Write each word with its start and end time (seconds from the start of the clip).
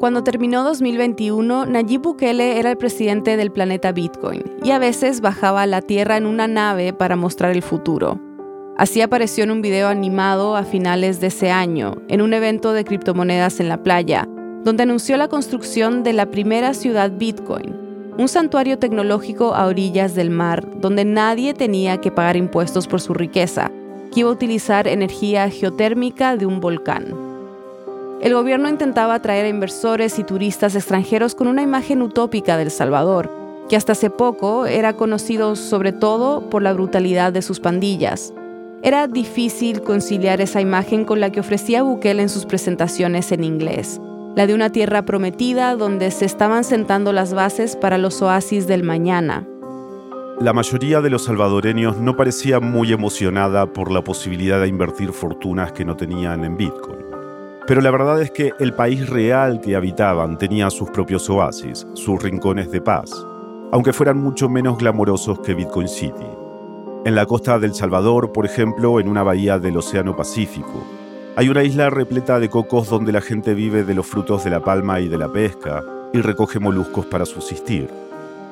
Cuando 0.00 0.24
terminó 0.24 0.64
2021, 0.64 1.66
Nayib 1.66 2.00
Bukele 2.00 2.58
era 2.58 2.70
el 2.70 2.78
presidente 2.78 3.36
del 3.36 3.52
planeta 3.52 3.92
Bitcoin 3.92 4.42
y 4.64 4.70
a 4.70 4.78
veces 4.78 5.20
bajaba 5.20 5.60
a 5.60 5.66
la 5.66 5.82
Tierra 5.82 6.16
en 6.16 6.24
una 6.24 6.48
nave 6.48 6.94
para 6.94 7.16
mostrar 7.16 7.52
el 7.52 7.60
futuro. 7.60 8.18
Así 8.78 9.02
apareció 9.02 9.44
en 9.44 9.50
un 9.50 9.60
video 9.60 9.88
animado 9.88 10.56
a 10.56 10.64
finales 10.64 11.20
de 11.20 11.26
ese 11.26 11.50
año, 11.50 11.96
en 12.08 12.22
un 12.22 12.32
evento 12.32 12.72
de 12.72 12.84
criptomonedas 12.84 13.60
en 13.60 13.68
la 13.68 13.82
playa, 13.82 14.26
donde 14.64 14.84
anunció 14.84 15.18
la 15.18 15.28
construcción 15.28 16.02
de 16.02 16.14
la 16.14 16.30
primera 16.30 16.72
ciudad 16.72 17.12
Bitcoin, 17.12 17.76
un 18.16 18.28
santuario 18.28 18.78
tecnológico 18.78 19.54
a 19.54 19.66
orillas 19.66 20.14
del 20.14 20.30
mar, 20.30 20.66
donde 20.80 21.04
nadie 21.04 21.52
tenía 21.52 21.98
que 21.98 22.10
pagar 22.10 22.38
impuestos 22.38 22.88
por 22.88 23.02
su 23.02 23.12
riqueza, 23.12 23.70
que 24.14 24.20
iba 24.20 24.30
a 24.30 24.32
utilizar 24.32 24.88
energía 24.88 25.50
geotérmica 25.50 26.38
de 26.38 26.46
un 26.46 26.58
volcán. 26.58 27.29
El 28.20 28.34
gobierno 28.34 28.68
intentaba 28.68 29.14
atraer 29.14 29.46
a 29.46 29.48
inversores 29.48 30.18
y 30.18 30.24
turistas 30.24 30.74
extranjeros 30.74 31.34
con 31.34 31.46
una 31.46 31.62
imagen 31.62 32.02
utópica 32.02 32.58
del 32.58 32.70
Salvador, 32.70 33.30
que 33.70 33.76
hasta 33.76 33.92
hace 33.92 34.10
poco 34.10 34.66
era 34.66 34.92
conocido 34.92 35.56
sobre 35.56 35.92
todo 35.92 36.50
por 36.50 36.60
la 36.60 36.74
brutalidad 36.74 37.32
de 37.32 37.40
sus 37.40 37.60
pandillas. 37.60 38.34
Era 38.82 39.06
difícil 39.06 39.80
conciliar 39.80 40.42
esa 40.42 40.60
imagen 40.60 41.06
con 41.06 41.18
la 41.18 41.30
que 41.30 41.40
ofrecía 41.40 41.82
Bukele 41.82 42.20
en 42.20 42.28
sus 42.28 42.44
presentaciones 42.44 43.32
en 43.32 43.42
inglés, 43.42 43.98
la 44.36 44.46
de 44.46 44.52
una 44.52 44.70
tierra 44.70 45.06
prometida 45.06 45.74
donde 45.74 46.10
se 46.10 46.26
estaban 46.26 46.64
sentando 46.64 47.14
las 47.14 47.32
bases 47.32 47.74
para 47.74 47.96
los 47.96 48.20
oasis 48.20 48.66
del 48.66 48.82
mañana. 48.82 49.46
La 50.40 50.52
mayoría 50.52 51.00
de 51.00 51.08
los 51.08 51.24
salvadoreños 51.24 51.96
no 51.96 52.16
parecía 52.16 52.60
muy 52.60 52.92
emocionada 52.92 53.72
por 53.72 53.90
la 53.90 54.04
posibilidad 54.04 54.60
de 54.60 54.68
invertir 54.68 55.12
fortunas 55.12 55.72
que 55.72 55.86
no 55.86 55.96
tenían 55.96 56.44
en 56.44 56.58
Bitcoin. 56.58 57.09
Pero 57.70 57.82
la 57.82 57.92
verdad 57.92 58.20
es 58.20 58.32
que 58.32 58.52
el 58.58 58.74
país 58.74 59.08
real 59.08 59.60
que 59.60 59.76
habitaban 59.76 60.38
tenía 60.38 60.70
sus 60.70 60.90
propios 60.90 61.30
oasis, 61.30 61.86
sus 61.94 62.20
rincones 62.20 62.72
de 62.72 62.80
paz, 62.80 63.24
aunque 63.70 63.92
fueran 63.92 64.18
mucho 64.18 64.48
menos 64.48 64.76
glamorosos 64.76 65.38
que 65.38 65.54
Bitcoin 65.54 65.86
City. 65.86 66.26
En 67.04 67.14
la 67.14 67.26
costa 67.26 67.60
del 67.60 67.72
Salvador, 67.72 68.32
por 68.32 68.44
ejemplo, 68.44 68.98
en 68.98 69.06
una 69.06 69.22
bahía 69.22 69.60
del 69.60 69.76
Océano 69.76 70.16
Pacífico, 70.16 70.82
hay 71.36 71.48
una 71.48 71.62
isla 71.62 71.90
repleta 71.90 72.40
de 72.40 72.48
cocos 72.48 72.90
donde 72.90 73.12
la 73.12 73.20
gente 73.20 73.54
vive 73.54 73.84
de 73.84 73.94
los 73.94 74.04
frutos 74.08 74.42
de 74.42 74.50
la 74.50 74.64
palma 74.64 74.98
y 74.98 75.06
de 75.06 75.18
la 75.18 75.28
pesca 75.28 75.84
y 76.12 76.20
recoge 76.22 76.58
moluscos 76.58 77.06
para 77.06 77.24
subsistir. 77.24 77.88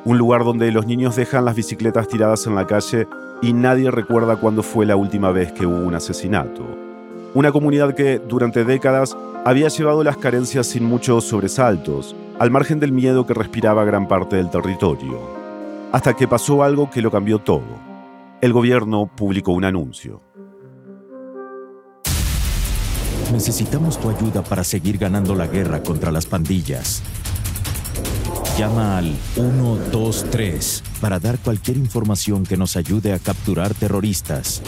Un 0.05 0.17
lugar 0.17 0.45
donde 0.45 0.71
los 0.71 0.87
niños 0.87 1.17
dejan 1.17 1.45
las 1.45 1.57
bicicletas 1.57 2.07
tiradas 2.07 2.47
en 2.47 2.55
la 2.55 2.69
calle 2.69 3.09
y 3.43 3.53
nadie 3.53 3.91
recuerda 3.91 4.37
cuándo 4.37 4.63
fue 4.63 4.87
la 4.87 4.95
última 4.95 5.33
vez 5.33 5.51
que 5.51 5.67
hubo 5.67 5.85
un 5.85 5.97
asesinato 5.97 6.88
una 7.39 7.53
comunidad 7.53 7.95
que 7.95 8.19
durante 8.19 8.65
décadas 8.65 9.17
había 9.45 9.69
llevado 9.69 10.03
las 10.03 10.17
carencias 10.17 10.67
sin 10.67 10.83
muchos 10.83 11.23
sobresaltos, 11.23 12.17
al 12.41 12.51
margen 12.51 12.81
del 12.81 12.91
miedo 12.91 13.27
que 13.27 13.33
respiraba 13.33 13.85
gran 13.85 14.09
parte 14.09 14.35
del 14.35 14.51
territorio. 14.51 15.21
Hasta 15.93 16.15
que 16.15 16.27
pasó 16.27 16.65
algo 16.65 16.91
que 16.91 17.01
lo 17.01 17.13
cambió 17.13 17.39
todo. 17.39 17.63
El 18.41 18.53
gobierno 18.53 19.09
publicó 19.15 19.53
un 19.53 19.65
anuncio. 19.65 20.21
Necesitamos 23.33 24.01
tu 24.01 24.11
ayuda 24.11 24.43
para 24.43 24.65
seguir 24.65 24.99
ganando 24.99 25.37
la 25.37 25.47
guerra 25.47 25.81
contra 25.85 26.11
las 26.11 26.27
pandillas. 26.27 27.05
Llama 28.59 28.99
al 28.99 29.15
123 29.35 30.83
para 31.01 31.21
dar 31.21 31.39
cualquier 31.39 31.77
información 31.77 32.43
que 32.43 32.57
nos 32.57 32.75
ayude 32.75 33.13
a 33.13 33.21
capturar 33.21 33.75
terroristas. 33.75 34.61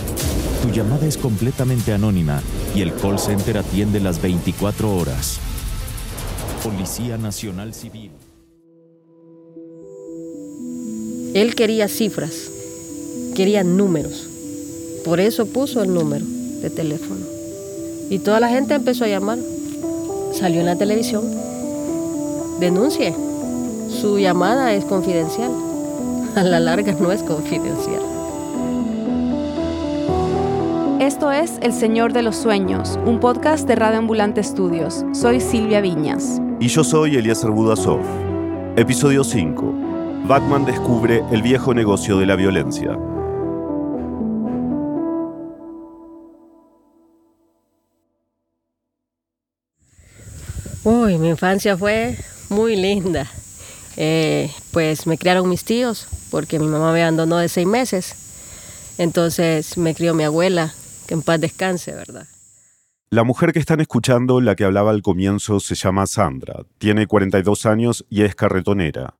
Tu 0.62 0.68
llamada 0.68 1.06
es 1.06 1.16
completamente 1.16 1.92
anónima 1.92 2.42
y 2.74 2.82
el 2.82 2.94
call 2.94 3.18
center 3.18 3.58
atiende 3.58 3.98
las 3.98 4.20
24 4.20 4.94
horas. 4.94 5.38
Policía 6.62 7.16
Nacional 7.16 7.72
Civil. 7.72 8.10
Él 11.32 11.54
quería 11.54 11.88
cifras, 11.88 12.50
quería 13.34 13.64
números. 13.64 14.28
Por 15.04 15.18
eso 15.18 15.46
puso 15.46 15.82
el 15.82 15.94
número 15.94 16.26
de 16.60 16.68
teléfono. 16.68 17.24
Y 18.10 18.18
toda 18.18 18.40
la 18.40 18.48
gente 18.48 18.74
empezó 18.74 19.04
a 19.04 19.08
llamar. 19.08 19.38
Salió 20.34 20.60
en 20.60 20.66
la 20.66 20.76
televisión. 20.76 21.24
Denuncie. 22.58 23.14
Su 24.00 24.18
llamada 24.18 24.74
es 24.74 24.84
confidencial. 24.84 25.52
A 26.34 26.42
la 26.42 26.60
larga 26.60 26.92
no 27.00 27.10
es 27.12 27.22
confidencial. 27.22 28.19
Esto 31.20 31.32
es 31.32 31.58
El 31.60 31.74
Señor 31.74 32.14
de 32.14 32.22
los 32.22 32.34
Sueños, 32.34 32.98
un 33.04 33.20
podcast 33.20 33.68
de 33.68 33.74
Radio 33.76 33.98
Ambulante 33.98 34.40
Estudios. 34.40 35.04
Soy 35.12 35.38
Silvia 35.38 35.82
Viñas. 35.82 36.40
Y 36.60 36.68
yo 36.68 36.82
soy 36.82 37.14
Eliezer 37.14 37.50
Budasov. 37.50 38.00
Episodio 38.76 39.22
5. 39.22 39.74
Batman 40.26 40.64
descubre 40.64 41.22
el 41.30 41.42
viejo 41.42 41.74
negocio 41.74 42.16
de 42.16 42.24
la 42.24 42.36
violencia. 42.36 42.96
Uy, 50.84 51.18
mi 51.18 51.28
infancia 51.28 51.76
fue 51.76 52.16
muy 52.48 52.76
linda. 52.76 53.26
Eh, 53.98 54.50
pues 54.70 55.06
me 55.06 55.18
criaron 55.18 55.50
mis 55.50 55.64
tíos, 55.64 56.08
porque 56.30 56.58
mi 56.58 56.66
mamá 56.66 56.94
me 56.94 57.02
abandonó 57.02 57.36
de 57.36 57.50
seis 57.50 57.66
meses. 57.66 58.14
Entonces 58.96 59.76
me 59.76 59.94
crió 59.94 60.14
mi 60.14 60.24
abuela, 60.24 60.72
que 61.10 61.14
en 61.14 61.22
paz 61.22 61.40
descanse, 61.40 61.92
¿verdad? 61.92 62.28
La 63.10 63.24
mujer 63.24 63.52
que 63.52 63.58
están 63.58 63.80
escuchando, 63.80 64.40
la 64.40 64.54
que 64.54 64.62
hablaba 64.62 64.92
al 64.92 65.02
comienzo, 65.02 65.58
se 65.58 65.74
llama 65.74 66.06
Sandra, 66.06 66.62
tiene 66.78 67.08
42 67.08 67.66
años 67.66 68.06
y 68.08 68.22
es 68.22 68.36
carretonera. 68.36 69.16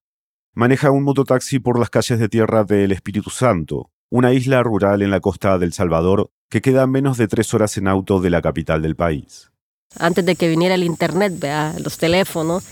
Maneja 0.55 0.93
un 0.93 1.03
mototaxi 1.03 1.59
por 1.59 1.81
las 1.81 1.91
calles 1.91 2.21
de 2.21 2.29
tierra 2.29 2.63
del 2.63 2.93
Espíritu 2.93 3.31
Santo, 3.31 3.91
una 4.09 4.33
isla 4.33 4.63
rural 4.63 5.03
en 5.03 5.11
la 5.11 5.19
costa 5.19 5.59
del 5.59 5.73
Salvador 5.73 6.31
que 6.49 6.61
queda 6.61 6.83
a 6.83 6.87
menos 6.87 7.19
de 7.19 7.27
tres 7.27 7.53
horas 7.55 7.77
en 7.77 7.89
auto 7.89 8.21
de 8.21 8.31
la 8.31 8.41
capital 8.41 8.83
del 8.83 8.95
país. 8.95 9.51
Antes 9.99 10.25
de 10.25 10.37
que 10.37 10.49
viniera 10.49 10.77
el 10.77 10.85
internet, 10.85 11.33
vea, 11.41 11.75
los 11.83 11.99
teléfonos, 11.99 12.63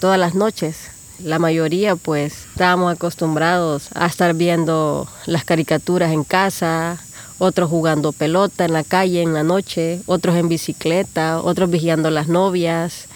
todas 0.00 0.18
las 0.18 0.34
noches, 0.34 1.18
la 1.22 1.38
mayoría 1.38 1.94
pues 1.94 2.46
estábamos 2.46 2.90
acostumbrados 2.94 3.90
a 3.94 4.06
estar 4.06 4.32
viendo 4.32 5.06
las 5.26 5.44
caricaturas 5.44 6.10
en 6.10 6.24
casa, 6.24 6.98
otros 7.42 7.68
jugando 7.68 8.12
pelota 8.12 8.64
en 8.64 8.72
la 8.72 8.84
calle 8.84 9.20
en 9.20 9.34
la 9.34 9.42
noche, 9.42 10.00
otros 10.06 10.36
en 10.36 10.48
bicicleta, 10.48 11.40
otros 11.40 11.70
vigilando 11.70 12.08
las 12.08 12.28
novias. 12.28 13.08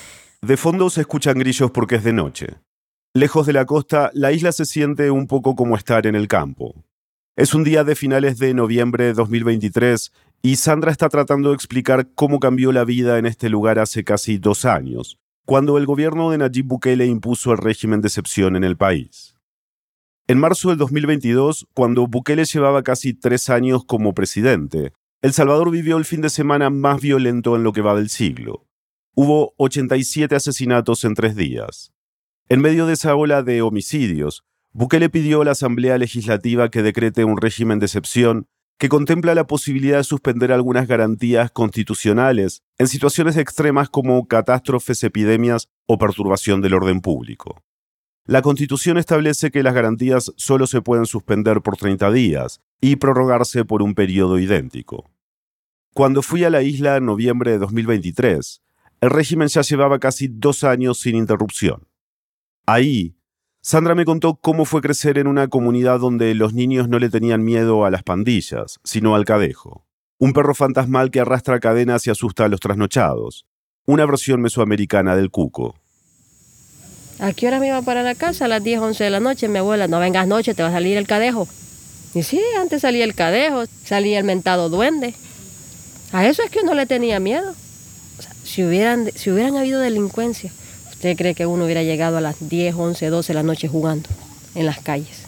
De 0.42 0.56
fondo 0.56 0.90
se 0.90 1.02
escuchan 1.02 1.38
grillos 1.38 1.70
porque 1.70 1.94
es 1.94 2.04
de 2.04 2.12
noche. 2.12 2.46
Lejos 3.14 3.46
de 3.46 3.52
la 3.52 3.64
costa, 3.64 4.10
la 4.14 4.32
isla 4.32 4.50
se 4.50 4.66
siente 4.66 5.12
un 5.12 5.28
poco 5.28 5.54
como 5.54 5.76
estar 5.76 6.08
en 6.08 6.16
el 6.16 6.26
campo. 6.26 6.74
Es 7.36 7.54
un 7.54 7.62
día 7.62 7.84
de 7.84 7.94
finales 7.94 8.38
de 8.38 8.52
noviembre 8.52 9.04
de 9.04 9.12
2023 9.12 10.10
y 10.42 10.56
Sandra 10.56 10.90
está 10.90 11.08
tratando 11.08 11.50
de 11.50 11.54
explicar 11.54 12.08
cómo 12.16 12.40
cambió 12.40 12.72
la 12.72 12.84
vida 12.84 13.18
en 13.18 13.26
este 13.26 13.48
lugar 13.48 13.78
hace 13.78 14.02
casi 14.02 14.38
dos 14.38 14.64
años, 14.64 15.18
cuando 15.44 15.78
el 15.78 15.86
gobierno 15.86 16.30
de 16.30 16.38
Nayib 16.38 16.66
Bukele 16.66 17.06
impuso 17.06 17.52
el 17.52 17.58
régimen 17.58 18.00
de 18.00 18.08
excepción 18.08 18.56
en 18.56 18.64
el 18.64 18.76
país. 18.76 19.35
En 20.28 20.40
marzo 20.40 20.70
del 20.70 20.78
2022, 20.78 21.68
cuando 21.72 22.08
Bukele 22.08 22.44
llevaba 22.44 22.82
casi 22.82 23.14
tres 23.14 23.48
años 23.48 23.84
como 23.84 24.12
presidente, 24.12 24.92
El 25.22 25.32
Salvador 25.32 25.70
vivió 25.70 25.98
el 25.98 26.04
fin 26.04 26.20
de 26.20 26.30
semana 26.30 26.68
más 26.68 27.00
violento 27.00 27.54
en 27.54 27.62
lo 27.62 27.72
que 27.72 27.80
va 27.80 27.94
del 27.94 28.08
siglo. 28.08 28.66
Hubo 29.14 29.54
87 29.56 30.34
asesinatos 30.34 31.04
en 31.04 31.14
tres 31.14 31.36
días. 31.36 31.92
En 32.48 32.60
medio 32.60 32.86
de 32.86 32.94
esa 32.94 33.14
ola 33.14 33.44
de 33.44 33.62
homicidios, 33.62 34.42
Bukele 34.72 35.10
pidió 35.10 35.42
a 35.42 35.44
la 35.44 35.52
Asamblea 35.52 35.96
Legislativa 35.96 36.70
que 36.70 36.82
decrete 36.82 37.24
un 37.24 37.36
régimen 37.36 37.78
de 37.78 37.86
excepción 37.86 38.48
que 38.80 38.88
contempla 38.88 39.32
la 39.36 39.46
posibilidad 39.46 39.98
de 39.98 40.04
suspender 40.04 40.50
algunas 40.50 40.88
garantías 40.88 41.52
constitucionales 41.52 42.62
en 42.78 42.88
situaciones 42.88 43.36
extremas 43.36 43.88
como 43.90 44.26
catástrofes, 44.26 45.04
epidemias 45.04 45.68
o 45.86 45.98
perturbación 45.98 46.62
del 46.62 46.74
orden 46.74 47.00
público. 47.00 47.62
La 48.26 48.42
Constitución 48.42 48.98
establece 48.98 49.52
que 49.52 49.62
las 49.62 49.72
garantías 49.72 50.32
solo 50.36 50.66
se 50.66 50.82
pueden 50.82 51.06
suspender 51.06 51.62
por 51.62 51.76
30 51.76 52.10
días 52.10 52.60
y 52.80 52.96
prorrogarse 52.96 53.64
por 53.64 53.82
un 53.82 53.94
periodo 53.94 54.40
idéntico. 54.40 55.08
Cuando 55.94 56.22
fui 56.22 56.42
a 56.42 56.50
la 56.50 56.62
isla 56.62 56.96
en 56.96 57.06
noviembre 57.06 57.52
de 57.52 57.58
2023, 57.58 58.62
el 59.00 59.10
régimen 59.10 59.46
ya 59.46 59.62
llevaba 59.62 60.00
casi 60.00 60.26
dos 60.28 60.64
años 60.64 60.98
sin 60.98 61.14
interrupción. 61.14 61.86
Ahí, 62.66 63.16
Sandra 63.60 63.94
me 63.94 64.04
contó 64.04 64.34
cómo 64.34 64.64
fue 64.64 64.80
crecer 64.80 65.18
en 65.18 65.28
una 65.28 65.46
comunidad 65.46 66.00
donde 66.00 66.34
los 66.34 66.52
niños 66.52 66.88
no 66.88 66.98
le 66.98 67.10
tenían 67.10 67.44
miedo 67.44 67.84
a 67.84 67.90
las 67.90 68.02
pandillas, 68.02 68.80
sino 68.82 69.14
al 69.14 69.24
cadejo. 69.24 69.86
Un 70.18 70.32
perro 70.32 70.54
fantasmal 70.54 71.12
que 71.12 71.20
arrastra 71.20 71.60
cadenas 71.60 72.06
y 72.06 72.10
asusta 72.10 72.44
a 72.44 72.48
los 72.48 72.58
trasnochados. 72.58 73.46
Una 73.84 74.04
versión 74.04 74.40
mesoamericana 74.40 75.14
del 75.14 75.30
cuco. 75.30 75.76
¿A 77.18 77.32
qué 77.32 77.46
hora 77.46 77.60
me 77.60 77.68
iba 77.68 77.80
para 77.82 78.02
la 78.02 78.14
casa? 78.14 78.44
A 78.44 78.48
las 78.48 78.62
10, 78.62 78.80
11 78.80 79.04
de 79.04 79.10
la 79.10 79.20
noche. 79.20 79.48
Mi 79.48 79.58
abuela, 79.58 79.88
no 79.88 79.98
vengas 79.98 80.26
noche, 80.26 80.54
te 80.54 80.62
va 80.62 80.68
a 80.68 80.72
salir 80.72 80.96
el 80.96 81.06
cadejo. 81.06 81.48
Y 82.14 82.22
sí, 82.22 82.40
antes 82.58 82.82
salía 82.82 83.04
el 83.04 83.14
cadejo, 83.14 83.64
salía 83.84 84.18
el 84.18 84.24
mentado 84.24 84.68
duende. 84.68 85.14
A 86.12 86.26
eso 86.26 86.42
es 86.42 86.50
que 86.50 86.60
uno 86.60 86.74
le 86.74 86.86
tenía 86.86 87.20
miedo. 87.20 87.54
si, 88.44 88.64
hubieran, 88.64 89.10
si 89.14 89.30
hubieran 89.30 89.56
habido 89.56 89.80
delincuencia, 89.80 90.50
¿Usted 90.96 91.14
cree 91.14 91.34
que 91.34 91.44
uno 91.44 91.66
hubiera 91.66 91.82
llegado 91.82 92.16
a 92.16 92.22
las 92.22 92.48
10, 92.48 92.74
11, 92.74 93.10
12 93.10 93.28
de 93.28 93.34
la 93.34 93.42
noche 93.42 93.68
jugando 93.68 94.08
en 94.54 94.64
las 94.64 94.80
calles? 94.80 95.26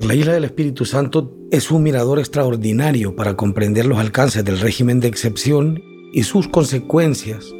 La 0.00 0.14
isla 0.14 0.34
del 0.34 0.44
Espíritu 0.44 0.84
Santo 0.84 1.34
es 1.50 1.70
un 1.70 1.82
mirador 1.82 2.18
extraordinario 2.18 3.16
para 3.16 3.36
comprender 3.36 3.86
los 3.86 3.98
alcances 3.98 4.44
del 4.44 4.60
régimen 4.60 5.00
de 5.00 5.08
excepción 5.08 5.82
y 6.12 6.24
sus 6.24 6.46
consecuencias. 6.46 7.54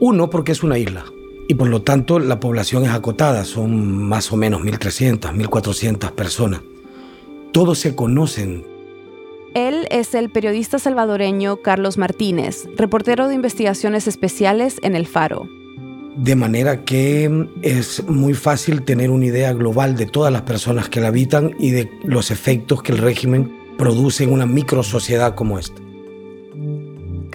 Uno, 0.00 0.30
porque 0.30 0.52
es 0.52 0.62
una 0.62 0.78
isla 0.78 1.04
y 1.48 1.54
por 1.54 1.68
lo 1.68 1.82
tanto 1.82 2.18
la 2.18 2.38
población 2.38 2.84
es 2.84 2.90
acotada, 2.90 3.44
son 3.44 4.02
más 4.02 4.30
o 4.32 4.36
menos 4.36 4.60
1.300, 4.60 5.32
1.400 5.32 6.12
personas. 6.12 6.60
Todos 7.52 7.78
se 7.78 7.96
conocen. 7.96 8.66
Él 9.54 9.88
es 9.90 10.14
el 10.14 10.28
periodista 10.30 10.78
salvadoreño 10.78 11.62
Carlos 11.62 11.96
Martínez, 11.96 12.68
reportero 12.76 13.28
de 13.28 13.34
investigaciones 13.34 14.06
especiales 14.06 14.78
en 14.82 14.94
El 14.94 15.06
Faro 15.06 15.48
de 16.18 16.34
manera 16.34 16.84
que 16.84 17.46
es 17.62 18.02
muy 18.08 18.34
fácil 18.34 18.82
tener 18.82 19.10
una 19.10 19.26
idea 19.26 19.52
global 19.52 19.96
de 19.96 20.06
todas 20.06 20.32
las 20.32 20.42
personas 20.42 20.88
que 20.88 21.00
la 21.00 21.08
habitan 21.08 21.54
y 21.60 21.70
de 21.70 21.88
los 22.02 22.32
efectos 22.32 22.82
que 22.82 22.90
el 22.90 22.98
régimen 22.98 23.56
produce 23.78 24.24
en 24.24 24.32
una 24.32 24.44
micro 24.44 24.82
sociedad 24.82 25.36
como 25.36 25.60
esta. 25.60 25.80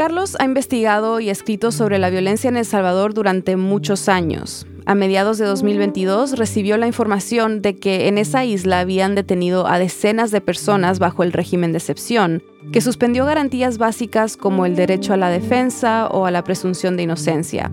Carlos 0.03 0.35
ha 0.37 0.43
investigado 0.43 1.21
y 1.21 1.29
escrito 1.29 1.71
sobre 1.71 1.97
la 1.97 2.09
violencia 2.09 2.49
en 2.49 2.57
El 2.57 2.65
Salvador 2.65 3.13
durante 3.13 3.55
muchos 3.55 4.09
años. 4.09 4.67
A 4.85 4.95
mediados 4.95 5.37
de 5.37 5.45
2022 5.45 6.37
recibió 6.37 6.75
la 6.75 6.87
información 6.87 7.61
de 7.61 7.77
que 7.77 8.09
en 8.09 8.17
esa 8.17 8.43
isla 8.43 8.81
habían 8.81 9.15
detenido 9.15 9.65
a 9.65 9.79
decenas 9.79 10.31
de 10.31 10.41
personas 10.41 10.99
bajo 10.99 11.23
el 11.23 11.31
régimen 11.31 11.71
de 11.71 11.77
excepción, 11.77 12.43
que 12.73 12.81
suspendió 12.81 13.25
garantías 13.25 13.77
básicas 13.77 14.35
como 14.35 14.65
el 14.65 14.75
derecho 14.75 15.13
a 15.13 15.17
la 15.17 15.29
defensa 15.29 16.09
o 16.09 16.25
a 16.25 16.31
la 16.31 16.43
presunción 16.43 16.97
de 16.97 17.03
inocencia. 17.03 17.71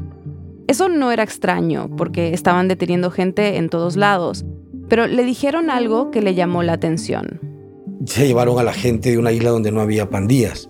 Eso 0.69 0.89
no 0.89 1.11
era 1.11 1.25
extraño, 1.25 1.91
porque 1.97 2.33
estaban 2.33 2.69
deteniendo 2.69 3.11
gente 3.11 3.57
en 3.57 3.69
todos 3.69 3.97
lados, 3.97 4.45
pero 4.89 5.09
le 5.09 5.25
dijeron 5.25 5.69
algo 5.69 6.13
que 6.13 6.23
le 6.23 6.37
llamó 6.37 6.63
la 6.63 6.75
atención. 6.75 7.41
Se 8.07 8.29
llevaron 8.29 8.61
a 8.61 8.63
la 8.63 8.73
gente 8.73 9.11
de 9.11 9.19
una 9.19 9.33
isla 9.33 9.51
donde 9.51 9.73
no 9.73 9.81
había 9.81 10.11
pandillas. 10.11 10.70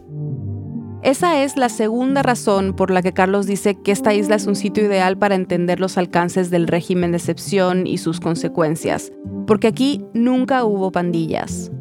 Esa 1.03 1.43
es 1.43 1.57
la 1.57 1.71
segunda 1.71 2.23
razón 2.23 2.75
por 2.75 2.91
la 2.91 3.01
que 3.01 3.15
Carlos 3.15 3.47
dice 3.47 3.75
que 3.75 3.91
esta 3.91 4.13
isla 4.13 4.37
es 4.37 4.47
un 4.47 4.55
sitio 4.55 4.85
ideal 4.85 5.17
para 5.17 5.35
entender 5.35 5.81
los 5.81 5.97
alcances 5.97 6.51
del 6.51 6.69
régimen 6.69 7.13
de 7.13 7.17
excepción 7.17 7.87
y 7.87 7.97
sus 7.97 8.21
consecuencias, 8.21 9.11
porque 9.47 9.69
aquí 9.69 10.05
nunca 10.13 10.63
hubo 10.65 10.93
pandillas. 10.93 11.73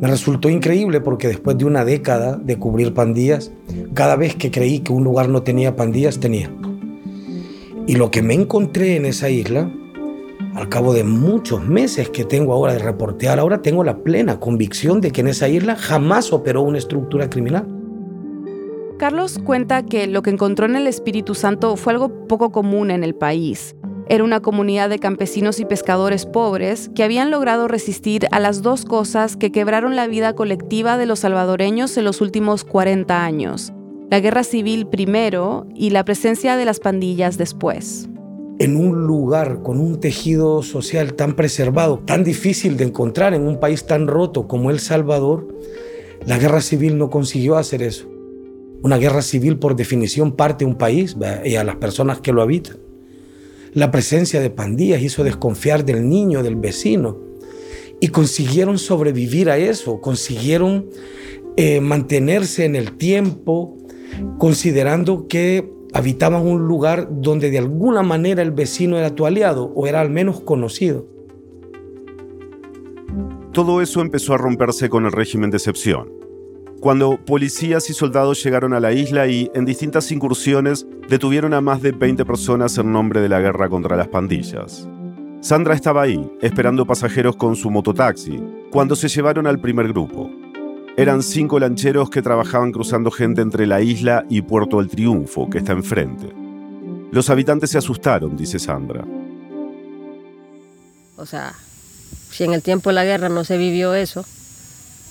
Me 0.00 0.08
resultó 0.08 0.48
increíble 0.48 1.02
porque 1.02 1.28
después 1.28 1.58
de 1.58 1.66
una 1.66 1.84
década 1.84 2.38
de 2.38 2.58
cubrir 2.58 2.94
pandillas, 2.94 3.52
cada 3.92 4.16
vez 4.16 4.36
que 4.36 4.50
creí 4.50 4.78
que 4.78 4.94
un 4.94 5.04
lugar 5.04 5.28
no 5.28 5.42
tenía 5.42 5.76
pandillas, 5.76 6.18
tenía. 6.18 6.50
Y 7.86 7.96
lo 7.96 8.10
que 8.10 8.22
me 8.22 8.32
encontré 8.32 8.96
en 8.96 9.04
esa 9.04 9.28
isla, 9.28 9.70
al 10.54 10.70
cabo 10.70 10.94
de 10.94 11.04
muchos 11.04 11.62
meses 11.62 12.08
que 12.08 12.24
tengo 12.24 12.54
ahora 12.54 12.72
de 12.72 12.78
reportear, 12.78 13.38
ahora 13.38 13.60
tengo 13.60 13.84
la 13.84 13.98
plena 13.98 14.40
convicción 14.40 15.02
de 15.02 15.10
que 15.10 15.20
en 15.20 15.28
esa 15.28 15.48
isla 15.48 15.76
jamás 15.76 16.32
operó 16.32 16.62
una 16.62 16.78
estructura 16.78 17.28
criminal. 17.28 17.81
Carlos 19.02 19.40
cuenta 19.44 19.84
que 19.84 20.06
lo 20.06 20.22
que 20.22 20.30
encontró 20.30 20.64
en 20.64 20.76
el 20.76 20.86
Espíritu 20.86 21.34
Santo 21.34 21.74
fue 21.74 21.92
algo 21.92 22.28
poco 22.28 22.52
común 22.52 22.92
en 22.92 23.02
el 23.02 23.16
país. 23.16 23.74
Era 24.08 24.22
una 24.22 24.38
comunidad 24.38 24.88
de 24.88 25.00
campesinos 25.00 25.58
y 25.58 25.64
pescadores 25.64 26.24
pobres 26.24 26.88
que 26.94 27.02
habían 27.02 27.32
logrado 27.32 27.66
resistir 27.66 28.28
a 28.30 28.38
las 28.38 28.62
dos 28.62 28.84
cosas 28.84 29.36
que 29.36 29.50
quebraron 29.50 29.96
la 29.96 30.06
vida 30.06 30.36
colectiva 30.36 30.98
de 30.98 31.06
los 31.06 31.18
salvadoreños 31.18 31.96
en 31.96 32.04
los 32.04 32.20
últimos 32.20 32.62
40 32.62 33.24
años, 33.24 33.72
la 34.08 34.20
guerra 34.20 34.44
civil 34.44 34.86
primero 34.86 35.66
y 35.74 35.90
la 35.90 36.04
presencia 36.04 36.56
de 36.56 36.64
las 36.64 36.78
pandillas 36.78 37.36
después. 37.36 38.08
En 38.60 38.76
un 38.76 39.04
lugar 39.04 39.64
con 39.64 39.80
un 39.80 39.98
tejido 39.98 40.62
social 40.62 41.14
tan 41.14 41.34
preservado, 41.34 41.98
tan 41.98 42.22
difícil 42.22 42.76
de 42.76 42.84
encontrar 42.84 43.34
en 43.34 43.48
un 43.48 43.58
país 43.58 43.84
tan 43.84 44.06
roto 44.06 44.46
como 44.46 44.70
El 44.70 44.78
Salvador, 44.78 45.48
la 46.24 46.38
guerra 46.38 46.60
civil 46.60 46.98
no 46.98 47.10
consiguió 47.10 47.56
hacer 47.56 47.82
eso. 47.82 48.11
Una 48.82 48.98
guerra 48.98 49.22
civil 49.22 49.58
por 49.58 49.76
definición 49.76 50.32
parte 50.32 50.64
un 50.64 50.76
país 50.76 51.16
y 51.44 51.54
a 51.54 51.64
las 51.64 51.76
personas 51.76 52.20
que 52.20 52.32
lo 52.32 52.42
habitan. 52.42 52.78
La 53.74 53.90
presencia 53.90 54.40
de 54.40 54.50
pandillas 54.50 55.00
hizo 55.02 55.24
desconfiar 55.24 55.84
del 55.84 56.08
niño, 56.08 56.42
del 56.42 56.56
vecino, 56.56 57.18
y 58.00 58.08
consiguieron 58.08 58.78
sobrevivir 58.78 59.48
a 59.48 59.56
eso, 59.56 60.00
consiguieron 60.00 60.90
eh, 61.56 61.80
mantenerse 61.80 62.64
en 62.64 62.74
el 62.74 62.96
tiempo, 62.96 63.78
considerando 64.38 65.28
que 65.28 65.70
habitaban 65.92 66.46
un 66.46 66.66
lugar 66.66 67.08
donde 67.10 67.50
de 67.50 67.58
alguna 67.58 68.02
manera 68.02 68.42
el 68.42 68.50
vecino 68.50 68.98
era 68.98 69.14
tu 69.14 69.26
aliado 69.26 69.72
o 69.74 69.86
era 69.86 70.00
al 70.00 70.10
menos 70.10 70.40
conocido. 70.40 71.06
Todo 73.52 73.82
eso 73.82 74.00
empezó 74.00 74.34
a 74.34 74.38
romperse 74.38 74.88
con 74.88 75.04
el 75.04 75.12
régimen 75.12 75.50
de 75.50 75.58
excepción. 75.58 76.10
Cuando 76.82 77.16
policías 77.16 77.88
y 77.90 77.94
soldados 77.94 78.42
llegaron 78.42 78.74
a 78.74 78.80
la 78.80 78.90
isla 78.90 79.28
y 79.28 79.48
en 79.54 79.64
distintas 79.64 80.10
incursiones 80.10 80.84
detuvieron 81.08 81.54
a 81.54 81.60
más 81.60 81.80
de 81.80 81.92
20 81.92 82.24
personas 82.24 82.76
en 82.76 82.90
nombre 82.90 83.20
de 83.20 83.28
la 83.28 83.38
guerra 83.38 83.68
contra 83.68 83.96
las 83.96 84.08
pandillas. 84.08 84.88
Sandra 85.40 85.76
estaba 85.76 86.02
ahí, 86.02 86.28
esperando 86.40 86.84
pasajeros 86.84 87.36
con 87.36 87.54
su 87.54 87.70
mototaxi, 87.70 88.42
cuando 88.72 88.96
se 88.96 89.06
llevaron 89.06 89.46
al 89.46 89.60
primer 89.60 89.92
grupo. 89.92 90.28
Eran 90.96 91.22
cinco 91.22 91.60
lancheros 91.60 92.10
que 92.10 92.20
trabajaban 92.20 92.72
cruzando 92.72 93.12
gente 93.12 93.42
entre 93.42 93.68
la 93.68 93.80
isla 93.80 94.26
y 94.28 94.42
Puerto 94.42 94.78
del 94.78 94.88
Triunfo, 94.88 95.48
que 95.48 95.58
está 95.58 95.70
enfrente. 95.70 96.32
Los 97.12 97.30
habitantes 97.30 97.70
se 97.70 97.78
asustaron, 97.78 98.36
dice 98.36 98.58
Sandra. 98.58 99.04
O 101.14 101.26
sea, 101.26 101.52
si 102.32 102.42
en 102.42 102.54
el 102.54 102.62
tiempo 102.62 102.90
de 102.90 102.94
la 102.94 103.04
guerra 103.04 103.28
no 103.28 103.44
se 103.44 103.56
vivió 103.56 103.94
eso, 103.94 104.24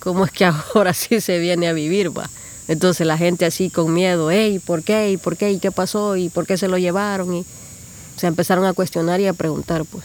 ¿cómo 0.01 0.25
es 0.25 0.31
que 0.31 0.45
ahora 0.75 0.93
sí 0.93 1.21
se 1.21 1.39
viene 1.39 1.69
a 1.69 1.73
vivir, 1.73 2.15
va? 2.15 2.29
Entonces 2.67 3.07
la 3.07 3.17
gente 3.17 3.45
así 3.45 3.69
con 3.69 3.93
miedo, 3.93 4.29
hey, 4.29 4.59
¿por 4.59 4.83
qué? 4.83 5.11
¿Y 5.11 5.17
por 5.17 5.37
qué? 5.37 5.51
¿Y 5.51 5.59
qué 5.59 5.71
pasó? 5.71 6.17
¿Y 6.17 6.29
por 6.29 6.45
qué 6.45 6.57
se 6.57 6.67
lo 6.67 6.77
llevaron? 6.77 7.33
Y 7.33 7.45
se 8.17 8.27
empezaron 8.27 8.65
a 8.65 8.73
cuestionar 8.73 9.19
y 9.19 9.27
a 9.27 9.33
preguntar, 9.33 9.85
pues 9.85 10.03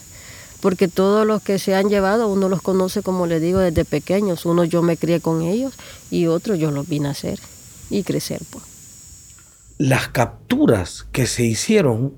porque 0.60 0.88
todos 0.88 1.26
los 1.26 1.42
que 1.42 1.58
se 1.58 1.74
han 1.74 1.88
llevado 1.88 2.28
uno 2.28 2.48
los 2.48 2.62
conoce, 2.62 3.02
como 3.02 3.26
le 3.26 3.40
digo, 3.40 3.58
desde 3.58 3.84
pequeños. 3.84 4.46
Uno 4.46 4.64
yo 4.64 4.82
me 4.82 4.96
crié 4.96 5.20
con 5.20 5.42
ellos 5.42 5.74
y 6.10 6.26
otros 6.26 6.58
yo 6.58 6.70
los 6.70 6.88
vine 6.88 7.08
a 7.08 7.12
hacer 7.12 7.38
y 7.90 8.02
crecer. 8.02 8.40
Pues. 8.50 8.64
Las 9.78 10.08
capturas 10.08 11.06
que 11.12 11.26
se 11.26 11.44
hicieron 11.44 12.14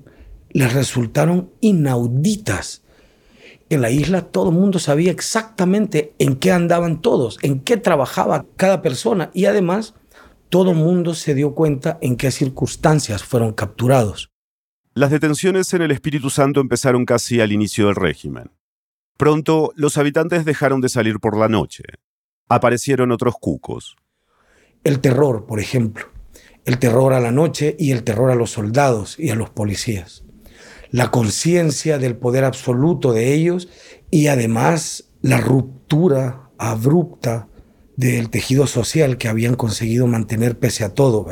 les 0.49 0.73
resultaron 0.73 1.51
inauditas. 1.61 2.81
En 3.69 3.81
la 3.81 3.91
isla 3.91 4.23
todo 4.23 4.49
el 4.49 4.55
mundo 4.55 4.79
sabía 4.79 5.11
exactamente 5.11 6.15
en 6.17 6.37
qué 6.37 6.51
andaban 6.51 7.01
todos, 7.01 7.37
en 7.43 7.59
qué 7.59 7.77
trabajaba 7.77 8.47
cada 8.55 8.81
persona 8.81 9.29
y 9.33 9.45
además 9.45 9.93
todo 10.49 10.71
el 10.71 10.77
mundo 10.77 11.13
se 11.13 11.35
dio 11.35 11.53
cuenta 11.53 11.99
en 12.01 12.17
qué 12.17 12.31
circunstancias 12.31 13.23
fueron 13.23 13.53
capturados. 13.53 14.31
Las 14.95 15.11
detenciones 15.11 15.71
en 15.75 15.83
el 15.83 15.91
Espíritu 15.91 16.31
Santo 16.31 16.59
empezaron 16.59 17.05
casi 17.05 17.39
al 17.41 17.51
inicio 17.51 17.85
del 17.85 17.95
régimen. 17.95 18.51
Pronto 19.17 19.71
los 19.75 19.97
habitantes 19.97 20.45
dejaron 20.45 20.81
de 20.81 20.89
salir 20.89 21.19
por 21.19 21.37
la 21.37 21.47
noche. 21.47 21.83
Aparecieron 22.47 23.11
otros 23.11 23.35
cucos. 23.39 23.95
El 24.83 24.99
terror, 24.99 25.45
por 25.45 25.59
ejemplo. 25.59 26.05
El 26.65 26.79
terror 26.79 27.13
a 27.13 27.19
la 27.19 27.31
noche 27.31 27.75
y 27.77 27.91
el 27.91 28.03
terror 28.03 28.31
a 28.31 28.35
los 28.35 28.49
soldados 28.49 29.19
y 29.19 29.29
a 29.29 29.35
los 29.35 29.51
policías. 29.51 30.23
La 30.91 31.11
conciencia 31.11 31.97
del 31.97 32.15
poder 32.17 32.43
absoluto 32.43 33.13
de 33.13 33.33
ellos 33.33 33.69
y 34.09 34.27
además 34.27 35.09
la 35.21 35.39
ruptura 35.39 36.49
abrupta 36.57 37.47
del 37.95 38.29
tejido 38.29 38.65
social 38.65 39.17
que 39.17 39.27
habían 39.27 39.55
conseguido 39.55 40.07
mantener 40.07 40.57
pese 40.57 40.85
a 40.85 40.93
todo. 40.93 41.25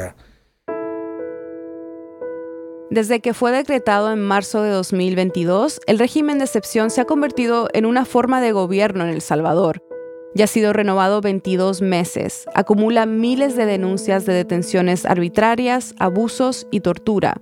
Desde 2.90 3.20
que 3.20 3.34
fue 3.34 3.52
decretado 3.52 4.12
en 4.12 4.22
marzo 4.22 4.62
de 4.62 4.70
2022, 4.70 5.82
el 5.88 6.00
régimen 6.00 6.38
de 6.38 6.46
excepción 6.46 6.90
se 6.90 7.02
ha 7.02 7.06
convertido 7.06 7.68
en 7.74 7.86
una 7.86 8.06
forma 8.06 8.42
de 8.42 8.52
gobierno 8.52 9.04
en 9.06 9.10
El 9.10 9.22
Salvador. 9.22 9.82
Ya 10.36 10.46
ha 10.46 10.48
sido 10.48 10.72
renovado 10.72 11.22
22 11.22 11.82
meses, 11.82 12.46
acumula 12.54 13.06
miles 13.06 13.56
de 13.56 13.66
denuncias 13.66 14.26
de 14.26 14.34
detenciones 14.34 15.06
arbitrarias, 15.06 15.96
abusos 16.00 16.68
y 16.70 16.82
tortura. 16.82 17.42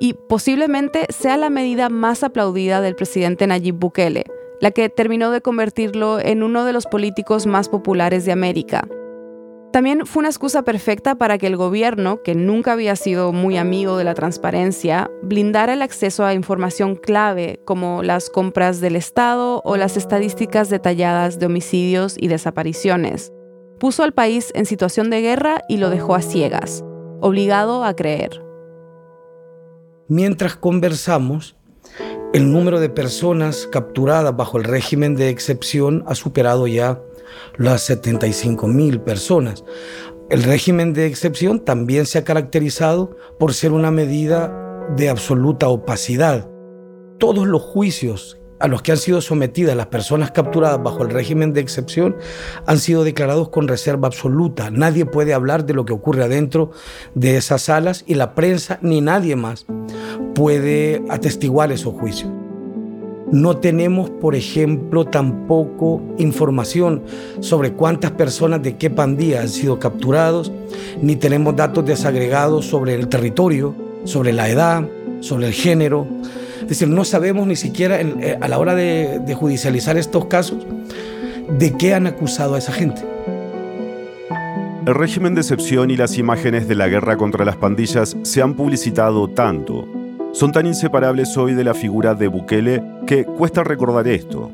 Y 0.00 0.14
posiblemente 0.28 1.06
sea 1.10 1.36
la 1.36 1.50
medida 1.50 1.88
más 1.88 2.22
aplaudida 2.22 2.80
del 2.80 2.96
presidente 2.96 3.46
Nayib 3.46 3.76
Bukele, 3.76 4.24
la 4.60 4.70
que 4.70 4.88
terminó 4.88 5.30
de 5.30 5.40
convertirlo 5.40 6.20
en 6.20 6.42
uno 6.42 6.64
de 6.64 6.72
los 6.72 6.86
políticos 6.86 7.46
más 7.46 7.68
populares 7.68 8.24
de 8.24 8.32
América. 8.32 8.88
También 9.74 10.06
fue 10.06 10.20
una 10.20 10.28
excusa 10.28 10.62
perfecta 10.62 11.16
para 11.16 11.36
que 11.36 11.48
el 11.48 11.56
gobierno, 11.56 12.22
que 12.22 12.36
nunca 12.36 12.74
había 12.74 12.94
sido 12.94 13.32
muy 13.32 13.56
amigo 13.56 13.96
de 13.96 14.04
la 14.04 14.14
transparencia, 14.14 15.10
blindara 15.24 15.72
el 15.72 15.82
acceso 15.82 16.24
a 16.24 16.32
información 16.32 16.94
clave 16.94 17.58
como 17.64 18.04
las 18.04 18.30
compras 18.30 18.80
del 18.80 18.94
Estado 18.94 19.62
o 19.64 19.76
las 19.76 19.96
estadísticas 19.96 20.70
detalladas 20.70 21.40
de 21.40 21.46
homicidios 21.46 22.14
y 22.16 22.28
desapariciones. 22.28 23.32
Puso 23.80 24.04
al 24.04 24.12
país 24.12 24.52
en 24.54 24.64
situación 24.64 25.10
de 25.10 25.22
guerra 25.22 25.62
y 25.68 25.78
lo 25.78 25.90
dejó 25.90 26.14
a 26.14 26.22
ciegas, 26.22 26.84
obligado 27.20 27.82
a 27.82 27.96
creer. 27.96 28.43
Mientras 30.08 30.54
conversamos, 30.54 31.56
el 32.34 32.52
número 32.52 32.78
de 32.78 32.90
personas 32.90 33.66
capturadas 33.72 34.36
bajo 34.36 34.58
el 34.58 34.64
régimen 34.64 35.16
de 35.16 35.30
excepción 35.30 36.04
ha 36.06 36.14
superado 36.14 36.66
ya 36.66 37.00
las 37.56 37.80
75 37.84 38.66
mil 38.66 39.00
personas. 39.00 39.64
El 40.28 40.42
régimen 40.42 40.92
de 40.92 41.06
excepción 41.06 41.64
también 41.64 42.04
se 42.04 42.18
ha 42.18 42.24
caracterizado 42.24 43.16
por 43.38 43.54
ser 43.54 43.72
una 43.72 43.90
medida 43.90 44.52
de 44.94 45.08
absoluta 45.08 45.68
opacidad. 45.68 46.50
Todos 47.18 47.46
los 47.46 47.62
juicios 47.62 48.38
a 48.60 48.68
los 48.68 48.82
que 48.82 48.92
han 48.92 48.98
sido 48.98 49.20
sometidas 49.20 49.76
las 49.76 49.86
personas 49.86 50.30
capturadas 50.30 50.82
bajo 50.82 51.02
el 51.02 51.10
régimen 51.10 51.52
de 51.52 51.60
excepción 51.60 52.16
han 52.66 52.78
sido 52.78 53.04
declarados 53.04 53.48
con 53.48 53.68
reserva 53.68 54.08
absoluta. 54.08 54.70
Nadie 54.70 55.06
puede 55.06 55.34
hablar 55.34 55.66
de 55.66 55.74
lo 55.74 55.84
que 55.84 55.92
ocurre 55.92 56.24
adentro 56.24 56.70
de 57.14 57.36
esas 57.36 57.62
salas 57.62 58.04
y 58.06 58.14
la 58.14 58.34
prensa 58.34 58.78
ni 58.82 59.00
nadie 59.00 59.36
más 59.36 59.66
puede 60.34 61.02
atestiguar 61.08 61.72
esos 61.72 61.94
juicios. 61.94 62.30
No 63.32 63.56
tenemos, 63.56 64.10
por 64.10 64.36
ejemplo, 64.36 65.06
tampoco 65.06 66.00
información 66.18 67.02
sobre 67.40 67.72
cuántas 67.72 68.12
personas 68.12 68.62
de 68.62 68.76
qué 68.76 68.90
pandilla 68.90 69.40
han 69.40 69.48
sido 69.48 69.78
capturados, 69.78 70.52
ni 71.02 71.16
tenemos 71.16 71.56
datos 71.56 71.84
desagregados 71.84 72.66
sobre 72.66 72.94
el 72.94 73.08
territorio, 73.08 73.74
sobre 74.04 74.32
la 74.32 74.48
edad, 74.48 74.88
sobre 75.20 75.48
el 75.48 75.52
género. 75.52 76.06
Es 76.64 76.70
decir, 76.70 76.88
no 76.88 77.04
sabemos 77.04 77.46
ni 77.46 77.56
siquiera 77.56 78.00
eh, 78.00 78.38
a 78.40 78.48
la 78.48 78.58
hora 78.58 78.74
de, 78.74 79.20
de 79.20 79.34
judicializar 79.34 79.96
estos 79.96 80.24
casos 80.24 80.66
de 81.58 81.76
qué 81.76 81.94
han 81.94 82.06
acusado 82.06 82.54
a 82.54 82.58
esa 82.58 82.72
gente. 82.72 83.02
El 84.86 84.94
régimen 84.94 85.34
de 85.34 85.42
excepción 85.42 85.90
y 85.90 85.96
las 85.96 86.18
imágenes 86.18 86.66
de 86.68 86.74
la 86.74 86.88
guerra 86.88 87.16
contra 87.16 87.44
las 87.44 87.56
pandillas 87.56 88.16
se 88.22 88.42
han 88.42 88.54
publicitado 88.54 89.28
tanto, 89.28 89.86
son 90.32 90.52
tan 90.52 90.66
inseparables 90.66 91.36
hoy 91.36 91.54
de 91.54 91.64
la 91.64 91.74
figura 91.74 92.14
de 92.14 92.28
Bukele 92.28 92.82
que 93.06 93.24
cuesta 93.24 93.62
recordar 93.62 94.08
esto. 94.08 94.50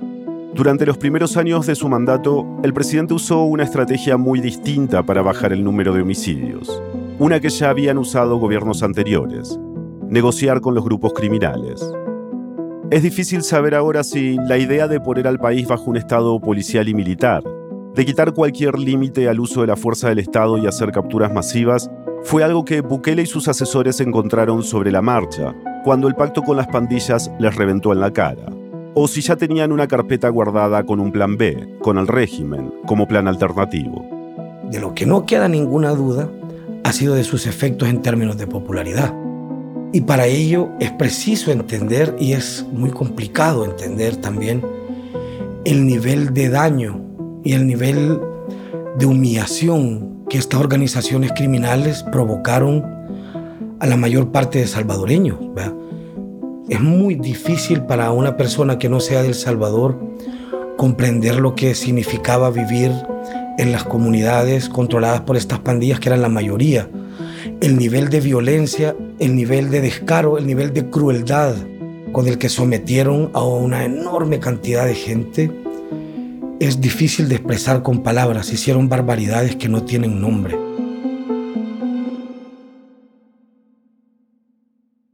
Durante 0.52 0.84
los 0.84 0.98
primeros 0.98 1.36
años 1.36 1.66
de 1.66 1.74
su 1.74 1.88
mandato, 1.88 2.46
el 2.62 2.74
presidente 2.74 3.14
usó 3.14 3.44
una 3.44 3.64
estrategia 3.64 4.16
muy 4.16 4.40
distinta 4.40 5.02
para 5.02 5.22
bajar 5.22 5.52
el 5.52 5.64
número 5.64 5.94
de 5.94 6.02
homicidios, 6.02 6.82
una 7.18 7.40
que 7.40 7.48
ya 7.48 7.70
habían 7.70 7.98
usado 7.98 8.36
gobiernos 8.36 8.82
anteriores, 8.82 9.58
negociar 10.10 10.60
con 10.60 10.74
los 10.74 10.84
grupos 10.84 11.12
criminales. 11.14 11.80
Es 12.90 13.04
difícil 13.04 13.42
saber 13.42 13.76
ahora 13.76 14.02
si 14.02 14.36
la 14.48 14.58
idea 14.58 14.88
de 14.88 15.00
poner 15.00 15.28
al 15.28 15.38
país 15.38 15.68
bajo 15.68 15.84
un 15.84 15.96
estado 15.96 16.40
policial 16.40 16.88
y 16.88 16.94
militar, 16.94 17.44
de 17.94 18.04
quitar 18.04 18.34
cualquier 18.34 18.78
límite 18.78 19.28
al 19.28 19.38
uso 19.38 19.60
de 19.60 19.68
la 19.68 19.76
fuerza 19.76 20.08
del 20.08 20.18
Estado 20.18 20.58
y 20.58 20.66
hacer 20.66 20.90
capturas 20.90 21.32
masivas, 21.32 21.88
fue 22.22 22.42
algo 22.42 22.64
que 22.64 22.80
Bukele 22.80 23.22
y 23.22 23.26
sus 23.26 23.46
asesores 23.46 24.00
encontraron 24.00 24.62
sobre 24.64 24.90
la 24.90 25.02
marcha, 25.02 25.54
cuando 25.84 26.08
el 26.08 26.16
pacto 26.16 26.42
con 26.42 26.56
las 26.56 26.66
pandillas 26.66 27.30
les 27.38 27.54
reventó 27.54 27.92
en 27.92 28.00
la 28.00 28.12
cara. 28.12 28.46
O 28.94 29.06
si 29.06 29.20
ya 29.20 29.36
tenían 29.36 29.70
una 29.70 29.86
carpeta 29.86 30.28
guardada 30.28 30.84
con 30.84 30.98
un 30.98 31.12
plan 31.12 31.36
B, 31.36 31.78
con 31.80 31.98
el 31.98 32.08
régimen, 32.08 32.72
como 32.86 33.06
plan 33.06 33.28
alternativo. 33.28 34.04
De 34.68 34.80
lo 34.80 34.94
que 34.94 35.06
no 35.06 35.24
queda 35.24 35.48
ninguna 35.48 35.90
duda 35.90 36.28
ha 36.82 36.92
sido 36.92 37.14
de 37.14 37.24
sus 37.24 37.46
efectos 37.46 37.88
en 37.88 38.02
términos 38.02 38.36
de 38.36 38.46
popularidad. 38.46 39.14
Y 39.92 40.02
para 40.02 40.26
ello 40.26 40.70
es 40.78 40.92
preciso 40.92 41.50
entender, 41.50 42.14
y 42.20 42.32
es 42.32 42.64
muy 42.72 42.90
complicado 42.90 43.64
entender 43.64 44.16
también, 44.16 44.62
el 45.64 45.84
nivel 45.84 46.32
de 46.32 46.48
daño 46.48 47.00
y 47.44 47.54
el 47.54 47.66
nivel 47.66 48.20
de 48.98 49.06
humillación 49.06 50.24
que 50.28 50.38
estas 50.38 50.60
organizaciones 50.60 51.32
criminales 51.32 52.04
provocaron 52.04 52.84
a 53.80 53.86
la 53.86 53.96
mayor 53.96 54.30
parte 54.30 54.60
de 54.60 54.66
salvadoreños. 54.68 55.38
Es 56.68 56.80
muy 56.80 57.16
difícil 57.16 57.82
para 57.82 58.12
una 58.12 58.36
persona 58.36 58.78
que 58.78 58.88
no 58.88 59.00
sea 59.00 59.22
del 59.24 59.34
Salvador 59.34 59.98
comprender 60.76 61.40
lo 61.40 61.56
que 61.56 61.74
significaba 61.74 62.50
vivir 62.50 62.92
en 63.58 63.72
las 63.72 63.82
comunidades 63.82 64.68
controladas 64.68 65.22
por 65.22 65.36
estas 65.36 65.58
pandillas, 65.58 65.98
que 65.98 66.10
eran 66.10 66.22
la 66.22 66.28
mayoría 66.28 66.88
el 67.60 67.76
nivel 67.76 68.08
de 68.08 68.20
violencia, 68.20 68.96
el 69.18 69.36
nivel 69.36 69.70
de 69.70 69.82
descaro, 69.82 70.38
el 70.38 70.46
nivel 70.46 70.72
de 70.72 70.88
crueldad 70.88 71.54
con 72.12 72.26
el 72.26 72.38
que 72.38 72.48
sometieron 72.48 73.30
a 73.34 73.44
una 73.44 73.84
enorme 73.84 74.40
cantidad 74.40 74.86
de 74.86 74.94
gente, 74.94 75.52
es 76.58 76.80
difícil 76.80 77.28
de 77.28 77.36
expresar 77.36 77.82
con 77.82 78.02
palabras. 78.02 78.52
Hicieron 78.52 78.88
barbaridades 78.88 79.56
que 79.56 79.68
no 79.68 79.84
tienen 79.84 80.20
nombre. 80.20 80.58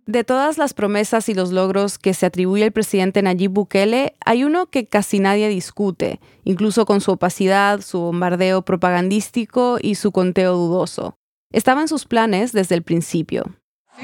De 0.06 0.22
todas 0.22 0.56
las 0.56 0.72
promesas 0.72 1.28
y 1.28 1.34
los 1.34 1.50
logros 1.50 1.98
que 1.98 2.14
se 2.14 2.26
atribuye 2.26 2.64
el 2.64 2.72
presidente 2.72 3.22
Nayib 3.22 3.50
Bukele, 3.50 4.14
hay 4.24 4.44
uno 4.44 4.66
que 4.66 4.86
casi 4.86 5.18
nadie 5.18 5.48
discute, 5.48 6.20
incluso 6.44 6.86
con 6.86 7.00
su 7.00 7.10
opacidad, 7.10 7.80
su 7.80 7.98
bombardeo 7.98 8.62
propagandístico 8.62 9.78
y 9.82 9.96
su 9.96 10.12
conteo 10.12 10.54
dudoso. 10.54 11.18
Estaba 11.56 11.80
en 11.80 11.88
sus 11.88 12.04
planes 12.04 12.52
desde 12.52 12.74
el 12.74 12.82
principio. 12.82 13.46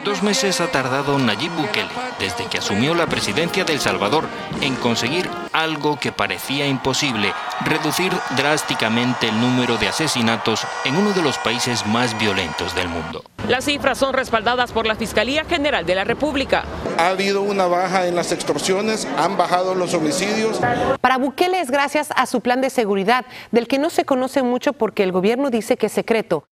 Dos 0.06 0.22
meses 0.22 0.62
ha 0.62 0.72
tardado 0.72 1.18
Nayib 1.18 1.52
Bukele, 1.52 1.90
desde 2.18 2.46
que 2.46 2.56
asumió 2.56 2.94
la 2.94 3.06
presidencia 3.06 3.62
de 3.66 3.74
El 3.74 3.78
Salvador, 3.78 4.24
en 4.62 4.74
conseguir 4.76 5.28
algo 5.52 6.00
que 6.00 6.12
parecía 6.12 6.66
imposible, 6.66 7.34
reducir 7.62 8.10
drásticamente 8.38 9.28
el 9.28 9.38
número 9.38 9.76
de 9.76 9.88
asesinatos 9.88 10.66
en 10.86 10.96
uno 10.96 11.12
de 11.12 11.20
los 11.20 11.36
países 11.36 11.84
más 11.84 12.18
violentos 12.18 12.74
del 12.74 12.88
mundo. 12.88 13.22
Las 13.46 13.66
cifras 13.66 13.98
son 13.98 14.14
respaldadas 14.14 14.72
por 14.72 14.86
la 14.86 14.94
Fiscalía 14.94 15.44
General 15.44 15.84
de 15.84 15.94
la 15.94 16.04
República. 16.04 16.64
Ha 16.96 17.08
habido 17.08 17.42
una 17.42 17.66
baja 17.66 18.06
en 18.06 18.16
las 18.16 18.32
extorsiones, 18.32 19.06
han 19.18 19.36
bajado 19.36 19.74
los 19.74 19.92
homicidios. 19.92 20.58
Para 21.02 21.18
Bukele 21.18 21.60
es 21.60 21.70
gracias 21.70 22.08
a 22.16 22.24
su 22.24 22.40
plan 22.40 22.62
de 22.62 22.70
seguridad, 22.70 23.26
del 23.50 23.68
que 23.68 23.78
no 23.78 23.90
se 23.90 24.06
conoce 24.06 24.42
mucho 24.42 24.72
porque 24.72 25.02
el 25.02 25.12
gobierno 25.12 25.50
dice 25.50 25.76
que 25.76 25.86
es 25.86 25.92
secreto. 25.92 26.46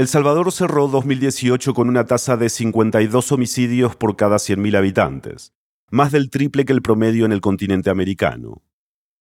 El 0.00 0.08
Salvador 0.08 0.50
cerró 0.50 0.88
2018 0.88 1.74
con 1.74 1.90
una 1.90 2.06
tasa 2.06 2.38
de 2.38 2.48
52 2.48 3.32
homicidios 3.32 3.96
por 3.96 4.16
cada 4.16 4.36
100.000 4.36 4.78
habitantes, 4.78 5.52
más 5.90 6.10
del 6.10 6.30
triple 6.30 6.64
que 6.64 6.72
el 6.72 6.80
promedio 6.80 7.26
en 7.26 7.32
el 7.32 7.42
continente 7.42 7.90
americano. 7.90 8.62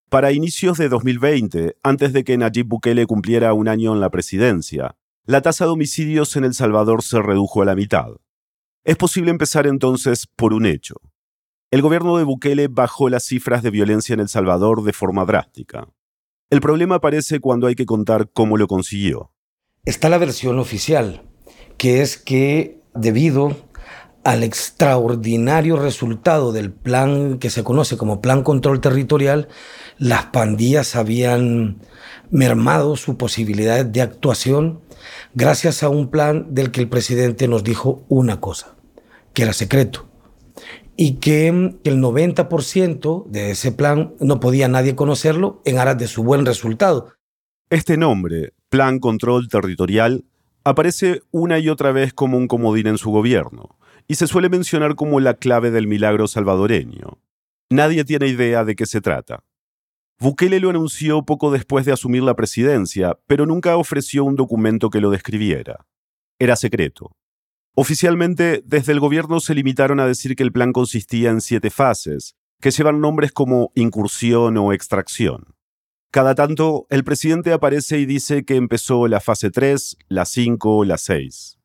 Para 0.08 0.32
inicios 0.32 0.78
de 0.78 0.88
2020, 0.88 1.76
antes 1.84 2.14
de 2.14 2.24
que 2.24 2.38
Nayib 2.38 2.68
Bukele 2.68 3.06
cumpliera 3.08 3.52
un 3.52 3.68
año 3.68 3.92
en 3.92 4.00
la 4.00 4.10
presidencia, 4.10 4.96
la 5.26 5.42
tasa 5.42 5.66
de 5.66 5.72
homicidios 5.72 6.38
en 6.38 6.46
El 6.46 6.54
Salvador 6.54 7.04
se 7.04 7.22
redujo 7.22 7.62
a 7.62 7.66
la 7.66 7.76
mitad. 7.76 8.12
Es 8.86 8.96
posible 8.96 9.32
empezar 9.32 9.68
entonces 9.68 10.28
por 10.28 10.54
un 10.54 10.66
hecho. 10.66 10.96
El 11.72 11.82
gobierno 11.82 12.16
de 12.16 12.24
Bukele 12.24 12.70
bajó 12.70 13.10
las 13.10 13.26
cifras 13.26 13.64
de 13.64 13.72
violencia 13.72 14.14
en 14.14 14.22
El 14.22 14.30
Salvador 14.30 14.84
de 14.84 14.94
forma 14.94 15.26
drástica. 15.26 15.90
El 16.50 16.62
problema 16.62 16.96
aparece 16.96 17.42
cuando 17.42 17.68
hay 17.68 17.76
que 17.76 17.86
contar 17.86 18.32
cómo 18.32 18.56
lo 18.56 18.68
consiguió. 18.68 19.34
Está 19.86 20.10
la 20.10 20.18
versión 20.18 20.60
oficial, 20.60 21.24
que 21.78 22.02
es 22.02 22.18
que 22.18 22.82
debido 22.94 23.56
al 24.24 24.44
extraordinario 24.44 25.78
resultado 25.78 26.52
del 26.52 26.72
plan 26.72 27.40
que 27.40 27.50
se 27.50 27.64
conoce 27.64 27.98
como 27.98 28.22
Plan 28.22 28.44
Control 28.44 28.82
Territorial, 28.82 29.48
las 29.98 30.26
pandillas 30.26 30.96
habían 30.96 31.80
mermado 32.30 32.96
su 32.96 33.18
posibilidad 33.18 33.86
de 33.86 34.02
actuación 34.02 34.82
gracias 35.34 35.82
a 35.82 35.90
un 35.90 36.10
plan 36.10 36.54
del 36.54 36.72
que 36.72 36.82
el 36.82 36.90
presidente 36.90 37.48
nos 37.48 37.64
dijo 37.64 38.04
una 38.10 38.42
cosa, 38.42 38.76
que 39.34 39.44
era 39.44 39.54
secreto, 39.54 40.10
y 40.98 41.14
que 41.14 41.48
el 41.48 42.02
90% 42.02 43.26
de 43.28 43.52
ese 43.52 43.72
plan 43.72 44.14
no 44.20 44.40
podía 44.42 44.68
nadie 44.68 44.96
conocerlo 44.96 45.62
en 45.66 45.80
aras 45.80 45.98
de 45.98 46.08
su 46.08 46.24
buen 46.24 46.46
resultado. 46.46 47.14
Este 47.70 47.98
nombre, 47.98 48.54
Plan 48.70 49.00
Control 49.00 49.50
Territorial, 49.50 50.26
aparece 50.64 51.24
una 51.32 51.58
y 51.58 51.70
otra 51.70 51.92
vez 51.92 52.14
como 52.14 52.38
un 52.38 52.48
comodín 52.48 52.86
en 52.86 53.00
su 53.00 53.10
gobierno, 53.10 53.78
y 54.08 54.16
se 54.16 54.28
suele 54.28 54.48
mencionar 54.48 54.94
como 54.94 55.20
la 55.20 55.34
clave 55.34 55.72
del 55.72 55.88
milagro 55.88 56.28
salvadoreño. 56.28 57.18
Nadie 57.72 58.06
tiene 58.06 58.28
idea 58.28 58.64
de 58.64 58.76
qué 58.76 58.86
se 58.86 59.02
trata. 59.02 59.44
Bukele 60.20 60.60
lo 60.60 60.70
anunció 60.70 61.24
poco 61.24 61.50
después 61.50 61.86
de 61.86 61.94
asumir 61.94 62.22
la 62.22 62.36
presidencia, 62.36 63.18
pero 63.26 63.48
nunca 63.48 63.76
ofreció 63.76 64.24
un 64.24 64.36
documento 64.36 64.92
que 64.92 65.02
lo 65.02 65.10
describiera. 65.10 65.88
Era 66.38 66.56
secreto. 66.56 67.16
Oficialmente, 67.76 68.62
desde 68.66 68.92
el 68.92 69.00
gobierno 69.00 69.40
se 69.40 69.56
limitaron 69.56 70.00
a 70.00 70.06
decir 70.06 70.36
que 70.36 70.44
el 70.44 70.52
plan 70.52 70.74
consistía 70.74 71.32
en 71.32 71.42
siete 71.42 71.72
fases, 71.72 72.36
que 72.62 72.70
llevan 72.70 73.02
nombres 73.02 73.32
como 73.32 73.72
incursión 73.74 74.58
o 74.58 74.74
extracción. 74.74 75.56
Cada 76.12 76.34
tanto, 76.34 76.88
el 76.90 77.04
presidente 77.04 77.54
aparece 77.54 78.00
y 78.00 78.08
dice 78.08 78.44
que 78.44 78.56
empezó 78.56 79.08
la 79.08 79.20
fase 79.20 79.52
3, 79.52 79.96
la 80.08 80.26
5, 80.26 80.84
la 80.84 80.98
6. 80.98 81.60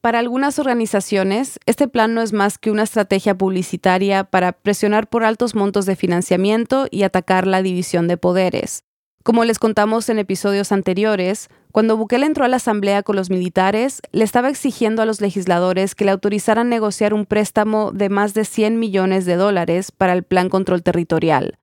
Para 0.00 0.18
algunas 0.18 0.58
organizaciones, 0.58 1.60
este 1.66 1.88
plan 1.88 2.14
no 2.14 2.22
es 2.22 2.32
más 2.32 2.56
que 2.56 2.70
una 2.70 2.84
estrategia 2.84 3.36
publicitaria 3.36 4.24
para 4.24 4.52
presionar 4.52 5.10
por 5.10 5.24
altos 5.24 5.54
montos 5.54 5.84
de 5.84 5.94
financiamiento 5.94 6.86
y 6.90 7.02
atacar 7.02 7.46
la 7.46 7.60
división 7.60 8.08
de 8.08 8.16
poderes. 8.16 8.84
Como 9.22 9.44
les 9.44 9.58
contamos 9.58 10.08
en 10.08 10.18
episodios 10.18 10.72
anteriores, 10.72 11.50
cuando 11.70 11.98
Bukele 11.98 12.24
entró 12.24 12.46
a 12.46 12.48
la 12.48 12.56
asamblea 12.56 13.02
con 13.02 13.14
los 13.14 13.28
militares, 13.28 14.00
le 14.10 14.24
estaba 14.24 14.48
exigiendo 14.48 15.02
a 15.02 15.06
los 15.06 15.20
legisladores 15.20 15.94
que 15.94 16.06
le 16.06 16.12
autorizaran 16.12 16.70
negociar 16.70 17.12
un 17.12 17.26
préstamo 17.26 17.92
de 17.92 18.08
más 18.08 18.32
de 18.32 18.46
100 18.46 18.78
millones 18.78 19.26
de 19.26 19.36
dólares 19.36 19.92
para 19.92 20.14
el 20.14 20.22
Plan 20.22 20.48
Control 20.48 20.82
Territorial. 20.82 21.58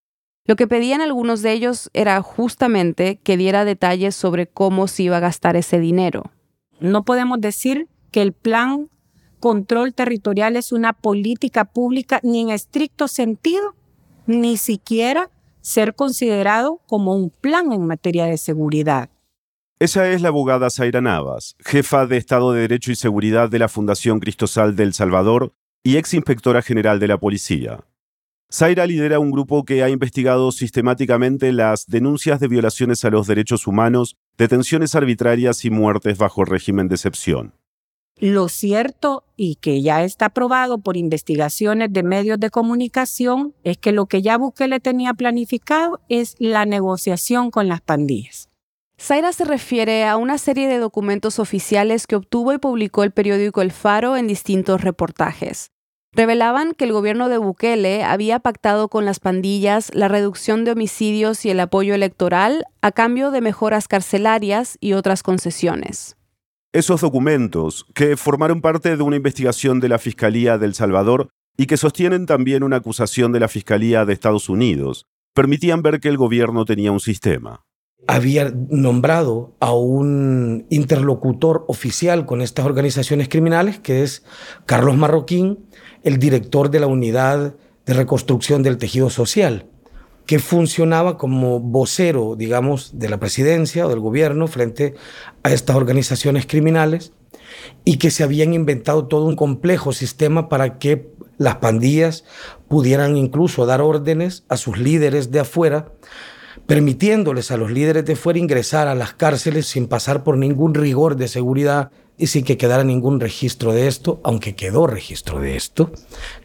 Lo 0.49 0.55
que 0.55 0.65
pedían 0.65 0.99
algunos 0.99 1.43
de 1.43 1.51
ellos 1.51 1.91
era 1.93 2.19
justamente 2.23 3.17
que 3.17 3.37
diera 3.37 3.65
detalles 3.65 4.15
sobre 4.15 4.47
cómo 4.47 4.87
se 4.87 5.03
iba 5.03 5.17
a 5.17 5.19
gastar 5.19 5.55
ese 5.55 5.79
dinero. 5.79 6.31
No 6.79 7.05
podemos 7.05 7.39
decir 7.39 7.87
que 8.09 8.23
el 8.23 8.33
Plan 8.33 8.89
Control 9.39 9.93
Territorial 9.93 10.55
es 10.55 10.71
una 10.71 10.93
política 10.93 11.65
pública 11.65 12.19
ni 12.23 12.41
en 12.41 12.49
estricto 12.49 13.07
sentido, 13.07 13.75
ni 14.25 14.57
siquiera 14.57 15.29
ser 15.61 15.93
considerado 15.93 16.81
como 16.87 17.15
un 17.15 17.29
plan 17.29 17.71
en 17.71 17.85
materia 17.85 18.25
de 18.25 18.39
seguridad. 18.39 19.11
Esa 19.77 20.09
es 20.09 20.23
la 20.23 20.29
abogada 20.29 20.71
Zaira 20.71 20.99
Navas, 20.99 21.57
jefa 21.59 22.07
de 22.07 22.17
Estado 22.17 22.53
de 22.53 22.61
Derecho 22.61 22.91
y 22.91 22.95
Seguridad 22.95 23.49
de 23.49 23.59
la 23.59 23.67
Fundación 23.67 24.19
Cristosal 24.19 24.75
del 24.75 24.95
Salvador 24.95 25.53
y 25.83 25.97
ex 25.97 26.15
inspectora 26.15 26.63
general 26.63 26.99
de 26.99 27.07
la 27.07 27.19
policía. 27.19 27.81
Zaira 28.51 28.87
lidera 28.87 29.19
un 29.19 29.29
grupo 29.29 29.63
que 29.63 29.83
ha 29.83 29.89
investigado 29.89 30.51
sistemáticamente 30.51 31.51
las 31.51 31.85
denuncias 31.85 32.39
de 32.39 32.47
violaciones 32.47 33.05
a 33.05 33.11
los 33.11 33.27
derechos 33.27 33.67
humanos, 33.67 34.17
detenciones 34.39 34.95
arbitrarias 34.95 35.65
y 35.65 35.69
muertes 35.69 36.17
bajo 36.17 36.45
régimen 36.45 36.87
de 36.87 36.95
excepción. 36.95 37.53
Lo 38.17 38.49
cierto 38.49 39.23
y 39.37 39.55
que 39.55 39.83
ya 39.83 40.03
está 40.03 40.29
probado 40.29 40.79
por 40.79 40.97
investigaciones 40.97 41.93
de 41.93 42.01
medios 42.01 42.39
de 42.39 42.49
comunicación 42.49 43.53
es 43.63 43.77
que 43.77 43.91
lo 43.91 44.07
que 44.07 44.23
ya 44.23 44.37
Bukele 44.39 44.79
tenía 44.79 45.13
planificado 45.13 46.01
es 46.09 46.35
la 46.39 46.65
negociación 46.65 47.51
con 47.51 47.67
las 47.67 47.81
pandillas. 47.81 48.49
Zaira 48.99 49.31
se 49.31 49.45
refiere 49.45 50.05
a 50.05 50.17
una 50.17 50.39
serie 50.39 50.67
de 50.67 50.79
documentos 50.79 51.37
oficiales 51.37 52.07
que 52.07 52.15
obtuvo 52.15 52.51
y 52.51 52.57
publicó 52.57 53.03
el 53.03 53.11
periódico 53.11 53.61
El 53.61 53.71
Faro 53.71 54.17
en 54.17 54.25
distintos 54.25 54.81
reportajes. 54.81 55.71
Revelaban 56.11 56.73
que 56.73 56.85
el 56.85 56.91
gobierno 56.93 57.29
de 57.29 57.37
Bukele 57.37 58.03
había 58.03 58.39
pactado 58.39 58.87
con 58.87 59.05
las 59.05 59.19
pandillas 59.19 59.91
la 59.93 60.07
reducción 60.07 60.65
de 60.65 60.71
homicidios 60.71 61.45
y 61.45 61.51
el 61.51 61.59
apoyo 61.59 61.93
electoral 61.93 62.65
a 62.81 62.91
cambio 62.91 63.29
de 63.29 63.41
mejoras 63.41 63.87
carcelarias 63.87 64.77
y 64.81 64.93
otras 64.93 65.21
concesiones. 65.21 66.15
Esos 66.73 67.01
documentos, 67.01 67.85
que 67.93 68.17
formaron 68.17 68.61
parte 68.61 68.95
de 68.95 69.03
una 69.03 69.15
investigación 69.15 69.79
de 69.79 69.89
la 69.89 69.99
Fiscalía 69.99 70.57
de 70.57 70.67
El 70.67 70.75
Salvador 70.75 71.29
y 71.57 71.67
que 71.67 71.77
sostienen 71.77 72.25
también 72.25 72.63
una 72.63 72.77
acusación 72.77 73.31
de 73.31 73.39
la 73.39 73.47
Fiscalía 73.47 74.05
de 74.05 74.13
Estados 74.13 74.49
Unidos, 74.49 75.05
permitían 75.33 75.81
ver 75.81 75.99
que 75.99 76.09
el 76.09 76.17
gobierno 76.17 76.65
tenía 76.65 76.91
un 76.91 76.99
sistema. 76.99 77.65
Había 78.07 78.51
nombrado 78.69 79.55
a 79.59 79.73
un 79.73 80.65
interlocutor 80.69 81.65
oficial 81.67 82.25
con 82.25 82.41
estas 82.41 82.65
organizaciones 82.65 83.29
criminales, 83.29 83.79
que 83.79 84.03
es 84.03 84.23
Carlos 84.65 84.95
Marroquín, 84.95 85.59
el 86.03 86.17
director 86.19 86.69
de 86.69 86.79
la 86.79 86.87
Unidad 86.87 87.55
de 87.85 87.93
Reconstrucción 87.93 88.63
del 88.63 88.77
Tejido 88.77 89.09
Social 89.09 89.65
que 90.29 90.37
funcionaba 90.37 91.17
como 91.17 91.59
vocero, 91.59 92.35
digamos, 92.35 92.99
de 92.99 93.09
la 93.09 93.19
presidencia 93.19 93.87
o 93.87 93.89
del 93.89 93.99
gobierno 93.99 94.45
frente 94.45 94.93
a 95.41 95.51
estas 95.51 95.75
organizaciones 95.75 96.45
criminales 96.45 97.13
y 97.83 97.97
que 97.97 98.11
se 98.11 98.23
habían 98.23 98.53
inventado 98.53 99.07
todo 99.07 99.25
un 99.25 99.35
complejo 99.35 99.91
sistema 99.91 100.47
para 100.47 100.77
que 100.77 101.09
las 101.39 101.55
pandillas 101.55 102.25
pudieran 102.67 103.17
incluso 103.17 103.65
dar 103.65 103.81
órdenes 103.81 104.43
a 104.49 104.57
sus 104.57 104.77
líderes 104.77 105.31
de 105.31 105.39
afuera, 105.39 105.93
permitiéndoles 106.69 107.49
a 107.49 107.57
los 107.57 107.71
líderes 107.71 108.05
de 108.05 108.13
afuera 108.13 108.37
ingresar 108.37 108.87
a 108.87 108.93
las 108.93 109.15
cárceles 109.15 109.65
sin 109.65 109.87
pasar 109.87 110.23
por 110.23 110.37
ningún 110.37 110.75
rigor 110.75 111.15
de 111.15 111.27
seguridad 111.27 111.89
y 112.15 112.27
sin 112.27 112.45
que 112.45 112.57
quedara 112.57 112.83
ningún 112.83 113.19
registro 113.19 113.73
de 113.73 113.87
esto, 113.87 114.21
aunque 114.23 114.55
quedó 114.55 114.85
registro 114.85 115.39
de 115.39 115.55
esto, 115.55 115.91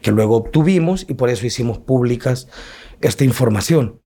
que 0.01 0.11
luego 0.11 0.35
obtuvimos 0.37 1.05
y 1.07 1.13
por 1.13 1.29
eso 1.29 1.45
hicimos 1.45 1.77
públicas 1.77 2.47
esta 3.01 3.23
información. 3.23 4.01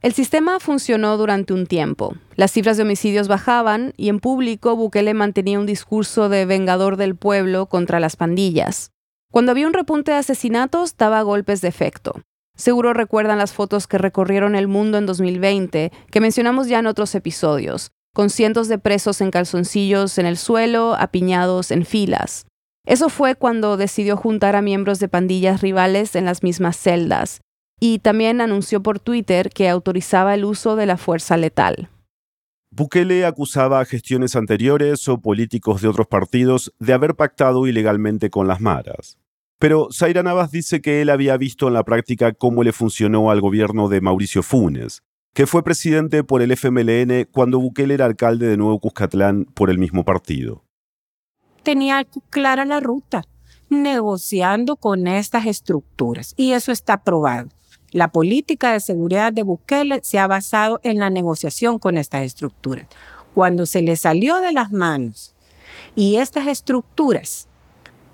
El 0.00 0.12
sistema 0.12 0.60
funcionó 0.60 1.16
durante 1.16 1.52
un 1.52 1.66
tiempo. 1.66 2.14
Las 2.36 2.52
cifras 2.52 2.76
de 2.76 2.84
homicidios 2.84 3.26
bajaban 3.26 3.94
y 3.96 4.10
en 4.10 4.20
público 4.20 4.76
Bukele 4.76 5.12
mantenía 5.12 5.58
un 5.58 5.66
discurso 5.66 6.28
de 6.28 6.46
vengador 6.46 6.96
del 6.96 7.16
pueblo 7.16 7.66
contra 7.66 7.98
las 7.98 8.14
pandillas. 8.14 8.92
Cuando 9.32 9.50
había 9.50 9.66
un 9.66 9.72
repunte 9.72 10.12
de 10.12 10.18
asesinatos, 10.18 10.96
daba 10.96 11.22
golpes 11.22 11.62
de 11.62 11.68
efecto. 11.68 12.22
Seguro 12.56 12.92
recuerdan 12.92 13.38
las 13.38 13.52
fotos 13.52 13.86
que 13.86 13.98
recorrieron 13.98 14.54
el 14.54 14.68
mundo 14.68 14.98
en 14.98 15.06
2020, 15.06 15.90
que 16.10 16.20
mencionamos 16.20 16.68
ya 16.68 16.78
en 16.78 16.86
otros 16.86 17.14
episodios, 17.14 17.92
con 18.14 18.30
cientos 18.30 18.68
de 18.68 18.78
presos 18.78 19.20
en 19.20 19.30
calzoncillos 19.30 20.18
en 20.18 20.26
el 20.26 20.36
suelo, 20.36 20.94
apiñados 20.94 21.70
en 21.70 21.84
filas. 21.84 22.46
Eso 22.84 23.08
fue 23.08 23.36
cuando 23.36 23.76
decidió 23.76 24.16
juntar 24.16 24.56
a 24.56 24.62
miembros 24.62 24.98
de 24.98 25.08
pandillas 25.08 25.60
rivales 25.60 26.14
en 26.16 26.24
las 26.24 26.42
mismas 26.42 26.76
celdas, 26.76 27.40
y 27.80 28.00
también 28.00 28.40
anunció 28.40 28.82
por 28.82 29.00
Twitter 29.00 29.50
que 29.50 29.68
autorizaba 29.68 30.34
el 30.34 30.44
uso 30.44 30.76
de 30.76 30.86
la 30.86 30.96
fuerza 30.96 31.36
letal. 31.36 31.88
Bukele 32.70 33.26
acusaba 33.26 33.80
a 33.80 33.84
gestiones 33.84 34.34
anteriores 34.34 35.08
o 35.08 35.20
políticos 35.20 35.82
de 35.82 35.88
otros 35.88 36.06
partidos 36.06 36.72
de 36.78 36.92
haber 36.92 37.14
pactado 37.16 37.66
ilegalmente 37.66 38.30
con 38.30 38.48
las 38.48 38.60
maras. 38.60 39.18
Pero 39.62 39.90
Zaira 39.92 40.24
Navas 40.24 40.50
dice 40.50 40.80
que 40.80 41.02
él 41.02 41.08
había 41.08 41.36
visto 41.36 41.68
en 41.68 41.74
la 41.74 41.84
práctica 41.84 42.32
cómo 42.32 42.64
le 42.64 42.72
funcionó 42.72 43.30
al 43.30 43.40
gobierno 43.40 43.88
de 43.88 44.00
Mauricio 44.00 44.42
Funes, 44.42 45.04
que 45.34 45.46
fue 45.46 45.62
presidente 45.62 46.24
por 46.24 46.42
el 46.42 46.50
FMLN 46.50 47.28
cuando 47.30 47.60
Bukele 47.60 47.94
era 47.94 48.06
alcalde 48.06 48.48
de 48.48 48.56
Nuevo 48.56 48.80
Cuscatlán 48.80 49.44
por 49.44 49.70
el 49.70 49.78
mismo 49.78 50.04
partido. 50.04 50.64
Tenía 51.62 52.04
clara 52.30 52.64
la 52.64 52.80
ruta, 52.80 53.22
negociando 53.70 54.74
con 54.74 55.06
estas 55.06 55.46
estructuras, 55.46 56.34
y 56.36 56.54
eso 56.54 56.72
está 56.72 57.04
probado. 57.04 57.48
La 57.92 58.08
política 58.08 58.72
de 58.72 58.80
seguridad 58.80 59.32
de 59.32 59.44
Bukele 59.44 60.00
se 60.02 60.18
ha 60.18 60.26
basado 60.26 60.80
en 60.82 60.98
la 60.98 61.08
negociación 61.08 61.78
con 61.78 61.98
estas 61.98 62.24
estructuras. 62.24 62.88
Cuando 63.32 63.66
se 63.66 63.80
le 63.80 63.94
salió 63.94 64.40
de 64.40 64.50
las 64.50 64.72
manos 64.72 65.36
y 65.94 66.16
estas 66.16 66.48
estructuras 66.48 67.46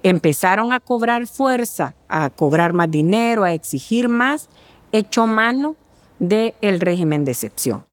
empezaron 0.02 0.72
a 0.72 0.80
cobrar 0.80 1.26
fuerza, 1.26 1.94
a 2.08 2.30
cobrar 2.30 2.72
más 2.72 2.90
dinero, 2.90 3.44
a 3.44 3.52
exigir 3.52 4.08
más, 4.08 4.48
echó 4.92 5.26
mano 5.26 5.76
del 6.18 6.80
régimen 6.80 7.24
de 7.24 7.32
excepción. 7.32 7.86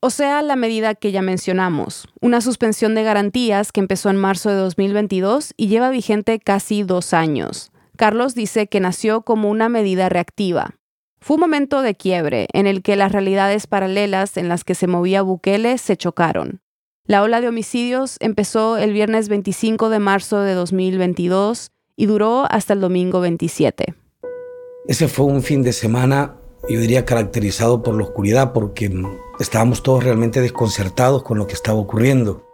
O 0.00 0.10
sea, 0.10 0.42
la 0.42 0.54
medida 0.54 0.94
que 0.94 1.10
ya 1.10 1.22
mencionamos, 1.22 2.08
una 2.20 2.40
suspensión 2.40 2.94
de 2.94 3.02
garantías 3.02 3.72
que 3.72 3.80
empezó 3.80 4.10
en 4.10 4.16
marzo 4.16 4.50
de 4.50 4.56
2022 4.56 5.54
y 5.56 5.66
lleva 5.66 5.90
vigente 5.90 6.38
casi 6.38 6.84
dos 6.84 7.12
años. 7.12 7.72
Carlos 7.96 8.36
dice 8.36 8.68
que 8.68 8.78
nació 8.78 9.22
como 9.22 9.50
una 9.50 9.68
medida 9.68 10.08
reactiva, 10.08 10.78
fue 11.20 11.34
un 11.34 11.40
momento 11.40 11.82
de 11.82 11.94
quiebre 11.94 12.46
en 12.52 12.66
el 12.66 12.82
que 12.82 12.96
las 12.96 13.12
realidades 13.12 13.66
paralelas 13.66 14.36
en 14.36 14.48
las 14.48 14.64
que 14.64 14.74
se 14.74 14.86
movía 14.86 15.22
Bukele 15.22 15.78
se 15.78 15.96
chocaron. 15.96 16.60
La 17.08 17.22
ola 17.22 17.40
de 17.40 17.48
homicidios 17.48 18.18
empezó 18.20 18.76
el 18.76 18.92
viernes 18.92 19.30
25 19.30 19.88
de 19.88 19.98
marzo 19.98 20.40
de 20.40 20.52
2022 20.52 21.70
y 21.96 22.04
duró 22.04 22.44
hasta 22.50 22.74
el 22.74 22.82
domingo 22.82 23.20
27. 23.20 23.94
Ese 24.86 25.08
fue 25.08 25.24
un 25.24 25.42
fin 25.42 25.62
de 25.62 25.72
semana, 25.72 26.36
yo 26.68 26.78
diría, 26.78 27.06
caracterizado 27.06 27.82
por 27.82 27.96
la 27.96 28.02
oscuridad 28.02 28.52
porque 28.52 28.92
estábamos 29.40 29.82
todos 29.82 30.04
realmente 30.04 30.42
desconcertados 30.42 31.22
con 31.22 31.38
lo 31.38 31.46
que 31.46 31.54
estaba 31.54 31.78
ocurriendo. 31.78 32.44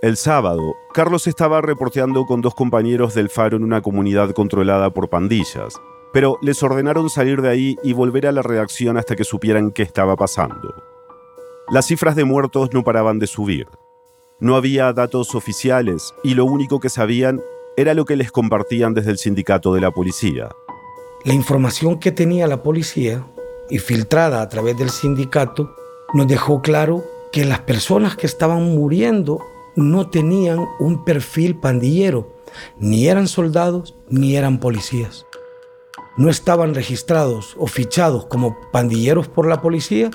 El 0.00 0.16
sábado, 0.16 0.62
Carlos 0.94 1.26
estaba 1.26 1.60
reporteando 1.60 2.24
con 2.24 2.40
dos 2.40 2.54
compañeros 2.54 3.14
del 3.14 3.30
Faro 3.30 3.56
en 3.56 3.64
una 3.64 3.82
comunidad 3.82 4.30
controlada 4.30 4.94
por 4.94 5.10
pandillas 5.10 5.74
pero 6.12 6.38
les 6.42 6.62
ordenaron 6.62 7.08
salir 7.08 7.40
de 7.40 7.48
ahí 7.48 7.76
y 7.82 7.94
volver 7.94 8.26
a 8.26 8.32
la 8.32 8.42
redacción 8.42 8.98
hasta 8.98 9.16
que 9.16 9.24
supieran 9.24 9.70
qué 9.70 9.82
estaba 9.82 10.14
pasando. 10.14 10.91
Las 11.72 11.86
cifras 11.86 12.14
de 12.16 12.26
muertos 12.26 12.68
no 12.74 12.84
paraban 12.84 13.18
de 13.18 13.26
subir. 13.26 13.66
No 14.40 14.56
había 14.56 14.92
datos 14.92 15.34
oficiales 15.34 16.12
y 16.22 16.34
lo 16.34 16.44
único 16.44 16.80
que 16.80 16.90
sabían 16.90 17.40
era 17.78 17.94
lo 17.94 18.04
que 18.04 18.14
les 18.14 18.30
compartían 18.30 18.92
desde 18.92 19.10
el 19.10 19.16
sindicato 19.16 19.72
de 19.72 19.80
la 19.80 19.90
policía. 19.90 20.50
La 21.24 21.32
información 21.32 21.98
que 21.98 22.12
tenía 22.12 22.46
la 22.46 22.62
policía 22.62 23.26
y 23.70 23.78
filtrada 23.78 24.42
a 24.42 24.50
través 24.50 24.76
del 24.76 24.90
sindicato 24.90 25.74
nos 26.12 26.28
dejó 26.28 26.60
claro 26.60 27.04
que 27.32 27.46
las 27.46 27.60
personas 27.60 28.16
que 28.16 28.26
estaban 28.26 28.76
muriendo 28.76 29.40
no 29.74 30.10
tenían 30.10 30.58
un 30.78 31.06
perfil 31.06 31.56
pandillero, 31.56 32.34
ni 32.78 33.08
eran 33.08 33.28
soldados 33.28 33.94
ni 34.10 34.36
eran 34.36 34.60
policías 34.60 35.24
no 36.16 36.30
estaban 36.30 36.74
registrados 36.74 37.54
o 37.58 37.66
fichados 37.66 38.26
como 38.26 38.56
pandilleros 38.70 39.28
por 39.28 39.46
la 39.46 39.60
policía 39.60 40.10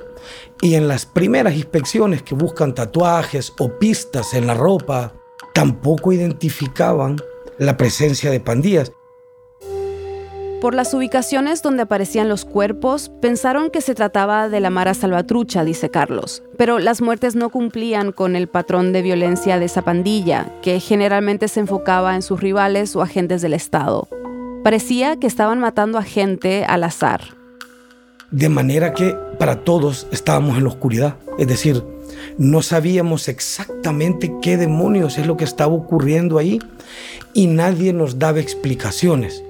y 0.62 0.76
en 0.76 0.88
las 0.88 1.06
primeras 1.06 1.56
inspecciones 1.56 2.24
que 2.24 2.36
buscan 2.36 2.76
tatuajes 2.76 3.54
o 3.60 3.70
pistas 3.80 4.34
en 4.34 4.48
la 4.48 4.54
ropa, 4.54 5.14
tampoco 5.54 6.12
identificaban 6.12 7.18
la 7.58 7.78
presencia 7.78 8.30
de 8.30 8.40
pandillas. 8.40 8.92
Por 10.62 10.74
las 10.74 10.92
ubicaciones 10.96 11.62
donde 11.62 11.84
aparecían 11.84 12.30
los 12.30 12.44
cuerpos, 12.44 13.12
pensaron 13.22 13.70
que 13.70 13.80
se 13.80 13.94
trataba 13.94 14.50
de 14.50 14.60
la 14.60 14.72
Mara 14.72 14.96
Salvatrucha, 14.96 15.64
dice 15.64 15.92
Carlos. 15.92 16.42
Pero 16.58 16.80
las 16.80 17.00
muertes 17.00 17.36
no 17.36 17.50
cumplían 17.50 18.12
con 18.12 18.36
el 18.36 18.48
patrón 18.48 18.92
de 18.92 19.04
violencia 19.04 19.60
de 19.60 19.66
esa 19.66 19.84
pandilla, 19.84 20.52
que 20.64 20.80
generalmente 20.80 21.48
se 21.48 21.60
enfocaba 21.60 22.16
en 22.16 22.24
sus 22.24 22.42
rivales 22.42 22.96
o 22.96 23.04
agentes 23.04 23.44
del 23.44 23.54
Estado. 23.54 24.08
Parecía 24.68 25.18
que 25.18 25.28
estaban 25.28 25.62
matando 25.62 25.98
a 25.98 26.04
gente 26.04 26.66
al 26.66 26.84
azar. 26.84 27.22
De 28.32 28.50
manera 28.50 28.94
que 28.94 29.16
para 29.40 29.64
todos 29.64 30.08
estábamos 30.12 30.58
en 30.58 30.64
la 30.66 30.70
oscuridad. 30.70 31.16
Es 31.38 31.48
decir, 31.48 31.82
no 32.38 32.62
sabíamos 32.62 33.30
exactamente 33.30 34.30
qué 34.42 34.58
demonios 34.58 35.18
es 35.18 35.26
lo 35.26 35.38
que 35.38 35.46
estaba 35.46 35.72
ocurriendo 35.72 36.38
ahí 36.38 36.60
y 37.34 37.48
nadie 37.48 37.94
nos 37.94 38.20
daba 38.20 38.42
explicaciones. 38.42 39.42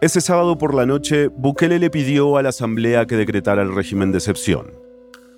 Ese 0.00 0.20
sábado 0.20 0.58
por 0.58 0.74
la 0.74 0.86
noche, 0.86 1.28
Bukele 1.28 1.78
le 1.78 1.90
pidió 1.90 2.36
a 2.36 2.42
la 2.42 2.48
Asamblea 2.48 3.06
que 3.06 3.14
decretara 3.14 3.62
el 3.62 3.76
régimen 3.76 4.10
de 4.10 4.18
excepción. 4.18 4.72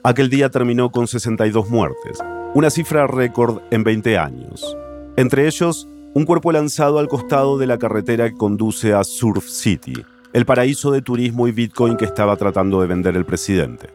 Aquel 0.02 0.30
día 0.30 0.48
terminó 0.48 0.90
con 0.90 1.08
62 1.08 1.68
muertes, 1.68 2.20
una 2.54 2.70
cifra 2.70 3.06
récord 3.06 3.60
en 3.70 3.84
20 3.84 4.16
años. 4.16 4.78
Entre 5.18 5.46
ellos, 5.46 5.86
un 6.18 6.24
cuerpo 6.24 6.50
lanzado 6.50 6.98
al 6.98 7.06
costado 7.06 7.58
de 7.58 7.68
la 7.68 7.78
carretera 7.78 8.28
que 8.28 8.36
conduce 8.36 8.92
a 8.92 9.04
Surf 9.04 9.48
City, 9.48 9.92
el 10.32 10.44
paraíso 10.46 10.90
de 10.90 11.00
turismo 11.00 11.46
y 11.46 11.52
Bitcoin 11.52 11.96
que 11.96 12.06
estaba 12.06 12.36
tratando 12.36 12.80
de 12.80 12.88
vender 12.88 13.16
el 13.16 13.24
presidente. 13.24 13.90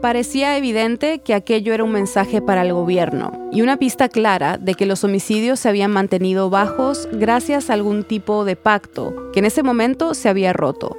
Parecía 0.00 0.56
evidente 0.56 1.18
que 1.18 1.34
aquello 1.34 1.74
era 1.74 1.84
un 1.84 1.92
mensaje 1.92 2.40
para 2.40 2.62
el 2.62 2.72
gobierno 2.72 3.50
y 3.52 3.60
una 3.60 3.76
pista 3.76 4.08
clara 4.08 4.56
de 4.56 4.72
que 4.72 4.86
los 4.86 5.04
homicidios 5.04 5.60
se 5.60 5.68
habían 5.68 5.90
mantenido 5.90 6.48
bajos 6.48 7.06
gracias 7.12 7.68
a 7.68 7.74
algún 7.74 8.02
tipo 8.02 8.46
de 8.46 8.56
pacto 8.56 9.14
que 9.34 9.40
en 9.40 9.44
ese 9.44 9.62
momento 9.62 10.14
se 10.14 10.30
había 10.30 10.54
roto. 10.54 10.96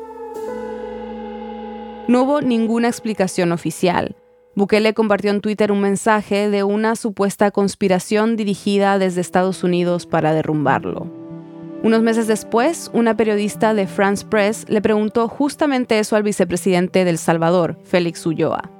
No 2.07 2.21
hubo 2.21 2.41
ninguna 2.41 2.89
explicación 2.89 3.51
oficial. 3.51 4.15
Bukele 4.57 4.95
compartió 4.95 5.29
en 5.29 5.41
Twitter 5.41 5.71
un 5.71 5.81
mensaje 5.81 6.49
de 6.49 6.63
una 6.63 6.95
supuesta 6.95 7.51
conspiración 7.51 8.35
dirigida 8.35 8.97
desde 8.97 9.21
Estados 9.21 9.63
Unidos 9.63 10.07
para 10.07 10.33
derrumbarlo. 10.33 11.05
Unos 11.83 12.01
meses 12.01 12.25
después, 12.25 12.89
una 12.91 13.15
periodista 13.15 13.75
de 13.75 13.85
France 13.85 14.25
Press 14.25 14.65
le 14.67 14.81
preguntó 14.81 15.27
justamente 15.27 15.99
eso 15.99 16.15
al 16.15 16.23
vicepresidente 16.23 17.05
del 17.05 17.19
Salvador, 17.19 17.77
Félix 17.83 18.25
Ulloa. 18.25 18.76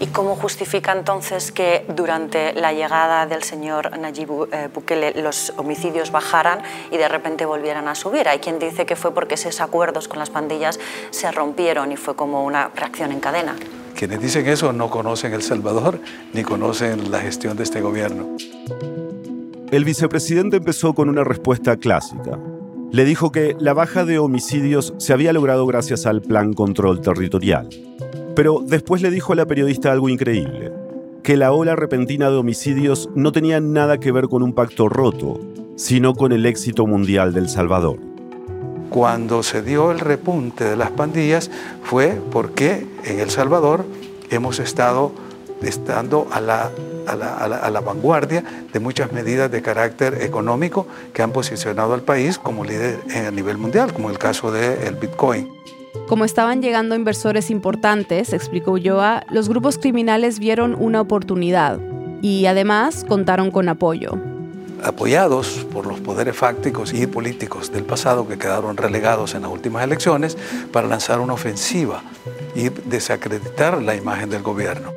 ¿Y 0.00 0.06
cómo 0.06 0.36
justifica 0.36 0.92
entonces 0.92 1.50
que 1.50 1.84
durante 1.88 2.52
la 2.52 2.72
llegada 2.72 3.26
del 3.26 3.42
señor 3.42 3.98
Nayib 3.98 4.48
eh, 4.52 4.68
Bukele 4.72 5.20
los 5.20 5.52
homicidios 5.56 6.12
bajaran 6.12 6.60
y 6.92 6.96
de 6.96 7.08
repente 7.08 7.44
volvieran 7.46 7.88
a 7.88 7.96
subir? 7.96 8.28
Hay 8.28 8.38
quien 8.38 8.60
dice 8.60 8.86
que 8.86 8.94
fue 8.94 9.12
porque 9.12 9.34
esos 9.34 9.60
acuerdos 9.60 10.06
con 10.06 10.20
las 10.20 10.30
pandillas 10.30 10.78
se 11.10 11.32
rompieron 11.32 11.90
y 11.90 11.96
fue 11.96 12.14
como 12.14 12.44
una 12.44 12.68
reacción 12.76 13.10
en 13.10 13.18
cadena. 13.18 13.56
Quienes 13.96 14.20
dicen 14.20 14.46
eso 14.46 14.72
no 14.72 14.88
conocen 14.88 15.34
El 15.34 15.42
Salvador 15.42 16.00
ni 16.32 16.44
conocen 16.44 17.10
la 17.10 17.18
gestión 17.18 17.56
de 17.56 17.64
este 17.64 17.80
gobierno. 17.80 18.36
El 19.72 19.84
vicepresidente 19.84 20.58
empezó 20.58 20.94
con 20.94 21.08
una 21.08 21.24
respuesta 21.24 21.76
clásica. 21.76 22.38
Le 22.92 23.04
dijo 23.04 23.32
que 23.32 23.56
la 23.58 23.74
baja 23.74 24.04
de 24.04 24.20
homicidios 24.20 24.94
se 24.98 25.12
había 25.12 25.32
logrado 25.32 25.66
gracias 25.66 26.06
al 26.06 26.22
Plan 26.22 26.52
Control 26.52 27.00
Territorial 27.00 27.68
pero 28.38 28.62
después 28.64 29.02
le 29.02 29.10
dijo 29.10 29.32
a 29.32 29.34
la 29.34 29.46
periodista 29.46 29.90
algo 29.90 30.08
increíble, 30.08 30.70
que 31.24 31.36
la 31.36 31.50
ola 31.50 31.74
repentina 31.74 32.30
de 32.30 32.36
homicidios 32.36 33.10
no 33.16 33.32
tenía 33.32 33.58
nada 33.58 33.98
que 33.98 34.12
ver 34.12 34.28
con 34.28 34.44
un 34.44 34.52
pacto 34.52 34.88
roto, 34.88 35.40
sino 35.74 36.14
con 36.14 36.30
el 36.30 36.46
éxito 36.46 36.86
mundial 36.86 37.34
del 37.34 37.48
Salvador. 37.48 37.98
Cuando 38.90 39.42
se 39.42 39.62
dio 39.62 39.90
el 39.90 39.98
repunte 39.98 40.62
de 40.62 40.76
las 40.76 40.92
pandillas 40.92 41.50
fue 41.82 42.16
porque 42.30 42.86
en 43.02 43.18
El 43.18 43.30
Salvador 43.30 43.84
hemos 44.30 44.60
estado 44.60 45.10
estando 45.60 46.28
a 46.30 46.40
la, 46.40 46.70
a 47.08 47.70
la, 47.70 47.80
vanguardia 47.80 48.44
de 48.72 48.78
muchas 48.78 49.10
medidas 49.10 49.50
de 49.50 49.62
carácter 49.62 50.22
económico 50.22 50.86
que 51.12 51.22
han 51.22 51.32
posicionado 51.32 51.92
al 51.92 52.02
país 52.02 52.38
como 52.38 52.64
líder 52.64 53.00
a 53.26 53.32
nivel 53.32 53.58
mundial, 53.58 53.92
como 53.92 54.10
el 54.10 54.18
caso 54.18 54.52
del 54.52 54.94
Bitcoin. 54.94 55.57
Como 56.08 56.24
estaban 56.24 56.62
llegando 56.62 56.94
inversores 56.94 57.50
importantes, 57.50 58.32
explicó 58.32 58.72
Ulloa, 58.72 59.24
los 59.30 59.50
grupos 59.50 59.76
criminales 59.76 60.38
vieron 60.38 60.74
una 60.74 61.02
oportunidad 61.02 61.78
y 62.22 62.46
además 62.46 63.04
contaron 63.06 63.50
con 63.50 63.68
apoyo. 63.68 64.12
Apoyados 64.82 65.66
por 65.70 65.86
los 65.86 66.00
poderes 66.00 66.34
fácticos 66.34 66.94
y 66.94 67.06
políticos 67.06 67.70
del 67.70 67.84
pasado 67.84 68.26
que 68.26 68.38
quedaron 68.38 68.78
relegados 68.78 69.34
en 69.34 69.42
las 69.42 69.50
últimas 69.50 69.84
elecciones 69.84 70.38
para 70.72 70.88
lanzar 70.88 71.20
una 71.20 71.34
ofensiva 71.34 72.02
y 72.54 72.70
desacreditar 72.70 73.82
la 73.82 73.94
imagen 73.94 74.30
del 74.30 74.42
gobierno. 74.42 74.94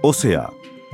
O 0.00 0.14
sea, 0.14 0.48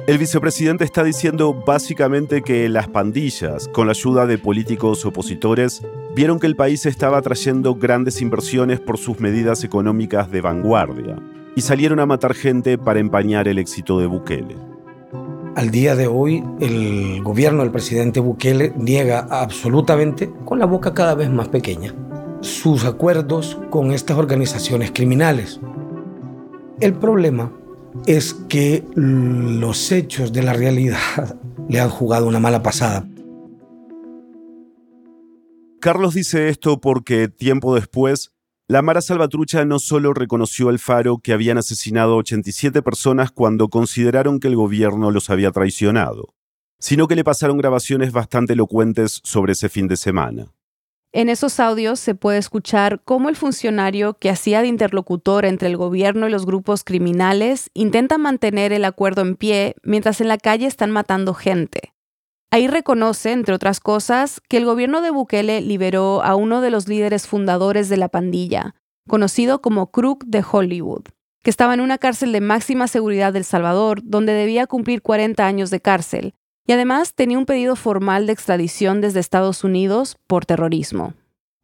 el 0.06 0.18
vicepresidente 0.18 0.84
está 0.84 1.02
diciendo 1.02 1.54
básicamente 1.54 2.42
que 2.42 2.68
las 2.68 2.88
pandillas, 2.88 3.68
con 3.68 3.86
la 3.86 3.92
ayuda 3.92 4.26
de 4.26 4.36
políticos 4.36 5.06
opositores, 5.06 5.82
vieron 6.14 6.38
que 6.38 6.46
el 6.46 6.56
país 6.56 6.84
estaba 6.84 7.22
trayendo 7.22 7.74
grandes 7.74 8.20
inversiones 8.20 8.80
por 8.80 8.98
sus 8.98 9.18
medidas 9.20 9.64
económicas 9.64 10.30
de 10.30 10.42
vanguardia 10.42 11.16
y 11.56 11.62
salieron 11.62 12.00
a 12.00 12.06
matar 12.06 12.34
gente 12.34 12.76
para 12.76 13.00
empañar 13.00 13.48
el 13.48 13.58
éxito 13.58 13.98
de 13.98 14.06
Bukele. 14.06 14.56
Al 15.56 15.70
día 15.70 15.96
de 15.96 16.06
hoy, 16.06 16.44
el 16.60 17.22
gobierno 17.22 17.62
del 17.62 17.70
presidente 17.70 18.20
Bukele 18.20 18.74
niega 18.76 19.20
absolutamente, 19.30 20.30
con 20.44 20.58
la 20.58 20.66
boca 20.66 20.92
cada 20.92 21.14
vez 21.14 21.30
más 21.30 21.48
pequeña, 21.48 21.94
sus 22.40 22.84
acuerdos 22.84 23.58
con 23.70 23.92
estas 23.92 24.18
organizaciones 24.18 24.90
criminales. 24.90 25.60
El 26.80 26.92
problema 26.92 27.52
es 28.07 28.35
que 28.48 28.85
los 28.94 29.92
hechos 29.92 30.33
de 30.33 30.42
la 30.42 30.52
realidad 30.52 31.38
le 31.68 31.80
han 31.80 31.90
jugado 31.90 32.26
una 32.26 32.40
mala 32.40 32.62
pasada. 32.62 33.09
Carlos 35.80 36.14
dice 36.14 36.48
esto 36.48 36.80
porque 36.80 37.28
tiempo 37.28 37.74
después, 37.74 38.30
la 38.66 38.80
Mara 38.80 39.02
Salvatrucha 39.02 39.66
no 39.66 39.78
solo 39.78 40.14
reconoció 40.14 40.70
el 40.70 40.78
faro 40.78 41.18
que 41.18 41.35
habían 41.35 41.59
asesinado 41.59 42.16
87 42.16 42.80
personas 42.80 43.30
cuando 43.30 43.68
consideraron 43.68 44.40
que 44.40 44.48
el 44.48 44.57
gobierno 44.57 45.11
los 45.11 45.28
había 45.28 45.50
traicionado, 45.50 46.35
sino 46.78 47.07
que 47.07 47.16
le 47.16 47.24
pasaron 47.24 47.59
grabaciones 47.59 48.12
bastante 48.12 48.54
elocuentes 48.54 49.20
sobre 49.24 49.52
ese 49.52 49.68
fin 49.68 49.87
de 49.87 49.98
semana. 49.98 50.54
En 51.16 51.29
esos 51.29 51.61
audios 51.61 52.00
se 52.00 52.16
puede 52.16 52.38
escuchar 52.38 53.00
cómo 53.05 53.29
el 53.29 53.37
funcionario 53.37 54.14
que 54.14 54.31
hacía 54.31 54.62
de 54.62 54.66
interlocutor 54.66 55.44
entre 55.44 55.68
el 55.68 55.77
gobierno 55.77 56.27
y 56.27 56.33
los 56.33 56.44
grupos 56.44 56.83
criminales 56.83 57.70
intenta 57.72 58.18
mantener 58.18 58.72
el 58.72 58.85
acuerdo 58.85 59.22
en 59.22 59.37
pie 59.37 59.77
mientras 59.85 60.20
en 60.20 60.27
la 60.27 60.38
calle 60.38 60.66
están 60.66 60.90
matando 60.90 61.33
gente. 61.33 61.94
Ahí 62.50 62.66
reconoce, 62.66 63.31
entre 63.31 63.55
otras 63.55 63.79
cosas, 63.79 64.40
que 64.48 64.57
el 64.57 64.64
gobierno 64.64 65.03
de 65.03 65.12
Bukele 65.12 65.61
liberó 65.61 66.20
a 66.24 66.35
uno 66.35 66.61
de 66.61 66.70
los 66.70 66.88
líderes 66.88 67.29
fundadores 67.29 67.88
de 67.88 67.96
la 67.96 68.09
pandilla, 68.09 68.74
conocido 69.07 69.62
como 69.62 69.92
Crook 69.92 70.24
de 70.24 70.44
Hollywood, 70.50 71.05
que 71.44 71.50
estaba 71.50 71.74
en 71.74 71.81
una 71.81 71.98
cárcel 71.98 72.33
de 72.33 72.40
máxima 72.40 72.88
seguridad 72.88 73.33
del 73.33 73.44
Salvador, 73.44 74.00
donde 74.03 74.33
debía 74.33 74.66
cumplir 74.66 75.00
40 75.00 75.46
años 75.46 75.70
de 75.70 75.79
cárcel, 75.79 76.35
y 76.66 76.72
además 76.72 77.14
tenía 77.14 77.38
un 77.38 77.46
pedido 77.46 77.77
formal 77.77 78.27
de 78.27 78.33
extradición 78.33 79.00
desde 79.00 79.20
Estados 79.20 79.64
Unidos 79.64 80.16
por 80.27 80.46
terrorismo. 80.46 81.14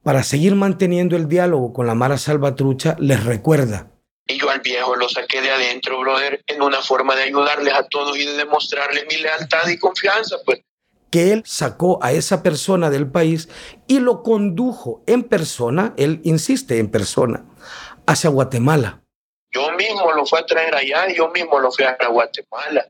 Para 0.03 0.23
seguir 0.23 0.55
manteniendo 0.55 1.17
el 1.17 1.29
diálogo 1.29 1.73
con 1.73 1.87
la 1.87 1.95
Mara 1.95 2.19
Salvatrucha, 2.19 2.97
les 2.99 3.25
recuerda. 3.25 3.91
Y 4.27 4.39
yo 4.39 4.49
al 4.49 4.61
viejo 4.61 4.97
lo 4.97 5.09
saqué 5.09 5.41
de 5.41 5.51
adentro, 5.51 6.01
brother, 6.01 6.43
en 6.47 6.63
una 6.63 6.81
forma 6.81 7.17
de 7.17 7.25
ayudarles 7.25 7.75
a 7.75 7.87
todos 7.89 8.17
y 8.17 8.25
de 8.25 8.35
demostrarles 8.35 9.05
mi 9.09 9.17
lealtad 9.17 9.69
y 9.69 9.79
confianza, 9.79 10.37
pues. 10.45 10.61
Que 11.11 11.33
él 11.33 11.43
sacó 11.45 11.99
a 12.03 12.13
esa 12.13 12.43
persona 12.43 12.89
del 12.89 13.11
país 13.11 13.49
y 13.89 13.99
lo 13.99 14.23
condujo 14.23 15.03
en 15.07 15.25
persona, 15.25 15.93
él 15.97 16.21
insiste 16.23 16.79
en 16.79 16.91
persona, 16.91 17.45
hacia 18.07 18.31
Guatemala. 18.31 19.03
Yo 19.53 19.73
mismo 19.73 20.13
lo 20.13 20.25
fui 20.25 20.39
a 20.39 20.47
traer 20.47 20.75
allá 20.77 21.09
yo 21.13 21.29
mismo 21.31 21.59
lo 21.59 21.73
fui 21.73 21.85
a 21.85 21.97
Guatemala. 22.09 22.87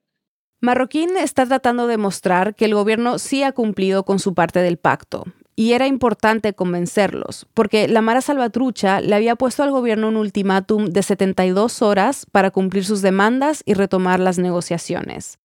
Marroquín 0.63 1.17
está 1.17 1.47
tratando 1.47 1.87
de 1.87 1.97
mostrar 1.97 2.55
que 2.55 2.67
el 2.67 2.75
gobierno 2.75 3.19
sí 3.19 3.43
ha 3.43 3.53
cumplido 3.53 4.05
con 4.05 4.19
su 4.19 4.35
parte 4.35 4.61
del 4.61 4.77
pacto. 4.77 5.25
Y 5.57 5.73
era 5.73 5.87
importante 5.87 6.53
convencerlos, 6.53 7.47
porque 7.55 7.89
la 7.89 8.03
Mara 8.03 8.21
Salvatrucha 8.21 9.01
le 9.01 9.15
había 9.15 9.37
puesto 9.37 9.63
al 9.63 9.71
gobierno 9.71 10.09
un 10.09 10.17
ultimátum 10.17 10.87
de 10.87 11.03
72 11.03 11.81
horas 11.81 12.27
para 12.31 12.51
cumplir 12.51 12.85
sus 12.85 13.01
demandas 13.01 13.63
y 13.65 13.73
retomar 13.73 14.21
las 14.21 14.39
negociaciones. 14.39 15.39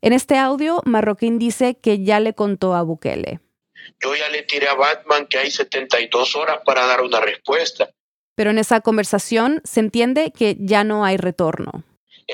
En 0.00 0.14
este 0.14 0.38
audio, 0.38 0.80
Marroquín 0.86 1.38
dice 1.38 1.74
que 1.74 2.02
ya 2.02 2.18
le 2.18 2.34
contó 2.34 2.74
a 2.74 2.82
Bukele. 2.82 3.40
Yo 4.02 4.14
ya 4.16 4.28
le 4.30 4.42
tiré 4.42 4.68
a 4.68 4.74
Batman 4.74 5.26
que 5.26 5.38
hay 5.38 5.50
72 5.50 6.34
horas 6.34 6.60
para 6.64 6.86
dar 6.86 7.02
una 7.02 7.20
respuesta. 7.20 7.90
Pero 8.34 8.50
en 8.50 8.58
esa 8.58 8.80
conversación 8.80 9.60
se 9.64 9.80
entiende 9.80 10.32
que 10.32 10.56
ya 10.58 10.82
no 10.82 11.04
hay 11.04 11.18
retorno 11.18 11.84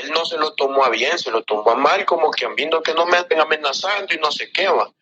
él 0.02 0.11
no 0.12 0.24
se 0.24 0.38
lo 0.38 0.54
tomó 0.54 0.84
a 0.84 0.90
bien, 0.90 1.18
se 1.18 1.30
lo 1.30 1.42
tomó 1.42 1.70
a 1.70 1.76
mal, 1.76 2.04
como 2.04 2.30
que 2.30 2.46
viendo 2.56 2.82
que 2.82 2.94
no 2.94 3.06
me 3.06 3.18
estén 3.18 3.40
amenazando 3.40 4.14
y 4.14 4.18
no 4.18 4.30
se 4.30 4.50
qué 4.50 4.68
va. 4.68 4.92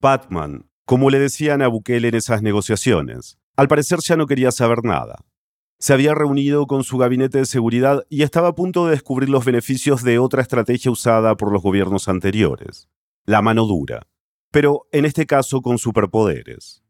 Batman, 0.00 0.68
como 0.84 1.10
le 1.10 1.18
decían 1.18 1.62
a 1.62 1.68
Bukele 1.68 2.08
en 2.08 2.14
esas 2.14 2.42
negociaciones, 2.42 3.38
Al 3.58 3.68
parecer 3.68 4.00
ya 4.00 4.16
no 4.16 4.26
quería 4.26 4.52
saber 4.52 4.84
nada. 4.84 5.24
Se 5.78 5.94
había 5.94 6.14
reunido 6.14 6.66
con 6.66 6.84
su 6.84 6.98
gabinete 6.98 7.38
de 7.38 7.46
seguridad 7.46 8.04
y 8.10 8.22
estaba 8.22 8.48
a 8.48 8.54
punto 8.54 8.84
de 8.84 8.92
descubrir 8.92 9.30
los 9.30 9.44
beneficios 9.44 10.02
de 10.02 10.18
otra 10.18 10.42
estrategia 10.42 10.90
usada 10.90 11.36
por 11.36 11.52
los 11.52 11.62
gobiernos 11.62 12.08
anteriores, 12.08 12.88
la 13.24 13.40
mano 13.40 13.64
dura, 13.64 14.06
pero 14.50 14.86
en 14.92 15.06
este 15.06 15.26
caso 15.26 15.62
con 15.62 15.78
superpoderes. 15.78 16.85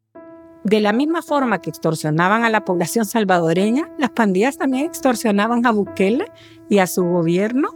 De 0.66 0.80
la 0.80 0.92
misma 0.92 1.22
forma 1.22 1.60
que 1.60 1.70
extorsionaban 1.70 2.42
a 2.42 2.50
la 2.50 2.64
población 2.64 3.04
salvadoreña, 3.04 3.88
las 3.98 4.10
pandillas 4.10 4.58
también 4.58 4.86
extorsionaban 4.86 5.64
a 5.64 5.70
Bukele 5.70 6.26
y 6.68 6.78
a 6.78 6.88
su 6.88 7.04
gobierno. 7.04 7.68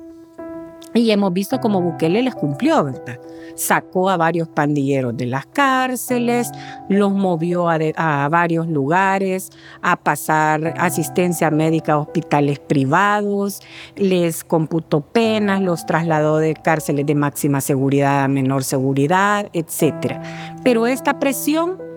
Y 0.92 1.12
hemos 1.12 1.32
visto 1.32 1.60
cómo 1.60 1.80
Bukele 1.80 2.20
les 2.20 2.34
cumplió, 2.34 2.82
¿verdad? 2.82 3.20
Sacó 3.54 4.10
a 4.10 4.16
varios 4.16 4.48
pandilleros 4.48 5.16
de 5.16 5.26
las 5.26 5.46
cárceles, 5.46 6.50
los 6.88 7.12
movió 7.12 7.68
a, 7.68 7.78
a 7.94 8.28
varios 8.28 8.66
lugares, 8.66 9.50
a 9.82 9.94
pasar 9.94 10.74
asistencia 10.76 11.48
médica 11.52 11.92
a 11.92 11.98
hospitales 11.98 12.58
privados, 12.58 13.60
les 13.94 14.42
computó 14.42 15.00
penas, 15.00 15.62
los 15.62 15.86
trasladó 15.86 16.38
de 16.38 16.54
cárceles 16.54 17.06
de 17.06 17.14
máxima 17.14 17.60
seguridad 17.60 18.24
a 18.24 18.28
menor 18.28 18.64
seguridad, 18.64 19.48
etc. 19.52 20.16
Pero 20.64 20.88
esta 20.88 21.20
presión 21.20 21.89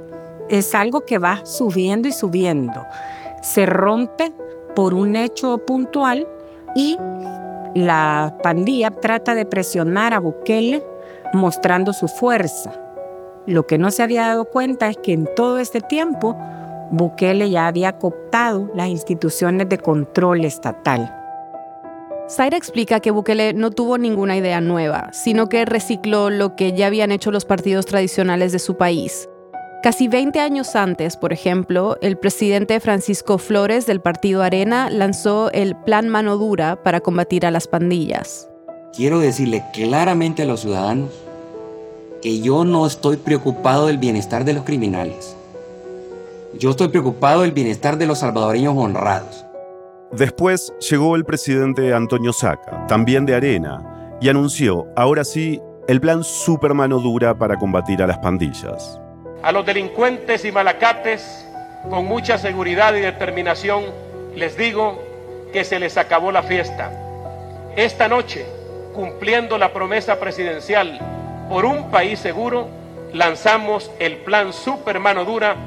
es 0.49 0.75
algo 0.75 1.05
que 1.05 1.17
va 1.17 1.45
subiendo 1.45 2.07
y 2.07 2.11
subiendo. 2.11 2.85
Se 3.41 3.65
rompe 3.65 4.33
por 4.75 4.93
un 4.93 5.15
hecho 5.15 5.59
puntual 5.59 6.27
y 6.75 6.97
la 7.75 8.37
pandilla 8.43 8.91
trata 8.91 9.35
de 9.35 9.45
presionar 9.45 10.13
a 10.13 10.19
Bukele 10.19 10.83
mostrando 11.33 11.93
su 11.93 12.07
fuerza. 12.07 12.71
Lo 13.45 13.67
que 13.67 13.77
no 13.77 13.91
se 13.91 14.03
había 14.03 14.27
dado 14.27 14.45
cuenta 14.45 14.87
es 14.87 14.97
que 14.97 15.13
en 15.13 15.27
todo 15.35 15.57
este 15.57 15.81
tiempo 15.81 16.37
Bukele 16.91 17.49
ya 17.49 17.67
había 17.67 17.97
cooptado 17.97 18.69
las 18.75 18.87
instituciones 18.87 19.67
de 19.69 19.79
control 19.79 20.45
estatal. 20.45 21.19
Zaira 22.29 22.55
explica 22.55 22.99
que 22.99 23.11
Bukele 23.11 23.53
no 23.53 23.71
tuvo 23.71 23.97
ninguna 23.97 24.37
idea 24.37 24.61
nueva, 24.61 25.09
sino 25.11 25.49
que 25.49 25.65
recicló 25.65 26.29
lo 26.29 26.55
que 26.55 26.73
ya 26.73 26.87
habían 26.87 27.11
hecho 27.11 27.31
los 27.31 27.45
partidos 27.45 27.85
tradicionales 27.85 28.51
de 28.51 28.59
su 28.59 28.77
país, 28.77 29.27
Casi 29.83 30.07
20 30.07 30.39
años 30.39 30.77
antes, 30.77 31.17
por 31.17 31.33
ejemplo, 31.33 31.97
el 32.01 32.17
presidente 32.17 32.79
Francisco 32.79 33.37
Flores 33.37 33.85
del 33.85 33.99
partido 33.99 34.41
Arena 34.41 34.89
lanzó 34.89 35.51
el 35.51 35.75
Plan 35.75 36.07
Mano 36.07 36.37
Dura 36.37 36.81
para 36.81 37.01
combatir 37.01 37.45
a 37.45 37.51
las 37.51 37.67
pandillas. 37.67 38.47
Quiero 38.95 39.19
decirle 39.19 39.61
claramente 39.73 40.43
a 40.43 40.45
los 40.45 40.61
ciudadanos 40.61 41.09
que 42.21 42.39
yo 42.39 42.63
no 42.63 42.87
estoy 42.87 43.17
preocupado 43.17 43.87
del 43.87 43.97
bienestar 43.97 44.45
de 44.45 44.53
los 44.53 44.63
criminales. 44.63 45.35
Yo 46.57 46.69
estoy 46.69 46.87
preocupado 46.87 47.41
del 47.41 47.51
bienestar 47.51 47.97
de 47.97 48.05
los 48.05 48.19
salvadoreños 48.19 48.75
honrados. 48.77 49.43
Después 50.13 50.73
llegó 50.89 51.17
el 51.17 51.25
presidente 51.25 51.93
Antonio 51.93 52.31
Saca, 52.31 52.87
también 52.87 53.25
de 53.25 53.35
Arena, 53.35 54.15
y 54.21 54.29
anunció, 54.29 54.87
ahora 54.95 55.25
sí, 55.25 55.59
el 55.89 55.99
plan 55.99 56.23
Super 56.23 56.73
Mano 56.73 56.99
Dura 56.99 57.37
para 57.37 57.57
combatir 57.59 58.01
a 58.01 58.07
las 58.07 58.19
pandillas. 58.19 59.01
A 59.43 59.51
los 59.51 59.65
delincuentes 59.65 60.45
y 60.45 60.53
malacates, 60.53 61.45
con 61.89 62.05
mucha 62.05 62.37
seguridad 62.37 62.93
y 62.95 63.01
determinación, 63.01 63.83
les 64.37 64.55
digo 64.55 65.03
que 65.51 65.65
se 65.65 65.79
les 65.79 65.97
acabó 65.97 66.31
la 66.31 66.43
fiesta. 66.43 66.91
Esta 67.75 68.07
noche, 68.07 68.45
cumpliendo 68.93 69.57
la 69.57 69.73
promesa 69.73 70.17
presidencial 70.17 70.97
por 71.49 71.65
un 71.65 71.91
país 71.91 72.19
seguro, 72.19 72.69
lanzamos 73.11 73.91
el 73.99 74.15
plan 74.19 74.53
Supermano 74.53 75.25
Dura. 75.25 75.57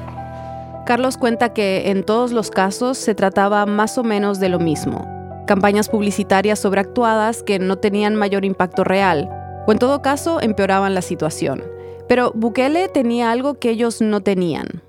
Carlos 0.87 1.17
cuenta 1.17 1.53
que 1.53 1.91
en 1.91 2.03
todos 2.03 2.31
los 2.31 2.49
casos 2.49 2.97
se 2.97 3.13
trataba 3.13 3.67
más 3.67 3.99
o 3.99 4.03
menos 4.03 4.39
de 4.39 4.49
lo 4.49 4.57
mismo. 4.57 5.05
Campañas 5.45 5.87
publicitarias 5.87 6.57
sobreactuadas 6.57 7.43
que 7.43 7.59
no 7.59 7.77
tenían 7.77 8.15
mayor 8.15 8.43
impacto 8.43 8.83
real, 8.83 9.29
o 9.67 9.71
en 9.71 9.77
todo 9.77 10.01
caso 10.01 10.41
empeoraban 10.41 10.95
la 10.95 11.03
situación. 11.03 11.76
Pero 12.07 12.31
Bukele 12.33 12.87
tenía 12.89 13.31
algo 13.31 13.59
que 13.59 13.69
ellos 13.69 14.01
no 14.01 14.21
tenían. 14.21 14.81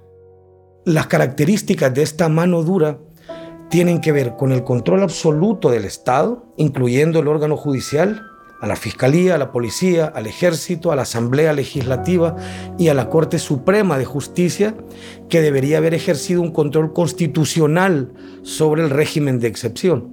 Las 0.85 1.07
características 1.07 1.93
de 1.93 2.03
esta 2.03 2.29
mano 2.29 2.63
dura 2.63 2.99
tienen 3.69 4.01
que 4.01 4.13
ver 4.13 4.37
con 4.37 4.53
el 4.53 4.65
control 4.65 5.03
absoluto 5.03 5.71
del 5.71 5.85
Estado, 5.85 6.47
incluyendo 6.57 7.19
el 7.21 7.29
órgano 7.29 7.57
judicial, 7.57 8.23
a 8.61 8.67
la 8.67 8.77
Fiscalía, 8.77 9.35
a 9.35 9.39
la 9.39 9.53
Policía, 9.53 10.07
al 10.07 10.27
Ejército, 10.27 10.91
a 10.91 10.97
la 10.97 11.03
Asamblea 11.03 11.53
Legislativa 11.53 12.37
y 12.79 12.89
a 12.89 12.95
la 12.95 13.09
Corte 13.09 13.39
Suprema 13.39 13.99
de 13.99 14.05
Justicia, 14.05 14.75
que 15.29 15.41
debería 15.41 15.79
haber 15.79 15.95
ejercido 15.95 16.41
un 16.41 16.51
control 16.51 16.93
constitucional 16.93 18.13
sobre 18.43 18.83
el 18.83 18.91
régimen 18.91 19.39
de 19.39 19.49
excepción. 19.49 20.13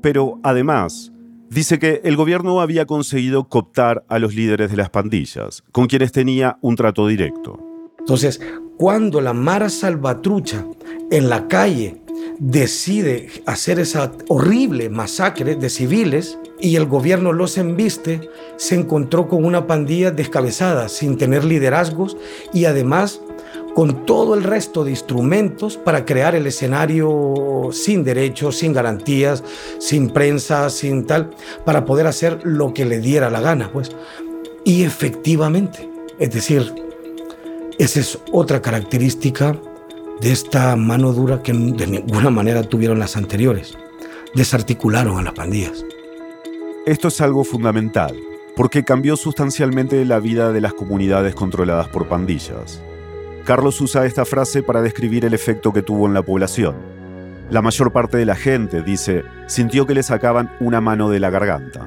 Pero 0.00 0.40
además, 0.42 1.11
dice 1.52 1.78
que 1.78 2.00
el 2.04 2.16
gobierno 2.16 2.60
había 2.60 2.86
conseguido 2.86 3.48
cooptar 3.48 4.04
a 4.08 4.18
los 4.18 4.34
líderes 4.34 4.70
de 4.70 4.76
las 4.76 4.90
pandillas, 4.90 5.62
con 5.72 5.86
quienes 5.86 6.12
tenía 6.12 6.58
un 6.62 6.76
trato 6.76 7.06
directo. 7.06 7.58
Entonces, 7.98 8.40
cuando 8.78 9.20
la 9.20 9.32
Mara 9.32 9.68
Salvatrucha 9.68 10.64
en 11.10 11.28
la 11.28 11.46
calle 11.48 12.00
decide 12.38 13.28
hacer 13.46 13.78
esa 13.78 14.12
horrible 14.28 14.88
masacre 14.88 15.54
de 15.54 15.68
civiles 15.68 16.38
y 16.58 16.76
el 16.76 16.86
gobierno 16.86 17.32
los 17.32 17.58
embiste, 17.58 18.28
se 18.56 18.74
encontró 18.74 19.28
con 19.28 19.44
una 19.44 19.66
pandilla 19.66 20.10
descabezada, 20.10 20.88
sin 20.88 21.18
tener 21.18 21.44
liderazgos 21.44 22.16
y 22.52 22.64
además 22.64 23.20
con 23.74 24.04
todo 24.04 24.34
el 24.34 24.42
resto 24.42 24.84
de 24.84 24.90
instrumentos 24.90 25.76
para 25.76 26.04
crear 26.04 26.34
el 26.34 26.46
escenario 26.46 27.70
sin 27.72 28.04
derechos, 28.04 28.58
sin 28.58 28.72
garantías, 28.72 29.42
sin 29.78 30.10
prensa, 30.10 30.68
sin 30.70 31.06
tal, 31.06 31.30
para 31.64 31.84
poder 31.84 32.06
hacer 32.06 32.40
lo 32.44 32.74
que 32.74 32.84
le 32.84 33.00
diera 33.00 33.30
la 33.30 33.40
gana, 33.40 33.70
pues. 33.72 33.92
Y 34.64 34.84
efectivamente, 34.84 35.88
es 36.18 36.30
decir, 36.30 36.72
esa 37.78 38.00
es 38.00 38.18
otra 38.30 38.60
característica 38.60 39.56
de 40.20 40.32
esta 40.32 40.76
mano 40.76 41.12
dura 41.12 41.42
que 41.42 41.52
de 41.52 41.86
ninguna 41.86 42.30
manera 42.30 42.62
tuvieron 42.62 42.98
las 42.98 43.16
anteriores. 43.16 43.76
Desarticularon 44.34 45.18
a 45.18 45.22
las 45.22 45.34
pandillas. 45.34 45.84
Esto 46.86 47.08
es 47.08 47.20
algo 47.20 47.44
fundamental, 47.44 48.14
porque 48.54 48.84
cambió 48.84 49.16
sustancialmente 49.16 50.04
la 50.04 50.20
vida 50.20 50.52
de 50.52 50.60
las 50.60 50.74
comunidades 50.74 51.34
controladas 51.34 51.88
por 51.88 52.08
pandillas. 52.08 52.82
Carlos 53.44 53.80
usa 53.80 54.06
esta 54.06 54.24
frase 54.24 54.62
para 54.62 54.82
describir 54.82 55.24
el 55.24 55.34
efecto 55.34 55.72
que 55.72 55.82
tuvo 55.82 56.06
en 56.06 56.14
la 56.14 56.22
población. 56.22 56.76
La 57.50 57.60
mayor 57.60 57.92
parte 57.92 58.16
de 58.16 58.24
la 58.24 58.36
gente, 58.36 58.82
dice, 58.82 59.24
sintió 59.46 59.84
que 59.84 59.94
le 59.94 60.04
sacaban 60.04 60.52
una 60.60 60.80
mano 60.80 61.10
de 61.10 61.18
la 61.18 61.30
garganta. 61.30 61.84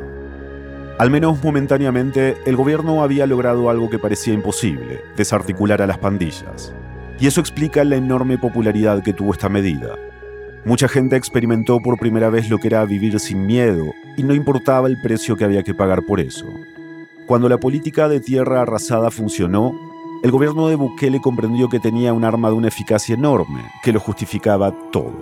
Al 0.97 1.09
menos 1.09 1.41
momentáneamente, 1.43 2.37
el 2.45 2.57
gobierno 2.57 3.03
había 3.03 3.25
logrado 3.25 3.69
algo 3.69 3.89
que 3.89 3.99
parecía 3.99 4.33
imposible, 4.33 5.01
desarticular 5.15 5.81
a 5.81 5.87
las 5.87 5.97
pandillas. 5.97 6.73
Y 7.19 7.27
eso 7.27 7.39
explica 7.39 7.85
la 7.85 7.95
enorme 7.95 8.37
popularidad 8.37 9.01
que 9.01 9.13
tuvo 9.13 9.31
esta 9.31 9.47
medida. 9.47 9.95
Mucha 10.65 10.89
gente 10.89 11.15
experimentó 11.15 11.79
por 11.79 11.97
primera 11.97 12.29
vez 12.29 12.49
lo 12.49 12.57
que 12.57 12.67
era 12.67 12.83
vivir 12.85 13.19
sin 13.19 13.45
miedo 13.45 13.93
y 14.17 14.23
no 14.23 14.33
importaba 14.33 14.87
el 14.87 14.99
precio 15.01 15.37
que 15.37 15.45
había 15.45 15.63
que 15.63 15.73
pagar 15.73 16.03
por 16.05 16.19
eso. 16.19 16.47
Cuando 17.27 17.49
la 17.49 17.59
política 17.59 18.09
de 18.09 18.19
tierra 18.19 18.61
arrasada 18.61 19.09
funcionó, 19.09 19.84
el 20.25 20.31
gobierno 20.31 20.69
de 20.69 20.75
Bukele 20.75 21.21
comprendió 21.21 21.69
que 21.69 21.79
tenía 21.79 22.11
un 22.11 22.23
arma 22.23 22.49
de 22.49 22.55
una 22.55 22.67
eficacia 22.67 23.13
enorme, 23.13 23.61
que 23.83 23.93
lo 23.93 23.99
justificaba 23.99 24.73
todo. 24.91 25.13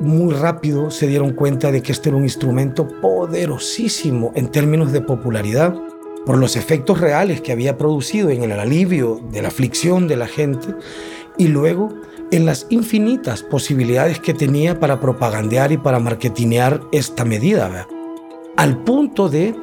Muy 0.00 0.32
rápido 0.32 0.90
se 0.90 1.06
dieron 1.06 1.34
cuenta 1.34 1.70
de 1.70 1.82
que 1.82 1.92
este 1.92 2.08
era 2.08 2.16
un 2.16 2.24
instrumento 2.24 2.88
poderosísimo 3.02 4.32
en 4.36 4.50
términos 4.50 4.90
de 4.90 5.02
popularidad, 5.02 5.78
por 6.24 6.38
los 6.38 6.56
efectos 6.56 6.98
reales 6.98 7.42
que 7.42 7.52
había 7.52 7.76
producido 7.76 8.30
en 8.30 8.44
el 8.44 8.58
alivio 8.58 9.20
de 9.30 9.42
la 9.42 9.48
aflicción 9.48 10.08
de 10.08 10.16
la 10.16 10.28
gente 10.28 10.68
y 11.36 11.48
luego 11.48 11.90
en 12.30 12.46
las 12.46 12.66
infinitas 12.70 13.42
posibilidades 13.42 14.18
que 14.18 14.32
tenía 14.32 14.80
para 14.80 14.98
propagandear 14.98 15.72
y 15.72 15.76
para 15.76 16.00
marketinear 16.00 16.80
esta 16.90 17.26
medida, 17.26 17.86
al 18.56 18.82
punto 18.82 19.28
de 19.28 19.54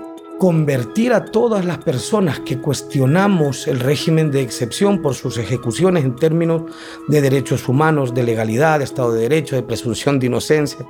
convertir 0.41 1.13
a 1.13 1.25
todas 1.25 1.65
las 1.65 1.77
personas 1.77 2.39
que 2.39 2.57
cuestionamos 2.57 3.67
el 3.67 3.79
régimen 3.79 4.31
de 4.31 4.41
excepción 4.41 4.99
por 4.99 5.13
sus 5.13 5.37
ejecuciones 5.37 6.03
en 6.03 6.15
términos 6.15 6.63
de 7.07 7.21
derechos 7.21 7.69
humanos, 7.69 8.15
de 8.15 8.23
legalidad, 8.23 8.79
de 8.79 8.85
Estado 8.85 9.13
de 9.13 9.21
Derecho, 9.21 9.55
de 9.55 9.61
presunción 9.61 10.17
de 10.17 10.25
inocencia, 10.25 10.83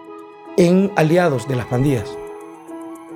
en 0.56 0.90
aliados 0.96 1.50
de 1.50 1.58
las 1.58 1.66
pandillas. 1.66 2.10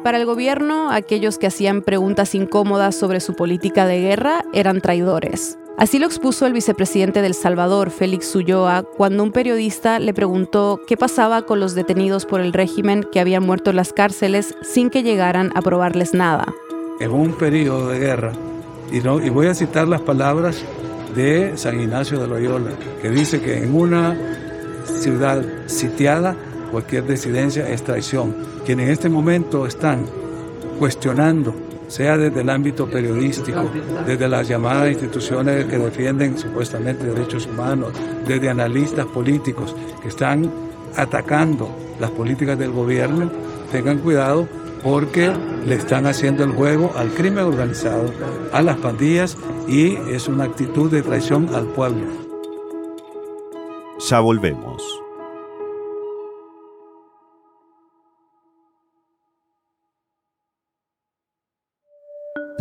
Para 0.04 0.17
el 0.17 0.26
gobierno, 0.26 0.91
aquellos 0.91 1.38
que 1.38 1.48
hacían 1.48 1.82
preguntas 1.82 2.36
incómodas 2.36 2.95
sobre 2.95 3.21
su 3.21 3.34
política 3.38 3.86
de 3.86 4.02
guerra 4.02 4.43
eran 4.52 4.82
traidores. 4.82 5.58
Así 5.77 5.99
lo 5.99 6.05
expuso 6.05 6.45
el 6.45 6.53
vicepresidente 6.53 7.21
del 7.21 7.33
Salvador, 7.33 7.89
Félix 7.89 8.33
Ulloa, 8.33 8.83
cuando 8.83 9.23
un 9.23 9.33
periodista 9.33 9.99
le 9.99 10.13
preguntó 10.13 10.79
qué 10.88 10.95
pasaba 10.95 11.41
con 11.41 11.59
los 11.59 11.75
detenidos 11.75 12.25
por 12.25 12.39
el 12.39 12.53
régimen 12.53 13.05
que 13.11 13.19
habían 13.19 13.45
muerto 13.45 13.71
en 13.71 13.75
las 13.75 13.91
cárceles 13.91 14.55
sin 14.61 14.89
que 14.89 15.03
llegaran 15.03 15.51
a 15.53 15.61
probarles 15.61 16.13
nada. 16.13 16.45
En 17.01 17.11
un 17.11 17.33
periodo 17.33 17.89
de 17.89 17.99
guerra, 17.99 18.31
y, 18.89 19.01
voy 19.01 19.47
a 19.47 19.53
citar 19.53 19.85
las 19.89 19.99
palabras 19.99 20.63
de 21.13 21.57
San 21.57 21.77
Ignacio 21.77 22.21
de 22.21 22.27
Loyola, 22.27 22.71
que 23.01 23.09
dice 23.09 23.41
que 23.41 23.57
en 23.57 23.75
una 23.75 24.17
ciudad 24.85 25.43
sitiada 25.65 26.38
cualquier 26.71 27.05
disidencia 27.05 27.67
es 27.69 27.83
traición. 27.83 28.33
Quienes 28.65 28.85
en 28.85 28.91
este 28.93 29.09
momento 29.09 29.67
están 29.67 30.05
cuestionando, 30.79 31.53
sea 31.88 32.17
desde 32.17 32.41
el 32.41 32.50
ámbito 32.50 32.88
periodístico, 32.88 33.69
desde 34.06 34.28
las 34.28 34.48
llamadas 34.48 34.91
instituciones 34.91 35.65
que 35.65 35.78
defienden 35.78 36.38
supuestamente 36.38 37.06
derechos 37.06 37.48
humanos, 37.48 37.93
desde 38.28 38.50
analistas 38.50 39.06
políticos 39.08 39.76
que 40.02 40.10
están 40.10 40.52
atacando 40.95 41.69
las 42.00 42.12
políticas 42.12 42.58
del 42.58 42.71
gobierno, 42.71 43.32
tengan 43.71 44.00
cuidado 44.00 44.48
porque 44.84 45.32
le 45.65 45.76
están 45.76 46.06
haciendo 46.06 46.43
el 46.43 46.52
juego 46.52 46.91
al 46.95 47.10
crimen 47.10 47.45
organizado, 47.45 48.12
a 48.54 48.62
las 48.62 48.78
pandillas 48.78 49.38
y 49.67 49.95
es 49.95 50.28
una 50.28 50.43
actitud 50.43 50.91
de 50.91 51.02
traición 51.02 51.50
al 51.56 51.65
pueblo. 51.65 52.06
Ya 54.10 54.19
volvemos. 54.19 55.04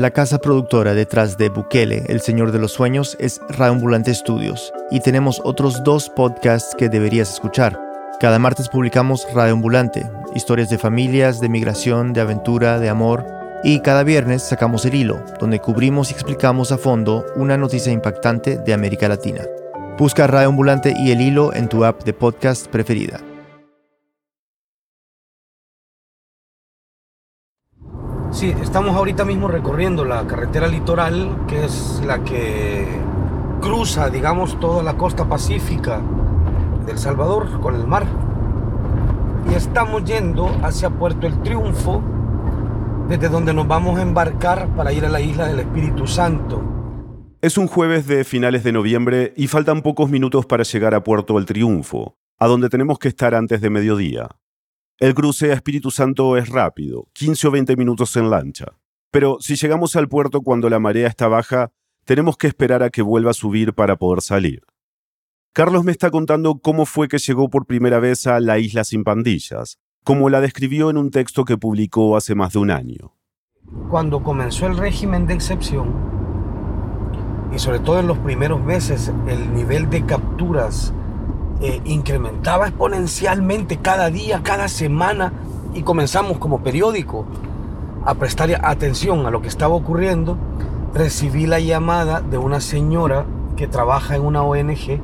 La 0.04 0.10
casa 0.10 0.38
productora 0.38 0.92
detrás 0.92 1.38
de 1.38 1.48
Bukele, 1.48 2.04
El 2.08 2.20
Señor 2.20 2.52
de 2.52 2.58
los 2.58 2.72
Sueños, 2.72 3.16
es 3.18 3.40
Radioambulante 3.48 4.12
Studios 4.12 4.70
y 4.90 5.00
tenemos 5.00 5.40
otros 5.44 5.82
dos 5.82 6.10
podcasts 6.10 6.74
que 6.76 6.90
deberías 6.90 7.32
escuchar. 7.32 7.80
Cada 8.20 8.38
martes 8.38 8.68
publicamos 8.68 9.26
Radioambulante, 9.32 10.06
historias 10.34 10.68
de 10.68 10.76
familias, 10.76 11.40
de 11.40 11.48
migración, 11.48 12.12
de 12.12 12.20
aventura, 12.20 12.78
de 12.80 12.90
amor, 12.90 13.24
y 13.64 13.80
cada 13.80 14.02
viernes 14.02 14.42
sacamos 14.42 14.84
El 14.84 14.94
Hilo, 14.94 15.24
donde 15.40 15.60
cubrimos 15.60 16.10
y 16.10 16.12
explicamos 16.12 16.70
a 16.70 16.76
fondo 16.76 17.24
una 17.34 17.56
noticia 17.56 17.90
impactante 17.90 18.58
de 18.58 18.74
América 18.74 19.08
Latina. 19.08 19.40
Busca 19.96 20.26
Radioambulante 20.26 20.92
y 20.98 21.12
El 21.12 21.22
Hilo 21.22 21.54
en 21.54 21.70
tu 21.70 21.82
app 21.82 22.04
de 22.04 22.12
podcast 22.12 22.66
preferida. 22.66 23.22
Sí, 28.34 28.52
estamos 28.60 28.96
ahorita 28.96 29.24
mismo 29.24 29.46
recorriendo 29.46 30.04
la 30.04 30.26
carretera 30.26 30.66
litoral, 30.66 31.44
que 31.46 31.64
es 31.64 32.02
la 32.04 32.24
que 32.24 32.84
cruza, 33.60 34.10
digamos, 34.10 34.58
toda 34.58 34.82
la 34.82 34.96
costa 34.96 35.28
pacífica 35.28 36.00
del 36.84 36.98
Salvador 36.98 37.60
con 37.60 37.76
el 37.76 37.86
mar. 37.86 38.04
Y 39.48 39.54
estamos 39.54 40.02
yendo 40.02 40.48
hacia 40.64 40.90
Puerto 40.90 41.28
El 41.28 41.40
Triunfo, 41.42 42.02
desde 43.08 43.28
donde 43.28 43.54
nos 43.54 43.68
vamos 43.68 44.00
a 44.00 44.02
embarcar 44.02 44.66
para 44.74 44.92
ir 44.92 45.04
a 45.04 45.10
la 45.10 45.20
isla 45.20 45.46
del 45.46 45.60
Espíritu 45.60 46.08
Santo. 46.08 46.60
Es 47.40 47.56
un 47.56 47.68
jueves 47.68 48.08
de 48.08 48.24
finales 48.24 48.64
de 48.64 48.72
noviembre 48.72 49.32
y 49.36 49.46
faltan 49.46 49.80
pocos 49.80 50.10
minutos 50.10 50.44
para 50.44 50.64
llegar 50.64 50.96
a 50.96 51.04
Puerto 51.04 51.38
El 51.38 51.46
Triunfo, 51.46 52.16
a 52.40 52.48
donde 52.48 52.68
tenemos 52.68 52.98
que 52.98 53.06
estar 53.06 53.32
antes 53.32 53.60
de 53.60 53.70
mediodía. 53.70 54.28
El 55.00 55.12
cruce 55.12 55.50
a 55.50 55.54
Espíritu 55.54 55.90
Santo 55.90 56.36
es 56.36 56.48
rápido, 56.48 57.08
15 57.14 57.48
o 57.48 57.50
20 57.50 57.76
minutos 57.76 58.16
en 58.16 58.30
lancha. 58.30 58.78
Pero 59.10 59.38
si 59.40 59.56
llegamos 59.56 59.96
al 59.96 60.08
puerto 60.08 60.42
cuando 60.42 60.70
la 60.70 60.78
marea 60.78 61.08
está 61.08 61.26
baja, 61.26 61.72
tenemos 62.04 62.36
que 62.36 62.46
esperar 62.46 62.84
a 62.84 62.90
que 62.90 63.02
vuelva 63.02 63.32
a 63.32 63.34
subir 63.34 63.74
para 63.74 63.96
poder 63.96 64.22
salir. 64.22 64.62
Carlos 65.52 65.82
me 65.82 65.90
está 65.90 66.12
contando 66.12 66.60
cómo 66.60 66.86
fue 66.86 67.08
que 67.08 67.18
llegó 67.18 67.50
por 67.50 67.66
primera 67.66 67.98
vez 67.98 68.28
a 68.28 68.38
la 68.38 68.60
isla 68.60 68.84
sin 68.84 69.02
pandillas, 69.02 69.78
como 70.04 70.30
la 70.30 70.40
describió 70.40 70.90
en 70.90 70.98
un 70.98 71.10
texto 71.10 71.44
que 71.44 71.58
publicó 71.58 72.16
hace 72.16 72.36
más 72.36 72.52
de 72.52 72.60
un 72.60 72.70
año. 72.70 73.16
Cuando 73.90 74.22
comenzó 74.22 74.68
el 74.68 74.76
régimen 74.76 75.26
de 75.26 75.34
excepción, 75.34 75.92
y 77.52 77.58
sobre 77.58 77.80
todo 77.80 77.98
en 77.98 78.06
los 78.06 78.18
primeros 78.18 78.62
meses, 78.62 79.12
el 79.26 79.54
nivel 79.54 79.90
de 79.90 80.06
capturas 80.06 80.94
eh, 81.66 81.80
incrementaba 81.86 82.68
exponencialmente 82.68 83.78
cada 83.78 84.10
día, 84.10 84.42
cada 84.42 84.68
semana, 84.68 85.32
y 85.72 85.80
comenzamos 85.80 86.36
como 86.36 86.62
periódico 86.62 87.24
a 88.04 88.12
prestar 88.16 88.50
atención 88.62 89.24
a 89.24 89.30
lo 89.30 89.40
que 89.40 89.48
estaba 89.48 89.74
ocurriendo, 89.74 90.36
recibí 90.92 91.46
la 91.46 91.60
llamada 91.60 92.20
de 92.20 92.36
una 92.36 92.60
señora 92.60 93.24
que 93.56 93.66
trabaja 93.66 94.14
en 94.14 94.26
una 94.26 94.42
ONG 94.42 95.00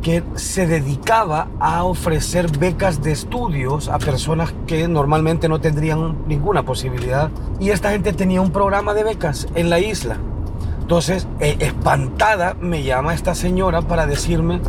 que 0.00 0.22
se 0.36 0.68
dedicaba 0.68 1.48
a 1.58 1.82
ofrecer 1.82 2.56
becas 2.56 3.02
de 3.02 3.10
estudios 3.10 3.88
a 3.88 3.98
personas 3.98 4.54
que 4.68 4.86
normalmente 4.86 5.48
no 5.48 5.60
tendrían 5.60 6.18
ninguna 6.28 6.62
posibilidad. 6.62 7.30
Y 7.58 7.70
esta 7.70 7.90
gente 7.90 8.12
tenía 8.12 8.40
un 8.40 8.52
programa 8.52 8.94
de 8.94 9.02
becas 9.02 9.48
en 9.56 9.70
la 9.70 9.80
isla. 9.80 10.18
Entonces, 10.80 11.26
eh, 11.40 11.56
espantada, 11.58 12.54
me 12.60 12.84
llama 12.84 13.12
esta 13.12 13.34
señora 13.34 13.82
para 13.82 14.06
decirme 14.06 14.60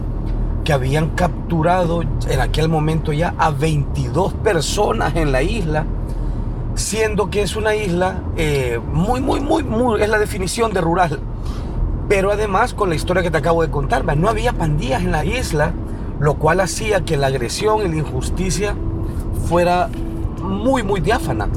que 0.63 0.73
habían 0.73 1.09
capturado 1.09 2.01
en 2.01 2.39
aquel 2.41 2.69
momento 2.69 3.13
ya 3.13 3.33
a 3.37 3.51
22 3.51 4.33
personas 4.35 5.15
en 5.15 5.31
la 5.31 5.41
isla, 5.41 5.85
siendo 6.75 7.29
que 7.29 7.41
es 7.41 7.55
una 7.55 7.75
isla 7.75 8.21
eh, 8.37 8.79
muy, 8.91 9.21
muy, 9.21 9.39
muy, 9.41 9.63
muy, 9.63 10.01
es 10.01 10.09
la 10.09 10.17
definición 10.17 10.73
de 10.73 10.81
rural. 10.81 11.19
Pero 12.09 12.31
además, 12.31 12.73
con 12.73 12.89
la 12.89 12.95
historia 12.95 13.23
que 13.23 13.31
te 13.31 13.37
acabo 13.37 13.61
de 13.61 13.69
contar, 13.69 14.03
no 14.17 14.29
había 14.29 14.53
pandillas 14.53 15.03
en 15.03 15.11
la 15.11 15.25
isla, 15.25 15.73
lo 16.19 16.35
cual 16.35 16.59
hacía 16.59 17.05
que 17.05 17.17
la 17.17 17.27
agresión 17.27 17.81
y 17.81 17.89
la 17.89 17.97
injusticia 17.97 18.75
fuera 19.47 19.89
muy, 20.41 20.83
muy 20.83 20.99
diáfana. 20.99 21.47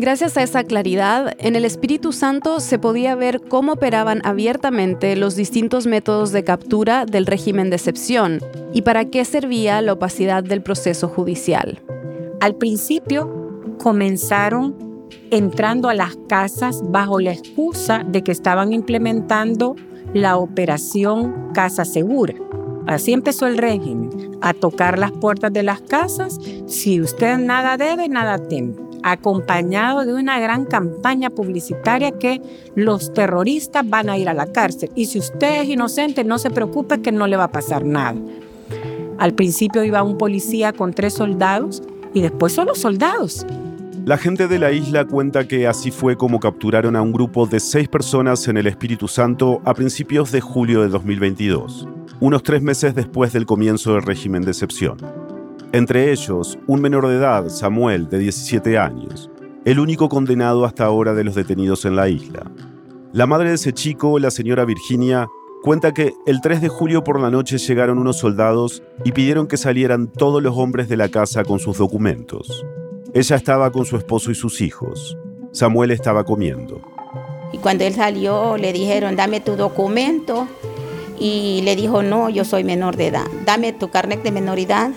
Gracias 0.00 0.36
a 0.36 0.44
esa 0.44 0.62
claridad, 0.62 1.34
en 1.40 1.56
el 1.56 1.64
Espíritu 1.64 2.12
Santo 2.12 2.60
se 2.60 2.78
podía 2.78 3.16
ver 3.16 3.40
cómo 3.40 3.72
operaban 3.72 4.20
abiertamente 4.24 5.16
los 5.16 5.34
distintos 5.34 5.88
métodos 5.88 6.30
de 6.30 6.44
captura 6.44 7.04
del 7.04 7.26
régimen 7.26 7.68
de 7.68 7.74
excepción 7.74 8.38
y 8.72 8.82
para 8.82 9.06
qué 9.06 9.24
servía 9.24 9.82
la 9.82 9.94
opacidad 9.94 10.44
del 10.44 10.62
proceso 10.62 11.08
judicial. 11.08 11.82
Al 12.40 12.54
principio 12.54 13.74
comenzaron 13.78 14.76
entrando 15.32 15.88
a 15.88 15.94
las 15.94 16.16
casas 16.28 16.80
bajo 16.84 17.18
la 17.18 17.32
excusa 17.32 18.04
de 18.06 18.22
que 18.22 18.30
estaban 18.30 18.72
implementando 18.72 19.74
la 20.14 20.36
operación 20.36 21.50
Casa 21.54 21.84
Segura. 21.84 22.34
Así 22.86 23.12
empezó 23.12 23.48
el 23.48 23.58
régimen, 23.58 24.10
a 24.42 24.54
tocar 24.54 24.96
las 24.96 25.10
puertas 25.10 25.52
de 25.52 25.64
las 25.64 25.80
casas. 25.80 26.38
Si 26.68 27.00
usted 27.00 27.36
nada 27.38 27.76
debe, 27.76 28.08
nada 28.08 28.38
teme 28.38 28.87
acompañado 29.02 30.04
de 30.04 30.14
una 30.14 30.38
gran 30.40 30.64
campaña 30.64 31.30
publicitaria 31.30 32.12
que 32.12 32.40
los 32.74 33.12
terroristas 33.12 33.88
van 33.88 34.10
a 34.10 34.18
ir 34.18 34.28
a 34.28 34.34
la 34.34 34.46
cárcel. 34.52 34.90
Y 34.94 35.06
si 35.06 35.18
usted 35.18 35.62
es 35.62 35.68
inocente, 35.68 36.24
no 36.24 36.38
se 36.38 36.50
preocupe 36.50 37.00
que 37.00 37.12
no 37.12 37.26
le 37.26 37.36
va 37.36 37.44
a 37.44 37.52
pasar 37.52 37.84
nada. 37.84 38.16
Al 39.18 39.34
principio 39.34 39.84
iba 39.84 40.02
un 40.02 40.16
policía 40.16 40.72
con 40.72 40.92
tres 40.92 41.14
soldados 41.14 41.82
y 42.14 42.20
después 42.20 42.52
solo 42.52 42.74
soldados. 42.74 43.44
La 44.04 44.16
gente 44.16 44.48
de 44.48 44.58
la 44.58 44.72
isla 44.72 45.04
cuenta 45.04 45.46
que 45.46 45.66
así 45.66 45.90
fue 45.90 46.16
como 46.16 46.40
capturaron 46.40 46.96
a 46.96 47.02
un 47.02 47.12
grupo 47.12 47.46
de 47.46 47.60
seis 47.60 47.88
personas 47.88 48.48
en 48.48 48.56
el 48.56 48.66
Espíritu 48.66 49.06
Santo 49.06 49.60
a 49.66 49.74
principios 49.74 50.32
de 50.32 50.40
julio 50.40 50.80
de 50.80 50.88
2022, 50.88 51.86
unos 52.18 52.42
tres 52.42 52.62
meses 52.62 52.94
después 52.94 53.34
del 53.34 53.44
comienzo 53.44 53.92
del 53.92 54.02
régimen 54.02 54.42
de 54.44 54.52
excepción. 54.52 54.96
Entre 55.72 56.12
ellos, 56.12 56.58
un 56.66 56.80
menor 56.80 57.06
de 57.08 57.16
edad, 57.16 57.48
Samuel, 57.50 58.08
de 58.08 58.18
17 58.18 58.78
años, 58.78 59.30
el 59.66 59.78
único 59.78 60.08
condenado 60.08 60.64
hasta 60.64 60.86
ahora 60.86 61.12
de 61.12 61.24
los 61.24 61.34
detenidos 61.34 61.84
en 61.84 61.94
la 61.94 62.08
isla. 62.08 62.50
La 63.12 63.26
madre 63.26 63.50
de 63.50 63.56
ese 63.56 63.74
chico, 63.74 64.18
la 64.18 64.30
señora 64.30 64.64
Virginia, 64.64 65.28
cuenta 65.62 65.92
que 65.92 66.14
el 66.26 66.40
3 66.40 66.62
de 66.62 66.68
julio 66.68 67.04
por 67.04 67.20
la 67.20 67.30
noche 67.30 67.58
llegaron 67.58 67.98
unos 67.98 68.16
soldados 68.16 68.82
y 69.04 69.12
pidieron 69.12 69.46
que 69.46 69.58
salieran 69.58 70.06
todos 70.10 70.42
los 70.42 70.56
hombres 70.56 70.88
de 70.88 70.96
la 70.96 71.10
casa 71.10 71.44
con 71.44 71.58
sus 71.58 71.76
documentos. 71.76 72.64
Ella 73.12 73.36
estaba 73.36 73.70
con 73.70 73.84
su 73.84 73.96
esposo 73.96 74.30
y 74.30 74.34
sus 74.34 74.62
hijos. 74.62 75.18
Samuel 75.52 75.90
estaba 75.90 76.24
comiendo. 76.24 76.80
Y 77.52 77.58
cuando 77.58 77.84
él 77.84 77.92
salió 77.92 78.56
le 78.56 78.72
dijeron, 78.72 79.16
dame 79.16 79.40
tu 79.40 79.56
documento. 79.56 80.48
Y 81.18 81.60
le 81.64 81.76
dijo, 81.76 82.02
no, 82.02 82.30
yo 82.30 82.46
soy 82.46 82.64
menor 82.64 82.96
de 82.96 83.08
edad. 83.08 83.26
Dame 83.44 83.74
tu 83.74 83.90
carnet 83.90 84.22
de 84.22 84.30
menoridad. 84.30 84.92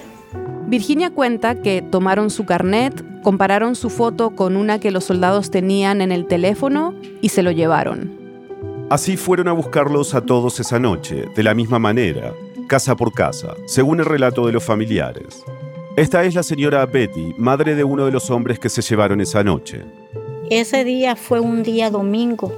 Virginia 0.71 1.09
cuenta 1.09 1.55
que 1.55 1.81
tomaron 1.81 2.29
su 2.29 2.45
carnet, 2.45 3.03
compararon 3.23 3.75
su 3.75 3.89
foto 3.89 4.29
con 4.29 4.55
una 4.55 4.79
que 4.79 4.89
los 4.89 5.03
soldados 5.03 5.51
tenían 5.51 5.99
en 5.99 6.13
el 6.13 6.27
teléfono 6.27 6.93
y 7.19 7.27
se 7.27 7.43
lo 7.43 7.51
llevaron. 7.51 8.09
Así 8.89 9.17
fueron 9.17 9.49
a 9.49 9.51
buscarlos 9.51 10.15
a 10.15 10.21
todos 10.21 10.61
esa 10.61 10.79
noche, 10.79 11.25
de 11.35 11.43
la 11.43 11.53
misma 11.53 11.77
manera, 11.77 12.31
casa 12.67 12.95
por 12.95 13.11
casa, 13.11 13.53
según 13.65 13.99
el 13.99 14.05
relato 14.05 14.45
de 14.45 14.53
los 14.53 14.63
familiares. 14.63 15.43
Esta 15.97 16.23
es 16.23 16.35
la 16.35 16.43
señora 16.43 16.85
Betty, 16.85 17.33
madre 17.37 17.75
de 17.75 17.83
uno 17.83 18.05
de 18.05 18.13
los 18.13 18.31
hombres 18.31 18.57
que 18.57 18.69
se 18.69 18.81
llevaron 18.81 19.19
esa 19.19 19.43
noche. 19.43 19.81
Ese 20.49 20.85
día 20.85 21.17
fue 21.17 21.41
un 21.41 21.63
día 21.63 21.89
domingo 21.89 22.53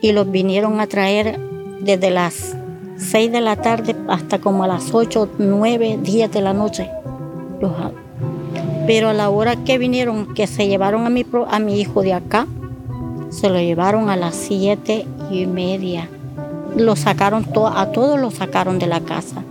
y 0.00 0.10
los 0.10 0.28
vinieron 0.28 0.80
a 0.80 0.88
traer 0.88 1.38
desde 1.78 2.10
las 2.10 2.56
6 2.96 3.30
de 3.30 3.40
la 3.40 3.54
tarde 3.54 3.94
hasta 4.08 4.40
como 4.40 4.64
a 4.64 4.66
las 4.66 4.92
8, 4.92 5.34
9, 5.38 6.00
10 6.02 6.32
de 6.32 6.40
la 6.40 6.52
noche. 6.52 6.90
Pero 8.86 9.08
a 9.08 9.12
la 9.12 9.30
hora 9.30 9.56
que 9.64 9.78
vinieron, 9.78 10.34
que 10.34 10.46
se 10.46 10.68
llevaron 10.68 11.06
a 11.06 11.10
mi, 11.10 11.24
a 11.48 11.58
mi 11.58 11.80
hijo 11.80 12.02
de 12.02 12.12
acá, 12.12 12.46
se 13.30 13.48
lo 13.48 13.58
llevaron 13.58 14.10
a 14.10 14.16
las 14.16 14.36
7 14.36 15.06
y 15.18 15.24
año 15.24 15.40
y 15.40 15.46
media. 15.46 16.08
Lo 16.76 16.96
sacaron 16.96 17.46
a 17.74 17.92
todos 17.92 18.20
los 18.20 18.34
sacaron 18.34 18.78
de 18.78 18.86
la 18.86 19.00
casa. 19.00 19.42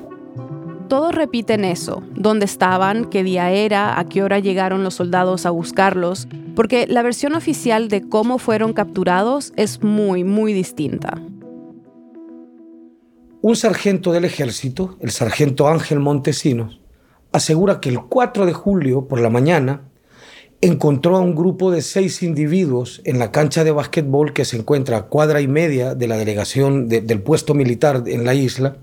Todos 0.87 1.15
repiten 1.15 1.65
eso, 1.65 2.03
dónde 2.13 2.45
estaban, 2.45 3.05
qué 3.05 3.23
día 3.23 3.51
era, 3.51 3.97
a 3.97 4.05
qué 4.05 4.21
hora 4.21 4.39
llegaron 4.39 4.83
los 4.83 4.95
soldados 4.95 5.45
a 5.45 5.49
buscarlos, 5.49 6.27
porque 6.55 6.85
la 6.87 7.01
versión 7.01 7.33
oficial 7.35 7.87
de 7.87 8.07
cómo 8.07 8.37
fueron 8.37 8.73
capturados 8.73 9.53
es 9.55 9.81
muy, 9.81 10.23
muy 10.23 10.53
distinta. 10.53 11.19
Un 13.41 13.55
sargento 13.55 14.11
del 14.11 14.25
ejército, 14.25 14.97
el 15.01 15.11
sargento 15.11 15.67
Ángel 15.67 15.99
Montesinos, 15.99 16.82
asegura 17.33 17.81
que 17.81 17.89
el 17.89 17.99
4 17.99 18.45
de 18.45 18.53
julio 18.53 19.07
por 19.07 19.19
la 19.19 19.29
mañana 19.29 19.89
encontró 20.61 21.17
a 21.17 21.19
un 21.19 21.35
grupo 21.35 21.71
de 21.71 21.81
seis 21.81 22.23
individuos 22.23 23.01
en 23.03 23.19
la 23.19 23.31
cancha 23.31 23.65
de 23.65 23.71
básquetbol 23.71 24.31
que 24.31 24.45
se 24.45 24.55
encuentra 24.55 24.95
a 24.95 25.01
cuadra 25.07 25.41
y 25.41 25.47
media 25.47 25.93
de 25.93 26.07
la 26.07 26.15
delegación 26.15 26.87
del 26.87 27.21
puesto 27.21 27.53
militar 27.53 28.03
en 28.05 28.23
la 28.23 28.33
isla, 28.33 28.77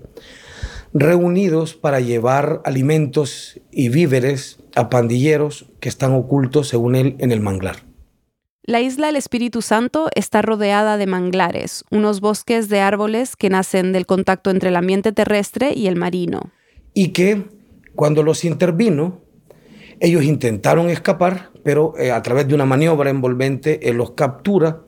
reunidos 0.93 1.73
para 1.73 1.99
llevar 1.99 2.61
alimentos 2.65 3.59
y 3.71 3.89
víveres 3.89 4.59
a 4.75 4.89
pandilleros 4.89 5.65
que 5.79 5.89
están 5.89 6.13
ocultos, 6.13 6.67
según 6.67 6.95
él, 6.95 7.15
en 7.17 7.31
el 7.31 7.41
manglar. 7.41 7.77
La 8.63 8.79
isla 8.79 9.07
del 9.07 9.15
Espíritu 9.15 9.63
Santo 9.63 10.09
está 10.13 10.43
rodeada 10.43 10.97
de 10.97 11.07
manglares, 11.07 11.83
unos 11.89 12.21
bosques 12.21 12.69
de 12.69 12.79
árboles 12.79 13.35
que 13.35 13.49
nacen 13.49 13.91
del 13.91 14.05
contacto 14.05 14.51
entre 14.51 14.69
el 14.69 14.75
ambiente 14.75 15.13
terrestre 15.13 15.73
y 15.73 15.87
el 15.87 15.95
marino. 15.95 16.51
Y 16.93 17.07
que 17.07 17.43
cuando 17.95 18.23
los 18.23 18.45
intervino, 18.45 19.21
ellos 19.99 20.23
intentaron 20.23 20.89
escapar, 20.89 21.51
pero 21.63 21.93
eh, 21.97 22.11
a 22.11 22.21
través 22.21 22.47
de 22.47 22.55
una 22.55 22.65
maniobra 22.65 23.09
envolvente 23.09 23.87
él 23.89 23.97
los 23.97 24.11
captura 24.11 24.83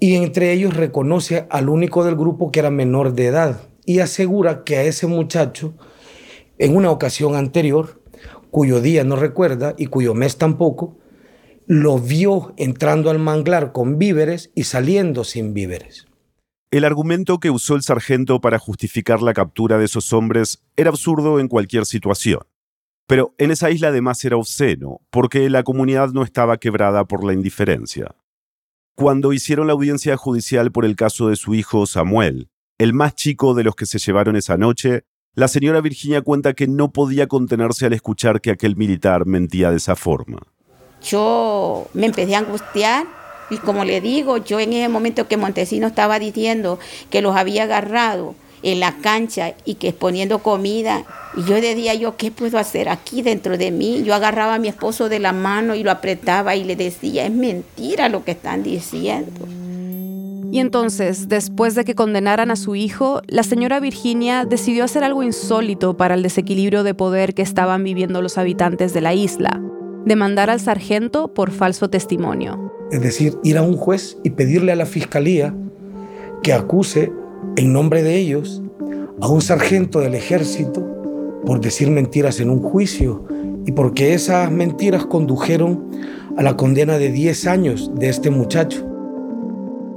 y 0.00 0.14
entre 0.14 0.52
ellos 0.52 0.74
reconoce 0.74 1.46
al 1.50 1.68
único 1.68 2.04
del 2.04 2.16
grupo 2.16 2.50
que 2.50 2.60
era 2.60 2.70
menor 2.70 3.12
de 3.12 3.26
edad 3.26 3.68
y 3.84 4.00
asegura 4.00 4.64
que 4.64 4.76
a 4.76 4.82
ese 4.82 5.06
muchacho, 5.06 5.74
en 6.58 6.76
una 6.76 6.90
ocasión 6.90 7.36
anterior, 7.36 8.00
cuyo 8.50 8.80
día 8.80 9.04
no 9.04 9.16
recuerda 9.16 9.74
y 9.76 9.86
cuyo 9.86 10.14
mes 10.14 10.36
tampoco, 10.36 10.96
lo 11.66 11.98
vio 11.98 12.54
entrando 12.56 13.10
al 13.10 13.18
manglar 13.18 13.72
con 13.72 13.98
víveres 13.98 14.50
y 14.54 14.64
saliendo 14.64 15.24
sin 15.24 15.52
víveres. 15.52 16.07
El 16.70 16.84
argumento 16.84 17.40
que 17.40 17.50
usó 17.50 17.76
el 17.76 17.82
sargento 17.82 18.42
para 18.42 18.58
justificar 18.58 19.22
la 19.22 19.32
captura 19.32 19.78
de 19.78 19.86
esos 19.86 20.12
hombres 20.12 20.62
era 20.76 20.90
absurdo 20.90 21.40
en 21.40 21.48
cualquier 21.48 21.86
situación. 21.86 22.40
Pero 23.06 23.34
en 23.38 23.50
esa 23.50 23.70
isla 23.70 23.88
además 23.88 24.22
era 24.22 24.36
obsceno, 24.36 25.00
porque 25.08 25.48
la 25.48 25.62
comunidad 25.62 26.10
no 26.10 26.22
estaba 26.22 26.58
quebrada 26.58 27.06
por 27.06 27.24
la 27.24 27.32
indiferencia. 27.32 28.14
Cuando 28.94 29.32
hicieron 29.32 29.68
la 29.68 29.72
audiencia 29.72 30.18
judicial 30.18 30.70
por 30.70 30.84
el 30.84 30.94
caso 30.94 31.28
de 31.28 31.36
su 31.36 31.54
hijo 31.54 31.86
Samuel, 31.86 32.50
el 32.76 32.92
más 32.92 33.14
chico 33.14 33.54
de 33.54 33.64
los 33.64 33.74
que 33.74 33.86
se 33.86 33.98
llevaron 33.98 34.36
esa 34.36 34.58
noche, 34.58 35.04
la 35.32 35.48
señora 35.48 35.80
Virginia 35.80 36.20
cuenta 36.20 36.52
que 36.52 36.66
no 36.66 36.92
podía 36.92 37.28
contenerse 37.28 37.86
al 37.86 37.94
escuchar 37.94 38.42
que 38.42 38.50
aquel 38.50 38.76
militar 38.76 39.24
mentía 39.24 39.70
de 39.70 39.78
esa 39.78 39.96
forma. 39.96 40.40
Yo 41.02 41.88
me 41.94 42.06
empecé 42.06 42.34
a 42.34 42.40
angustiar 42.40 43.17
y 43.50 43.56
como 43.58 43.84
le 43.84 44.00
digo, 44.00 44.38
yo 44.38 44.60
en 44.60 44.72
ese 44.72 44.88
momento 44.88 45.28
que 45.28 45.36
Montesino 45.36 45.86
estaba 45.86 46.18
diciendo 46.18 46.78
que 47.10 47.22
los 47.22 47.36
había 47.36 47.64
agarrado, 47.64 48.34
en 48.62 48.80
la 48.80 48.96
cancha 48.98 49.54
y 49.64 49.74
que 49.74 49.92
poniendo 49.92 50.40
comida. 50.40 51.04
Y 51.36 51.44
yo 51.44 51.54
decía 51.60 51.94
yo, 51.94 52.16
¿qué 52.16 52.30
puedo 52.30 52.58
hacer 52.58 52.88
aquí 52.88 53.22
dentro 53.22 53.56
de 53.58 53.70
mí? 53.70 54.02
Yo 54.04 54.14
agarraba 54.14 54.54
a 54.54 54.58
mi 54.58 54.68
esposo 54.68 55.08
de 55.08 55.18
la 55.18 55.32
mano 55.32 55.74
y 55.74 55.82
lo 55.82 55.90
apretaba 55.90 56.56
y 56.56 56.64
le 56.64 56.76
decía, 56.76 57.26
es 57.26 57.32
mentira 57.32 58.08
lo 58.08 58.24
que 58.24 58.32
están 58.32 58.62
diciendo. 58.62 59.46
Y 60.50 60.60
entonces, 60.60 61.28
después 61.28 61.74
de 61.74 61.84
que 61.84 61.94
condenaran 61.94 62.50
a 62.50 62.56
su 62.56 62.74
hijo, 62.74 63.20
la 63.26 63.42
señora 63.42 63.80
Virginia 63.80 64.46
decidió 64.46 64.84
hacer 64.84 65.04
algo 65.04 65.22
insólito 65.22 65.98
para 65.98 66.14
el 66.14 66.22
desequilibrio 66.22 66.84
de 66.84 66.94
poder 66.94 67.34
que 67.34 67.42
estaban 67.42 67.84
viviendo 67.84 68.22
los 68.22 68.38
habitantes 68.38 68.94
de 68.94 69.02
la 69.02 69.12
isla, 69.12 69.60
demandar 70.06 70.48
al 70.48 70.60
sargento 70.60 71.34
por 71.34 71.50
falso 71.50 71.90
testimonio. 71.90 72.77
Es 72.90 73.00
decir, 73.00 73.38
ir 73.42 73.58
a 73.58 73.62
un 73.62 73.76
juez 73.76 74.18
y 74.24 74.30
pedirle 74.30 74.72
a 74.72 74.76
la 74.76 74.86
fiscalía 74.86 75.54
que 76.42 76.52
acuse 76.52 77.12
en 77.56 77.72
nombre 77.72 78.02
de 78.02 78.16
ellos 78.16 78.62
a 79.20 79.28
un 79.28 79.40
sargento 79.40 80.00
del 80.00 80.14
ejército 80.14 80.86
por 81.44 81.60
decir 81.60 81.90
mentiras 81.90 82.40
en 82.40 82.50
un 82.50 82.60
juicio 82.60 83.24
y 83.66 83.72
porque 83.72 84.14
esas 84.14 84.50
mentiras 84.50 85.06
condujeron 85.06 85.90
a 86.36 86.42
la 86.42 86.56
condena 86.56 86.98
de 86.98 87.10
10 87.10 87.46
años 87.46 87.90
de 87.96 88.08
este 88.08 88.30
muchacho. 88.30 88.86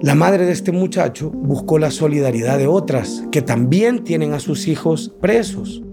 La 0.02 0.16
madre 0.16 0.46
de 0.46 0.52
este 0.52 0.72
muchacho 0.72 1.30
buscó 1.30 1.78
la 1.78 1.92
solidaridad 1.92 2.58
de 2.58 2.68
otras 2.68 3.24
que 3.32 3.42
también 3.42 4.04
tienen 4.04 4.34
a 4.34 4.40
sus 4.40 4.68
hijos 4.68 5.14
presos 5.22 5.84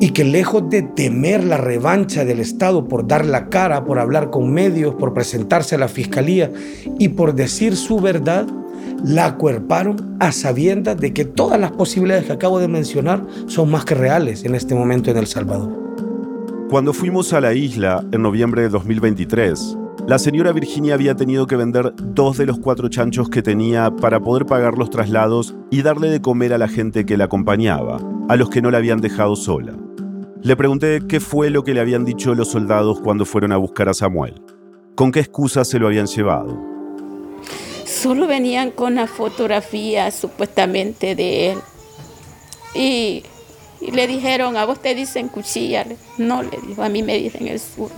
y 0.00 0.10
que 0.10 0.24
lejos 0.24 0.68
de 0.70 0.82
temer 0.82 1.44
la 1.44 1.56
revancha 1.56 2.24
del 2.24 2.40
Estado 2.40 2.88
por 2.88 3.06
dar 3.06 3.24
la 3.24 3.48
cara, 3.48 3.84
por 3.84 3.98
hablar 3.98 4.30
con 4.30 4.52
medios, 4.52 4.94
por 4.94 5.14
presentarse 5.14 5.74
a 5.74 5.78
la 5.78 5.88
fiscalía 5.88 6.50
y 6.98 7.10
por 7.10 7.34
decir 7.34 7.76
su 7.76 8.00
verdad, 8.00 8.46
la 9.04 9.26
acuerparon 9.26 10.16
a 10.20 10.32
sabiendas 10.32 10.96
de 10.98 11.12
que 11.12 11.24
todas 11.24 11.60
las 11.60 11.72
posibilidades 11.72 12.26
que 12.26 12.32
acabo 12.32 12.58
de 12.58 12.68
mencionar 12.68 13.26
son 13.46 13.70
más 13.70 13.84
que 13.84 13.94
reales 13.94 14.44
en 14.44 14.54
este 14.54 14.74
momento 14.74 15.10
en 15.10 15.16
El 15.16 15.26
Salvador. 15.26 15.84
Cuando 16.70 16.92
fuimos 16.92 17.32
a 17.32 17.40
la 17.40 17.52
isla 17.52 18.04
en 18.12 18.22
noviembre 18.22 18.62
de 18.62 18.68
2023, 18.68 19.76
la 20.08 20.18
señora 20.18 20.52
Virginia 20.52 20.94
había 20.94 21.14
tenido 21.14 21.46
que 21.46 21.56
vender 21.56 21.94
dos 21.96 22.36
de 22.36 22.46
los 22.46 22.58
cuatro 22.58 22.88
chanchos 22.88 23.28
que 23.28 23.42
tenía 23.42 23.90
para 23.94 24.20
poder 24.20 24.44
pagar 24.44 24.76
los 24.76 24.90
traslados 24.90 25.54
y 25.70 25.82
darle 25.82 26.08
de 26.08 26.20
comer 26.20 26.52
a 26.52 26.58
la 26.58 26.68
gente 26.68 27.06
que 27.06 27.16
la 27.16 27.24
acompañaba, 27.24 28.00
a 28.28 28.36
los 28.36 28.50
que 28.50 28.60
no 28.60 28.70
la 28.70 28.78
habían 28.78 29.00
dejado 29.00 29.36
sola. 29.36 29.74
Le 30.44 30.56
pregunté 30.56 31.00
qué 31.08 31.18
fue 31.18 31.50
lo 31.50 31.64
que 31.64 31.74
le 31.74 31.80
habían 31.80 32.04
dicho 32.04 32.34
los 32.34 32.52
soldados 32.52 33.00
cuando 33.00 33.24
fueron 33.24 33.50
a 33.50 33.56
buscar 33.56 33.88
a 33.88 33.94
Samuel. 33.94 34.40
¿Con 34.94 35.10
qué 35.10 35.20
excusa 35.20 35.64
se 35.64 35.78
lo 35.78 35.86
habían 35.86 36.06
llevado? 36.06 36.74
solo 38.04 38.26
venían 38.26 38.70
con 38.70 38.96
la 38.96 39.06
fotografía 39.06 40.10
supuestamente 40.10 41.14
de 41.14 41.52
él. 41.52 41.58
Y, 42.74 43.22
le 43.80 44.06
dijeron, 44.06 44.58
a 44.58 44.66
vos 44.66 44.82
te 44.82 44.94
dicen 44.94 45.28
cuchilla. 45.28 45.86
No, 46.18 46.42
le 46.42 46.58
dijo, 46.66 46.82
a 46.82 46.90
mí 46.90 47.02
me 47.02 47.16
dicen 47.16 47.48
el 47.48 47.58
sur. 47.58 47.90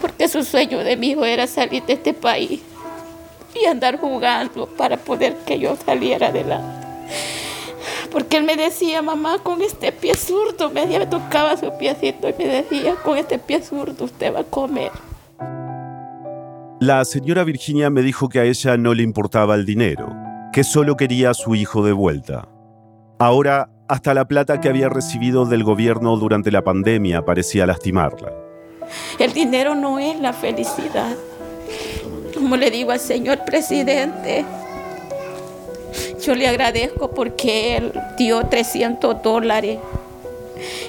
Porque 0.00 0.26
su 0.26 0.42
sueño 0.42 0.78
de 0.78 0.96
mi 0.96 1.10
hijo 1.10 1.26
era 1.26 1.46
salir 1.46 1.82
de 1.84 1.92
este 1.92 2.14
país 2.14 2.62
y 3.54 3.66
andar 3.66 3.98
jugando 3.98 4.66
para 4.66 4.96
poder 4.96 5.36
que 5.44 5.58
yo 5.58 5.76
saliera 5.76 6.28
adelante. 6.28 6.79
Porque 8.10 8.38
él 8.38 8.44
me 8.44 8.56
decía, 8.56 9.02
mamá, 9.02 9.38
con 9.42 9.62
este 9.62 9.92
pie 9.92 10.14
zurdo, 10.14 10.70
me, 10.70 10.86
me 10.86 11.06
tocaba 11.06 11.56
su 11.56 11.76
piecito 11.78 12.28
y 12.28 12.34
me 12.38 12.46
decía, 12.46 12.96
con 12.96 13.16
este 13.16 13.38
pie 13.38 13.62
zurdo 13.62 14.04
usted 14.04 14.34
va 14.34 14.40
a 14.40 14.44
comer. 14.44 14.90
La 16.80 17.04
señora 17.04 17.44
Virginia 17.44 17.90
me 17.90 18.02
dijo 18.02 18.28
que 18.28 18.40
a 18.40 18.44
ella 18.44 18.76
no 18.76 18.94
le 18.94 19.02
importaba 19.02 19.54
el 19.54 19.66
dinero, 19.66 20.16
que 20.52 20.64
solo 20.64 20.96
quería 20.96 21.30
a 21.30 21.34
su 21.34 21.54
hijo 21.54 21.84
de 21.84 21.92
vuelta. 21.92 22.48
Ahora, 23.18 23.68
hasta 23.86 24.14
la 24.14 24.26
plata 24.26 24.60
que 24.60 24.68
había 24.68 24.88
recibido 24.88 25.44
del 25.44 25.62
gobierno 25.62 26.16
durante 26.16 26.50
la 26.50 26.64
pandemia 26.64 27.24
parecía 27.24 27.66
lastimarla. 27.66 28.32
El 29.18 29.32
dinero 29.32 29.74
no 29.74 29.98
es 29.98 30.18
la 30.18 30.32
felicidad. 30.32 31.16
Como 32.32 32.56
le 32.56 32.70
digo 32.70 32.92
al 32.92 33.00
señor 33.00 33.44
presidente, 33.44 34.44
yo 36.22 36.34
le 36.34 36.48
agradezco 36.48 37.10
porque 37.10 37.76
él 37.76 37.92
dio 38.16 38.46
300 38.46 39.22
dólares 39.22 39.78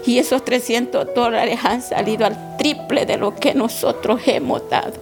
y 0.06 0.18
esos 0.18 0.44
300 0.44 1.14
dólares 1.16 1.60
han 1.64 1.82
salido 1.82 2.26
al 2.26 2.58
triple 2.58 3.06
de 3.06 3.18
lo 3.18 3.36
que 3.36 3.54
nosotros 3.54 4.22
hemos 4.26 4.70
dado. 4.70 4.94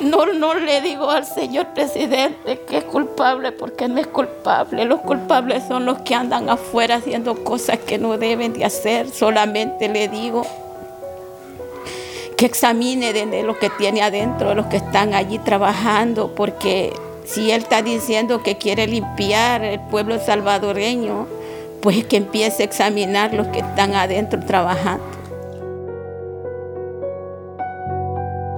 No, 0.00 0.26
no 0.26 0.54
le 0.54 0.82
digo 0.82 1.10
al 1.10 1.24
señor 1.24 1.68
presidente 1.68 2.60
que 2.68 2.78
es 2.78 2.84
culpable 2.84 3.50
porque 3.52 3.88
no 3.88 3.98
es 3.98 4.06
culpable. 4.06 4.84
Los 4.84 5.00
culpables 5.00 5.64
son 5.66 5.86
los 5.86 5.98
que 6.00 6.14
andan 6.14 6.50
afuera 6.50 6.96
haciendo 6.96 7.42
cosas 7.42 7.78
que 7.78 7.96
no 7.96 8.18
deben 8.18 8.52
de 8.52 8.66
hacer. 8.66 9.08
Solamente 9.08 9.88
le 9.88 10.08
digo 10.08 10.42
que 12.36 12.44
examine 12.44 13.14
de 13.14 13.42
lo 13.42 13.58
que 13.58 13.70
tiene 13.70 14.02
adentro, 14.02 14.50
de 14.50 14.54
los 14.54 14.66
que 14.66 14.76
están 14.76 15.14
allí 15.14 15.38
trabajando, 15.38 16.34
porque 16.34 16.92
si 17.26 17.50
él 17.50 17.62
está 17.62 17.82
diciendo 17.82 18.42
que 18.42 18.56
quiere 18.56 18.86
limpiar 18.86 19.64
el 19.64 19.80
pueblo 19.80 20.18
salvadoreño, 20.18 21.26
pues 21.82 22.04
que 22.06 22.16
empiece 22.16 22.62
a 22.62 22.66
examinar 22.66 23.34
los 23.34 23.48
que 23.48 23.58
están 23.58 23.94
adentro 23.94 24.40
trabajando. 24.46 25.04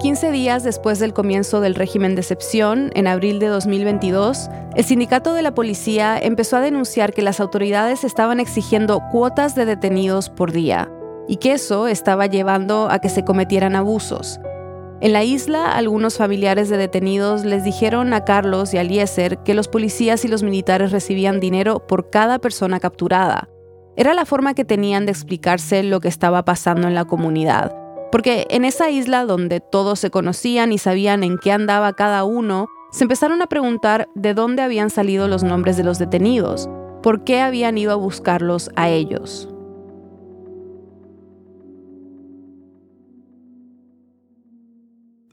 15 0.01 0.31
días 0.31 0.63
después 0.63 1.01
del 1.01 1.13
comienzo 1.13 1.61
del 1.61 1.75
régimen 1.75 2.15
de 2.15 2.21
excepción, 2.21 2.93
en 2.95 3.09
abril 3.09 3.41
de 3.41 3.49
2022, 3.49 4.49
el 4.77 4.85
sindicato 4.85 5.35
de 5.35 5.43
la 5.43 5.55
policía 5.55 6.19
empezó 6.21 6.57
a 6.57 6.61
denunciar 6.61 7.13
que 7.13 7.23
las 7.23 7.41
autoridades 7.41 8.05
estaban 8.05 8.39
exigiendo 8.39 9.03
cuotas 9.11 9.57
de 9.57 9.65
detenidos 9.65 10.31
por 10.31 10.53
día 10.53 10.89
y 11.27 11.37
que 11.37 11.53
eso 11.53 11.89
estaba 11.89 12.27
llevando 12.27 12.89
a 12.91 13.01
que 13.01 13.09
se 13.09 13.25
cometieran 13.25 13.75
abusos. 13.75 14.39
En 15.01 15.13
la 15.13 15.23
isla, 15.23 15.77
algunos 15.77 16.17
familiares 16.17 16.69
de 16.69 16.77
detenidos 16.77 17.45
les 17.45 17.63
dijeron 17.63 18.13
a 18.13 18.25
Carlos 18.25 18.75
y 18.75 18.79
a 18.79 18.81
Eliezer 18.81 19.39
que 19.45 19.55
los 19.55 19.69
policías 19.69 20.25
y 20.25 20.29
los 20.29 20.43
militares 20.43 20.91
recibían 20.91 21.39
dinero 21.39 21.87
por 21.87 22.11
cada 22.11 22.41
persona 22.41 22.81
capturada. 22.81 23.49
Era 23.97 24.13
la 24.13 24.27
forma 24.27 24.55
que 24.55 24.65
tenían 24.65 25.07
de 25.07 25.13
explicarse 25.13 25.85
lo 25.85 26.01
que 26.01 26.09
estaba 26.09 26.45
pasando 26.45 26.89
en 26.89 26.95
la 26.95 27.05
comunidad. 27.05 27.77
Porque 28.11 28.49
en 28.51 28.65
esa 28.65 28.91
isla 28.91 29.25
donde 29.25 29.61
todos 29.61 30.01
se 30.01 30.11
conocían 30.11 30.73
y 30.73 30.79
sabían 30.79 31.23
en 31.23 31.39
qué 31.39 31.53
andaba 31.53 31.93
cada 31.93 32.25
uno, 32.25 32.67
se 32.91 33.05
empezaron 33.05 33.41
a 33.41 33.47
preguntar 33.47 34.09
de 34.17 34.35
dónde 34.35 34.63
habían 34.63 34.91
salido 34.91 35.29
los 35.29 35.45
nombres 35.45 35.77
de 35.77 35.85
los 35.85 36.01
detenidos, 36.01 36.69
por 37.05 37.23
qué 37.23 37.41
habían 37.41 37.79
ido 37.79 37.93
a 37.93 37.97
buscarlos 37.97 38.71
a 38.75 38.89
ellos. 38.89 39.49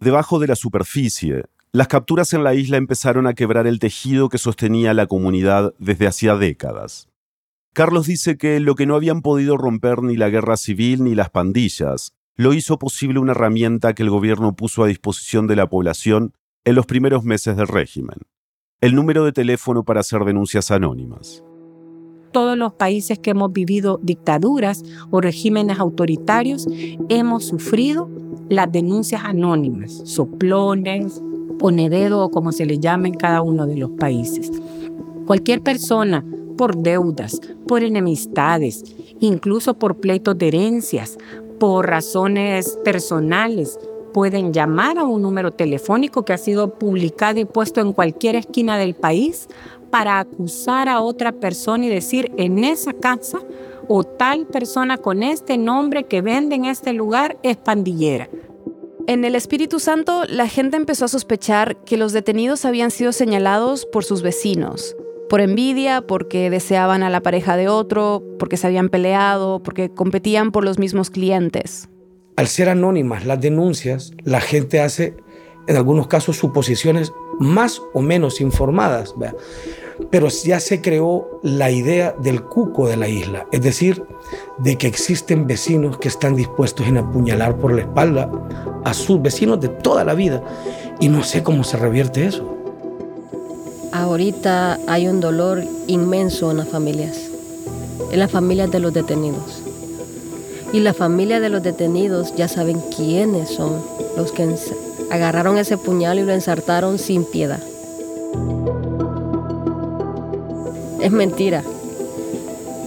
Debajo 0.06 0.38
de 0.38 0.45
la 0.45 0.56
superficie, 0.56 1.45
las 1.72 1.88
capturas 1.88 2.32
en 2.34 2.43
la 2.43 2.53
isla 2.53 2.78
empezaron 2.78 3.26
a 3.26 3.34
quebrar 3.34 3.66
el 3.66 3.80
tejido 3.80 4.30
que 4.30 4.38
sostenía 4.38 4.93
la 4.93 5.08
comunidad 5.08 5.74
desde 5.80 6.06
hacía 6.06 6.36
décadas. 6.36 7.10
Carlos 7.74 8.06
dice 8.06 8.38
que 8.38 8.60
lo 8.60 8.76
que 8.76 8.86
no 8.86 8.93
habían 8.93 9.24
podido 9.24 9.58
romper 9.58 10.03
ni 10.03 10.16
la 10.16 10.30
guerra 10.30 10.58
civil 10.58 11.03
ni 11.03 11.16
las 11.16 11.32
pandillas, 11.32 12.14
lo 12.36 12.53
hizo 12.53 12.78
posible 12.78 13.18
una 13.18 13.32
herramienta 13.32 13.95
que 13.95 14.03
el 14.03 14.12
gobierno 14.12 14.56
puso 14.56 14.84
a 14.84 14.88
disposición 14.88 15.47
de 15.47 15.56
la 15.56 15.70
población 15.70 16.34
en 16.66 16.76
los 16.76 16.86
primeros 16.86 17.24
meses 17.24 17.58
del 17.58 17.68
régimen, 17.68 18.20
el 18.82 18.93
número 18.93 19.26
de 19.26 19.32
teléfono 19.32 19.86
para 19.86 20.01
hacer 20.01 20.24
denuncias 20.24 20.70
anónimas 20.70 21.43
todos 22.36 22.58
los 22.58 22.74
países 22.74 23.18
que 23.18 23.30
hemos 23.30 23.54
vivido 23.54 23.98
dictaduras 24.04 24.84
o 25.10 25.22
regímenes 25.22 25.80
autoritarios, 25.80 26.68
hemos 27.08 27.46
sufrido 27.46 28.10
las 28.50 28.70
denuncias 28.70 29.22
anónimas, 29.24 30.02
soplones, 30.04 31.22
ponededo 31.58 32.26
o 32.26 32.32
como 32.32 32.52
se 32.52 32.66
le 32.66 32.78
llama 32.78 33.08
en 33.08 33.14
cada 33.14 33.42
uno 33.42 33.66
de 33.66 33.78
los 33.78 33.92
países. 33.92 34.52
Cualquier 35.26 35.62
persona 35.62 36.26
por 36.58 36.76
deudas, 36.76 37.40
por 37.70 37.84
enemistades, 37.84 38.84
incluso 39.22 39.76
por 39.76 40.02
pleitos 40.02 40.38
de 40.38 40.50
herencias, 40.50 41.18
por 41.58 41.88
razones 41.88 42.78
personales, 42.84 43.80
pueden 44.14 44.52
llamar 44.52 44.98
a 44.98 45.06
un 45.06 45.22
número 45.22 45.52
telefónico 45.52 46.26
que 46.26 46.34
ha 46.34 46.38
sido 46.38 46.78
publicado 46.78 47.40
y 47.40 47.46
puesto 47.46 47.80
en 47.80 47.94
cualquier 47.94 48.36
esquina 48.36 48.78
del 48.78 48.94
país 48.94 49.48
para 49.90 50.20
acusar 50.20 50.90
a 50.90 51.02
otra 51.02 51.32
persona 51.32 51.86
y 51.86 51.90
decir 51.90 52.32
en 52.38 52.64
esa 52.64 52.94
casa 52.94 53.40
o 53.88 54.04
tal 54.04 54.48
persona 54.48 54.98
con 54.98 55.24
este 55.24 55.58
nombre 55.58 56.06
que 56.06 56.22
vende 56.22 56.56
en 56.56 56.66
este 56.66 56.94
lugar 56.94 57.38
es 57.44 57.58
pandillera. 57.58 58.30
En 59.08 59.24
el 59.24 59.36
Espíritu 59.36 59.80
Santo, 59.80 60.24
la 60.28 60.48
gente 60.48 60.78
empezó 60.78 61.06
a 61.06 61.10
sospechar 61.10 61.78
que 61.86 61.96
los 61.96 62.12
detenidos 62.12 62.66
habían 62.66 62.90
sido 62.90 63.12
señalados 63.12 63.86
por 63.86 64.04
sus 64.04 64.24
vecinos, 64.24 64.96
por 65.30 65.42
envidia, 65.42 66.02
porque 66.02 66.50
deseaban 66.50 67.04
a 67.04 67.12
la 67.12 67.22
pareja 67.22 67.56
de 67.56 67.68
otro, 67.68 68.24
porque 68.40 68.58
se 68.58 68.66
habían 68.66 68.90
peleado, 68.90 69.62
porque 69.62 69.90
competían 69.90 70.52
por 70.52 70.64
los 70.64 70.80
mismos 70.80 71.12
clientes. 71.12 71.88
Al 72.36 72.48
ser 72.48 72.68
anónimas 72.68 73.26
las 73.26 73.40
denuncias, 73.40 74.12
la 74.24 74.42
gente 74.42 74.82
hace 74.82 75.16
en 75.68 75.76
algunos 75.76 76.07
casos 76.07 76.38
suposiciones 76.38 77.13
más 77.39 77.82
o 77.93 78.01
menos 78.01 78.41
informadas 78.41 79.16
pero 80.09 80.28
ya 80.30 80.59
se 80.59 80.82
creó 80.82 81.39
la 81.41 81.72
idea 81.72 82.16
del 82.20 82.43
cuco 82.43 82.88
de 82.88 82.97
la 82.97 83.07
isla, 83.07 83.47
es 83.51 83.61
decir, 83.61 84.03
de 84.57 84.78
que 84.78 84.88
existen 84.88 85.47
vecinos 85.47 85.97
que 85.97 86.07
están 86.07 86.36
dispuestos 86.36 86.88
en 86.88 86.97
apuñalar 86.97 87.57
por 87.57 87.74
la 87.74 87.82
espalda 87.82 88.30
a 88.84 88.93
sus 88.93 89.22
vecinos 89.22 89.59
de 89.61 89.70
toda 89.70 90.03
la 90.03 90.13
vida 90.13 90.43
y 90.99 91.09
no 91.09 91.24
sé 91.24 91.43
cómo 91.43 91.63
se 91.63 91.78
revierte 91.78 92.26
eso. 92.26 92.51
Ahorita 93.91 94.80
hay 94.88 95.07
un 95.07 95.22
dolor 95.22 95.63
inmenso 95.88 96.51
en 96.51 96.57
las 96.57 96.68
familias, 96.68 97.30
en 98.11 98.20
las 98.20 98.32
familias 98.32 98.72
de 98.72 98.80
los 98.80 98.93
detenidos. 98.93 99.61
Y 100.74 100.82
las 100.82 100.97
familias 100.97 101.39
de 101.41 101.49
los 101.49 101.63
detenidos 101.63 102.36
ya 102.36 102.49
saben 102.49 102.82
quiénes 102.93 103.49
son 103.49 103.82
los 104.18 104.34
que 104.34 104.43
agarraron 105.12 105.58
ese 105.58 105.78
puñal 105.78 106.20
y 106.20 106.24
lo 106.24 106.34
ensartaron 106.34 106.99
sin 106.99 107.24
piedad. 107.26 107.60
Es 111.01 111.12
mentira 111.12 111.64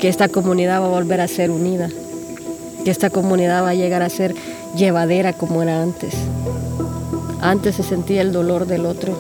que 0.00 0.08
esta 0.08 0.28
comunidad 0.28 0.80
va 0.80 0.86
a 0.86 0.90
volver 0.90 1.20
a 1.20 1.28
ser 1.28 1.50
unida, 1.50 1.88
que 2.84 2.90
esta 2.90 3.10
comunidad 3.10 3.62
va 3.62 3.70
a 3.70 3.74
llegar 3.74 4.02
a 4.02 4.08
ser 4.08 4.34
llevadera 4.76 5.32
como 5.32 5.62
era 5.62 5.82
antes. 5.82 6.14
Antes 7.40 7.76
se 7.76 7.82
sentía 7.82 8.22
el 8.22 8.32
dolor 8.32 8.66
del 8.66 8.86
otro. 8.86 9.16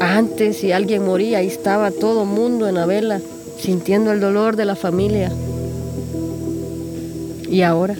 Antes 0.00 0.58
si 0.58 0.72
alguien 0.72 1.04
moría, 1.04 1.38
ahí 1.38 1.46
estaba 1.46 1.90
todo 1.90 2.24
mundo 2.24 2.68
en 2.68 2.74
la 2.74 2.86
vela, 2.86 3.20
sintiendo 3.58 4.12
el 4.12 4.20
dolor 4.20 4.56
de 4.56 4.64
la 4.66 4.76
familia. 4.76 5.32
¿Y 7.48 7.62
ahora? 7.62 7.96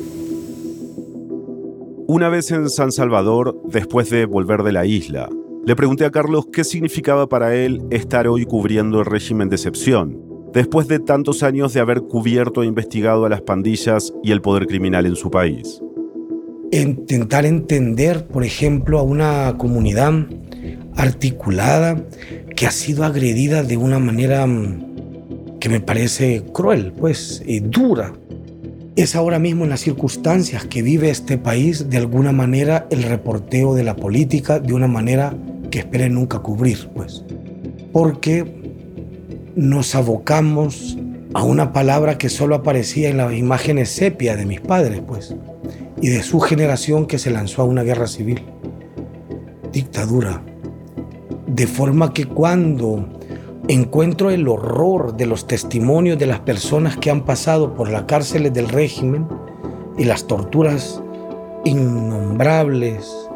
Una 2.08 2.28
vez 2.28 2.52
en 2.52 2.70
San 2.70 2.92
Salvador, 2.92 3.60
después 3.64 4.10
de 4.10 4.26
volver 4.26 4.62
de 4.62 4.70
la 4.70 4.86
isla, 4.86 5.28
le 5.64 5.74
pregunté 5.74 6.04
a 6.04 6.12
Carlos 6.12 6.46
qué 6.52 6.62
significaba 6.62 7.28
para 7.28 7.56
él 7.56 7.82
estar 7.90 8.28
hoy 8.28 8.44
cubriendo 8.44 9.00
el 9.00 9.06
régimen 9.06 9.48
de 9.48 9.56
excepción, 9.56 10.22
después 10.52 10.86
de 10.86 11.00
tantos 11.00 11.42
años 11.42 11.74
de 11.74 11.80
haber 11.80 12.02
cubierto 12.02 12.62
e 12.62 12.66
investigado 12.66 13.24
a 13.24 13.28
las 13.28 13.42
pandillas 13.42 14.12
y 14.22 14.30
el 14.30 14.40
poder 14.40 14.68
criminal 14.68 15.04
en 15.04 15.16
su 15.16 15.32
país. 15.32 15.82
Intentar 16.70 17.44
entender, 17.44 18.28
por 18.28 18.44
ejemplo, 18.44 19.00
a 19.00 19.02
una 19.02 19.56
comunidad 19.58 20.12
articulada 20.94 22.04
que 22.54 22.68
ha 22.68 22.70
sido 22.70 23.02
agredida 23.02 23.64
de 23.64 23.78
una 23.78 23.98
manera 23.98 24.46
mm, 24.46 25.58
que 25.58 25.68
me 25.68 25.80
parece 25.80 26.44
cruel, 26.52 26.92
pues, 26.92 27.42
y 27.44 27.58
dura. 27.58 28.12
Es 28.96 29.14
ahora 29.14 29.38
mismo 29.38 29.64
en 29.64 29.70
las 29.70 29.80
circunstancias 29.80 30.64
que 30.64 30.80
vive 30.80 31.10
este 31.10 31.36
país, 31.36 31.90
de 31.90 31.98
alguna 31.98 32.32
manera, 32.32 32.86
el 32.88 33.02
reporteo 33.02 33.74
de 33.74 33.84
la 33.84 33.94
política 33.94 34.58
de 34.58 34.72
una 34.72 34.86
manera 34.86 35.36
que 35.70 35.80
esperé 35.80 36.08
nunca 36.08 36.38
cubrir, 36.38 36.88
pues. 36.94 37.22
Porque 37.92 38.46
nos 39.54 39.94
abocamos 39.94 40.96
a 41.34 41.42
una 41.42 41.74
palabra 41.74 42.16
que 42.16 42.30
solo 42.30 42.54
aparecía 42.54 43.10
en 43.10 43.18
las 43.18 43.34
imágenes 43.34 43.90
sepia 43.90 44.34
de 44.34 44.46
mis 44.46 44.62
padres, 44.62 45.02
pues, 45.06 45.36
y 46.00 46.08
de 46.08 46.22
su 46.22 46.40
generación 46.40 47.04
que 47.04 47.18
se 47.18 47.30
lanzó 47.30 47.60
a 47.60 47.66
una 47.66 47.82
guerra 47.82 48.06
civil. 48.06 48.42
Dictadura. 49.74 50.42
De 51.46 51.66
forma 51.66 52.14
que 52.14 52.24
cuando 52.24 53.15
encuentro 53.68 54.30
el 54.30 54.46
horror 54.46 55.16
de 55.16 55.26
los 55.26 55.46
testimonios 55.46 56.18
de 56.18 56.26
las 56.26 56.40
personas 56.40 56.96
que 56.96 57.10
han 57.10 57.24
pasado 57.24 57.74
por 57.74 57.90
las 57.90 58.02
cárceles 58.02 58.52
del 58.52 58.68
régimen 58.68 59.26
y 59.98 60.04
las 60.04 60.26
torturas 60.26 61.02
innombrables 61.64 63.28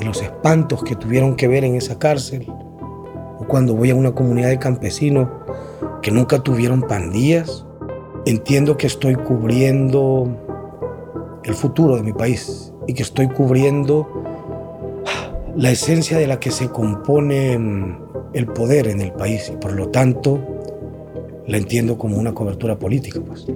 y 0.00 0.04
los 0.04 0.22
espantos 0.22 0.82
que 0.82 0.96
tuvieron 0.96 1.36
que 1.36 1.48
ver 1.48 1.64
en 1.64 1.74
esa 1.74 1.98
cárcel, 1.98 2.46
o 2.48 3.44
cuando 3.46 3.74
voy 3.74 3.90
a 3.90 3.94
una 3.94 4.12
comunidad 4.12 4.48
de 4.48 4.58
campesinos 4.58 5.28
que 6.00 6.10
nunca 6.10 6.38
tuvieron 6.38 6.82
pandillas, 6.82 7.66
entiendo 8.24 8.76
que 8.76 8.86
estoy 8.86 9.16
cubriendo 9.16 10.28
el 11.44 11.54
futuro 11.54 11.96
de 11.96 12.02
mi 12.02 12.12
país 12.12 12.72
y 12.86 12.94
que 12.94 13.02
estoy 13.02 13.28
cubriendo 13.28 14.08
la 15.56 15.70
esencia 15.70 16.18
de 16.18 16.26
la 16.26 16.40
que 16.40 16.50
se 16.50 16.68
compone 16.70 17.58
mm, 17.58 18.03
el 18.34 18.46
poder 18.46 18.88
en 18.88 19.00
el 19.00 19.12
país 19.12 19.50
y 19.52 19.56
por 19.56 19.72
lo 19.72 19.88
tanto 19.88 20.40
la 21.46 21.56
entiendo 21.56 21.98
como 21.98 22.16
una 22.16 22.32
cobertura 22.32 22.78
política. 22.78 23.20
Pues. 23.20 23.46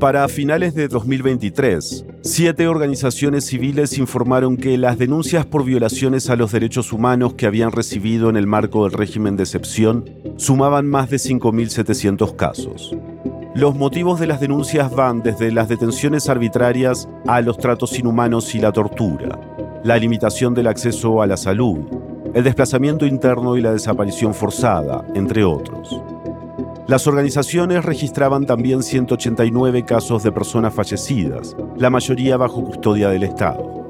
Para 0.00 0.26
finales 0.28 0.74
de 0.74 0.88
2023, 0.88 2.04
siete 2.22 2.66
organizaciones 2.66 3.46
civiles 3.46 3.96
informaron 3.98 4.56
que 4.56 4.76
las 4.76 4.98
denuncias 4.98 5.46
por 5.46 5.64
violaciones 5.64 6.30
a 6.30 6.36
los 6.36 6.52
derechos 6.52 6.92
humanos 6.92 7.34
que 7.34 7.46
habían 7.46 7.70
recibido 7.70 8.28
en 8.28 8.36
el 8.36 8.46
marco 8.46 8.84
del 8.84 8.92
régimen 8.92 9.36
de 9.36 9.44
excepción 9.44 10.10
sumaban 10.36 10.86
más 10.86 11.10
de 11.10 11.16
5.700 11.16 12.36
casos. 12.36 12.96
Los 13.54 13.76
motivos 13.76 14.18
de 14.18 14.26
las 14.26 14.40
denuncias 14.40 14.90
van 14.90 15.22
desde 15.22 15.52
las 15.52 15.68
detenciones 15.68 16.28
arbitrarias 16.28 17.08
a 17.26 17.40
los 17.40 17.56
tratos 17.56 17.96
inhumanos 17.98 18.52
y 18.54 18.58
la 18.58 18.72
tortura, 18.72 19.38
la 19.84 19.96
limitación 19.96 20.54
del 20.54 20.66
acceso 20.66 21.22
a 21.22 21.26
la 21.26 21.36
salud, 21.36 21.78
el 22.34 22.44
desplazamiento 22.44 23.06
interno 23.06 23.56
y 23.56 23.60
la 23.60 23.72
desaparición 23.72 24.34
forzada, 24.34 25.04
entre 25.14 25.44
otros. 25.44 26.00
Las 26.86 27.06
organizaciones 27.06 27.84
registraban 27.84 28.44
también 28.44 28.82
189 28.82 29.84
casos 29.84 30.22
de 30.22 30.32
personas 30.32 30.74
fallecidas, 30.74 31.56
la 31.76 31.88
mayoría 31.88 32.36
bajo 32.36 32.62
custodia 32.62 33.08
del 33.08 33.22
Estado. 33.22 33.84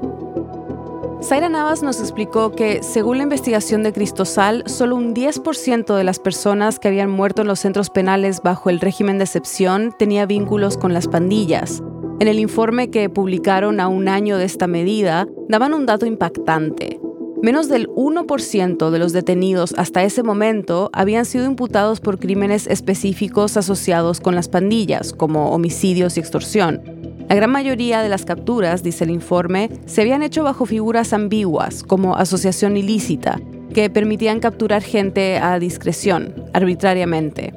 Zaira 1.21 1.49
Navas 1.49 1.81
nos 1.81 1.99
explicó 1.99 2.51
que, 2.51 2.83
según 2.83 3.17
la 3.17 3.23
investigación 3.23 3.81
de 3.81 3.91
Cristosal, 3.91 4.63
solo 4.67 4.95
un 4.95 5.15
10% 5.15 5.95
de 5.95 6.03
las 6.03 6.19
personas 6.19 6.77
que 6.77 6.87
habían 6.87 7.09
muerto 7.09 7.41
en 7.41 7.47
los 7.47 7.59
centros 7.59 7.89
penales 7.89 8.41
bajo 8.43 8.69
el 8.69 8.79
régimen 8.79 9.17
de 9.17 9.23
excepción 9.23 9.91
tenía 9.97 10.27
vínculos 10.27 10.77
con 10.77 10.93
las 10.93 11.07
pandillas. 11.07 11.81
En 12.19 12.27
el 12.27 12.39
informe 12.39 12.91
que 12.91 13.09
publicaron 13.09 13.79
a 13.79 13.87
un 13.87 14.07
año 14.07 14.37
de 14.37 14.45
esta 14.45 14.67
medida, 14.67 15.27
daban 15.49 15.73
un 15.73 15.87
dato 15.87 16.05
impactante. 16.05 17.01
Menos 17.45 17.69
del 17.69 17.89
1% 17.89 18.89
de 18.89 18.97
los 18.97 19.13
detenidos 19.13 19.75
hasta 19.77 20.03
ese 20.03 20.23
momento 20.23 20.89
habían 20.93 21.25
sido 21.25 21.45
imputados 21.45 21.99
por 21.99 22.17
crímenes 22.17 22.65
específicos 22.65 23.55
asociados 23.55 24.19
con 24.19 24.33
las 24.33 24.47
pandillas, 24.47 25.13
como 25.13 25.51
homicidios 25.51 26.17
y 26.17 26.21
extorsión. 26.21 26.81
La 27.29 27.35
gran 27.35 27.51
mayoría 27.51 28.01
de 28.01 28.09
las 28.09 28.25
capturas, 28.25 28.81
dice 28.81 29.03
el 29.03 29.11
informe, 29.11 29.69
se 29.85 30.01
habían 30.01 30.23
hecho 30.23 30.41
bajo 30.41 30.65
figuras 30.65 31.13
ambiguas, 31.13 31.83
como 31.83 32.15
asociación 32.15 32.77
ilícita, 32.77 33.39
que 33.75 33.91
permitían 33.91 34.39
capturar 34.39 34.81
gente 34.81 35.37
a 35.37 35.59
discreción, 35.59 36.33
arbitrariamente. 36.51 37.53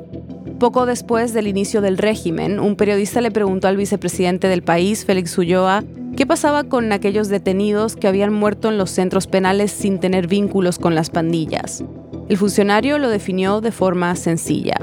Poco 0.59 0.85
después 0.85 1.33
del 1.33 1.47
inicio 1.47 1.81
del 1.81 1.97
régimen, 1.97 2.61
un 2.61 2.77
periodista 2.77 3.23
le 3.23 3.31
preguntó 3.31 3.69
al 3.69 3.79
vicepresidente 3.79 4.49
del 4.49 4.61
país, 4.61 5.07
Félix 5.07 5.39
Ulloa, 5.39 5.83
qué 6.19 6.27
pasaba 6.27 6.65
con 6.65 6.91
aquellos 6.91 7.29
detenidos 7.29 7.95
que 7.95 8.09
habían 8.09 8.33
muerto 8.33 8.69
en 8.69 8.77
los 8.77 8.91
centros 8.91 9.29
penales 9.29 9.71
sin 9.71 10.01
tener 10.01 10.27
vínculos 10.27 10.81
con 10.81 10.97
las 10.97 11.11
pandillas. 11.11 11.85
El 12.29 12.37
funcionario 12.37 12.99
lo 12.99 13.09
definió 13.09 13.61
de 13.61 13.71
forma 13.71 14.17
sencilla. 14.17 14.75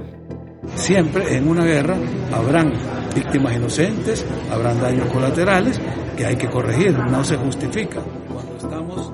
Siempre 0.75 1.35
en 1.35 1.49
una 1.49 1.65
guerra 1.65 1.97
habrán 2.33 2.71
víctimas 3.13 3.53
inocentes, 3.53 4.25
habrán 4.49 4.79
daños 4.79 5.07
colaterales 5.07 5.81
que 6.15 6.25
hay 6.25 6.37
que 6.37 6.47
corregir, 6.47 6.97
no 6.97 7.21
se 7.25 7.35
justifica. 7.35 7.99
Cuando 8.31 8.55
estamos 8.55 9.11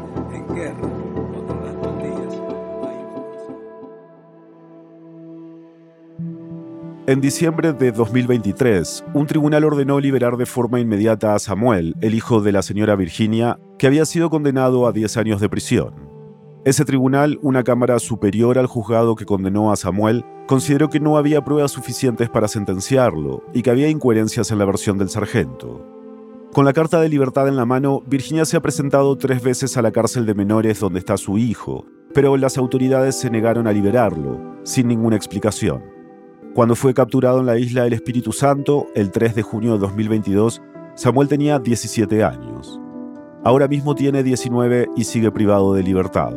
En 7.11 7.19
diciembre 7.19 7.73
de 7.73 7.91
2023, 7.91 9.03
un 9.13 9.27
tribunal 9.27 9.65
ordenó 9.65 9.99
liberar 9.99 10.37
de 10.37 10.45
forma 10.45 10.79
inmediata 10.79 11.35
a 11.35 11.39
Samuel, 11.39 11.93
el 11.99 12.15
hijo 12.15 12.39
de 12.39 12.53
la 12.53 12.61
señora 12.61 12.95
Virginia, 12.95 13.59
que 13.77 13.85
había 13.85 14.05
sido 14.05 14.29
condenado 14.29 14.87
a 14.87 14.93
10 14.93 15.17
años 15.17 15.41
de 15.41 15.49
prisión. 15.49 15.93
Ese 16.63 16.85
tribunal, 16.85 17.37
una 17.41 17.65
cámara 17.65 17.99
superior 17.99 18.57
al 18.57 18.67
juzgado 18.67 19.17
que 19.17 19.25
condenó 19.25 19.73
a 19.73 19.75
Samuel, 19.75 20.23
consideró 20.47 20.89
que 20.89 21.01
no 21.01 21.17
había 21.17 21.43
pruebas 21.43 21.71
suficientes 21.71 22.29
para 22.29 22.47
sentenciarlo 22.47 23.43
y 23.53 23.61
que 23.61 23.71
había 23.71 23.89
incoherencias 23.89 24.49
en 24.51 24.59
la 24.59 24.65
versión 24.65 24.97
del 24.97 25.09
sargento. 25.09 25.85
Con 26.53 26.63
la 26.63 26.71
carta 26.71 27.01
de 27.01 27.09
libertad 27.09 27.49
en 27.49 27.57
la 27.57 27.65
mano, 27.65 28.03
Virginia 28.07 28.45
se 28.45 28.55
ha 28.55 28.61
presentado 28.61 29.17
tres 29.17 29.43
veces 29.43 29.75
a 29.75 29.81
la 29.81 29.91
cárcel 29.91 30.25
de 30.25 30.33
menores 30.33 30.79
donde 30.79 30.99
está 30.99 31.17
su 31.17 31.37
hijo, 31.37 31.85
pero 32.13 32.37
las 32.37 32.57
autoridades 32.57 33.19
se 33.19 33.29
negaron 33.29 33.67
a 33.67 33.73
liberarlo, 33.73 34.39
sin 34.63 34.87
ninguna 34.87 35.17
explicación. 35.17 35.99
Cuando 36.53 36.75
fue 36.75 36.93
capturado 36.93 37.39
en 37.39 37.45
la 37.45 37.57
isla 37.57 37.85
del 37.85 37.93
Espíritu 37.93 38.33
Santo, 38.33 38.87
el 38.93 39.09
3 39.09 39.35
de 39.35 39.41
junio 39.41 39.73
de 39.73 39.79
2022, 39.79 40.61
Samuel 40.95 41.29
tenía 41.29 41.59
17 41.59 42.25
años. 42.25 42.77
Ahora 43.41 43.69
mismo 43.69 43.95
tiene 43.95 44.21
19 44.21 44.89
y 44.97 45.05
sigue 45.05 45.31
privado 45.31 45.73
de 45.73 45.81
libertad. 45.81 46.33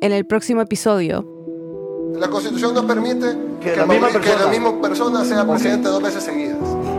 En 0.00 0.12
el 0.12 0.26
próximo 0.26 0.62
episodio. 0.62 1.24
La 2.18 2.28
Constitución 2.28 2.74
no 2.74 2.84
permite 2.84 3.38
que, 3.60 3.76
la, 3.76 3.86
misma 3.86 4.80
persona 4.82 5.24
sea 5.24 5.46
presidente 5.46 5.88
dos 5.88 6.02
veces 6.02 6.24
seguidas. 6.24 6.58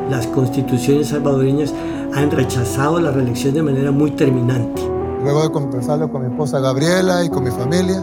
Las 0.10 0.28
constituciones 0.28 1.10
salvadoreñas 1.10 1.74
han 2.14 2.32
rechazado 2.32 3.02
la 3.02 3.12
reelección 3.12 3.54
de 3.54 3.64
manera 3.64 3.92
muy 3.92 4.12
terminante. 4.12 5.01
Luego 5.24 5.43
de 5.43 5.51
conversarlo 5.51 6.11
con 6.11 6.24
mi 6.24 6.32
esposa 6.32 6.59
Gabriela 6.59 7.24
y 7.24 7.30
con 7.30 7.43
mi 7.43 7.51
familia, 7.51 7.99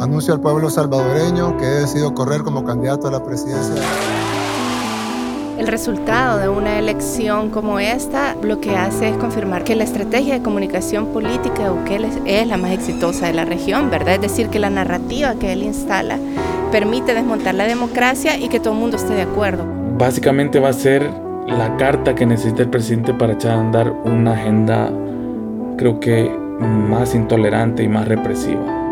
anuncio 0.00 0.32
al 0.32 0.40
pueblo 0.40 0.70
salvadoreño 0.70 1.58
que 1.58 1.64
he 1.64 1.80
decidido 1.80 2.14
correr 2.14 2.42
como 2.42 2.64
candidato 2.64 3.08
a 3.08 3.10
la 3.10 3.22
presidencia. 3.22 3.74
El 5.58 5.66
resultado 5.66 6.38
de 6.38 6.48
una 6.48 6.78
elección 6.78 7.50
como 7.50 7.78
esta 7.78 8.34
lo 8.42 8.60
que 8.60 8.76
hace 8.76 9.10
es 9.10 9.16
confirmar 9.18 9.62
que 9.62 9.76
la 9.76 9.84
estrategia 9.84 10.34
de 10.34 10.42
comunicación 10.42 11.06
política 11.06 11.64
de 11.64 11.70
Bukele 11.70 12.08
es 12.24 12.46
la 12.48 12.56
más 12.56 12.72
exitosa 12.72 13.26
de 13.26 13.34
la 13.34 13.44
región, 13.44 13.90
¿verdad? 13.90 14.14
Es 14.14 14.22
decir, 14.22 14.48
que 14.48 14.58
la 14.58 14.70
narrativa 14.70 15.34
que 15.34 15.52
él 15.52 15.62
instala 15.62 16.18
permite 16.72 17.14
desmontar 17.14 17.54
la 17.54 17.64
democracia 17.64 18.38
y 18.38 18.48
que 18.48 18.58
todo 18.58 18.72
el 18.72 18.80
mundo 18.80 18.96
esté 18.96 19.12
de 19.12 19.22
acuerdo. 19.22 19.64
Básicamente 19.98 20.58
va 20.58 20.70
a 20.70 20.72
ser 20.72 21.08
la 21.46 21.76
carta 21.76 22.14
que 22.14 22.24
necesita 22.24 22.62
el 22.62 22.70
presidente 22.70 23.12
para 23.12 23.34
echar 23.34 23.52
a 23.52 23.60
andar 23.60 23.90
una 24.04 24.32
agenda 24.32 24.90
creo 25.76 26.00
que 26.00 26.30
más 26.30 27.14
intolerante 27.14 27.82
y 27.82 27.88
más 27.88 28.06
represiva. 28.06 28.82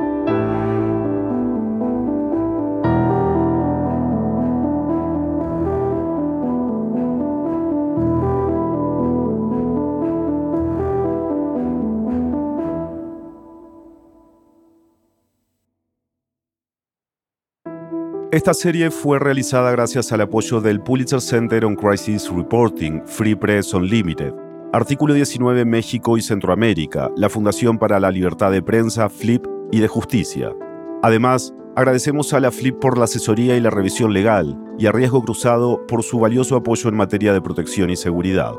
Esta 18.33 18.55
serie 18.55 18.93
fue 18.93 19.19
realizada 19.19 19.73
gracias 19.73 20.13
al 20.13 20.21
apoyo 20.21 20.61
del 20.61 20.81
Pulitzer 20.81 21.21
Center 21.21 21.65
on 21.65 21.75
Crisis 21.75 22.31
Reporting, 22.31 23.03
Free 23.05 23.35
Press 23.35 23.75
Unlimited, 23.75 24.33
Artículo 24.73 25.15
19 25.15 25.65
México 25.65 26.17
y 26.17 26.23
Centroamérica, 26.23 27.11
la 27.17 27.29
Fundación 27.29 27.77
para 27.77 27.99
la 27.99 28.13
Libertad 28.13 28.53
de 28.53 28.63
Prensa, 28.63 29.09
FLIP 29.09 29.45
y 29.73 29.81
de 29.81 29.89
Justicia. 29.89 30.55
Además, 31.03 31.53
agradecemos 31.75 32.33
a 32.35 32.39
la 32.39 32.53
FLIP 32.53 32.79
por 32.79 32.97
la 32.97 33.05
asesoría 33.05 33.57
y 33.57 33.61
la 33.61 33.71
revisión 33.71 34.13
legal 34.13 34.57
y 34.79 34.87
a 34.87 34.93
Riesgo 34.93 35.25
Cruzado 35.25 35.85
por 35.89 36.05
su 36.05 36.21
valioso 36.21 36.55
apoyo 36.55 36.89
en 36.89 36.95
materia 36.95 37.33
de 37.33 37.43
protección 37.43 37.91
y 37.91 37.97
seguridad. 37.97 38.53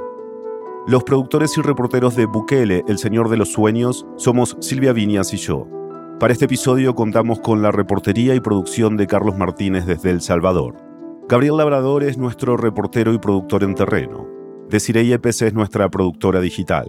Los 0.86 1.05
productores 1.05 1.57
y 1.57 1.62
reporteros 1.62 2.18
de 2.18 2.26
Bukele, 2.26 2.84
El 2.89 2.97
Señor 2.97 3.30
de 3.30 3.38
los 3.38 3.53
Sueños, 3.53 4.05
somos 4.18 4.57
Silvia 4.59 4.91
Viñas 4.91 5.34
y 5.34 5.38
yo. 5.38 5.66
Para 6.20 6.34
este 6.34 6.43
episodio 6.43 6.93
contamos 6.93 7.39
con 7.39 7.62
la 7.62 7.72
reportería 7.72 8.36
y 8.36 8.41
producción 8.41 8.97
de 8.97 9.07
Carlos 9.07 9.38
Martínez 9.38 9.86
desde 9.86 10.09
El 10.09 10.20
Salvador. 10.20 10.76
Gabriel 11.30 11.55
Labrador 11.55 12.03
es 12.03 12.18
nuestro 12.18 12.57
reportero 12.57 13.14
y 13.14 13.18
productor 13.18 13.64
en 13.64 13.76
terreno. 13.76 14.30
Desiree 14.72 15.05
Yepes 15.05 15.41
es 15.41 15.53
nuestra 15.53 15.89
productora 15.89 16.39
digital. 16.39 16.88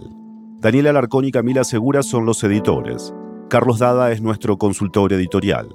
Daniela 0.61 0.91
Alarcón 0.91 1.25
y 1.25 1.31
Camila 1.31 1.65
Segura 1.65 2.01
son 2.01 2.25
los 2.25 2.41
editores. 2.45 3.13
Carlos 3.49 3.79
Dada 3.79 4.13
es 4.13 4.21
nuestro 4.21 4.57
consultor 4.57 5.11
editorial. 5.11 5.67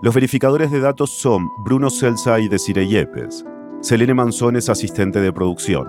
Los 0.00 0.14
verificadores 0.14 0.70
de 0.70 0.78
datos 0.78 1.10
son 1.10 1.48
Bruno 1.64 1.90
Celsa 1.90 2.38
y 2.38 2.46
Desiree 2.46 2.86
Yepes. 2.86 3.44
Selene 3.80 4.14
Manzón 4.14 4.54
es 4.54 4.68
asistente 4.68 5.20
de 5.20 5.32
producción. 5.32 5.88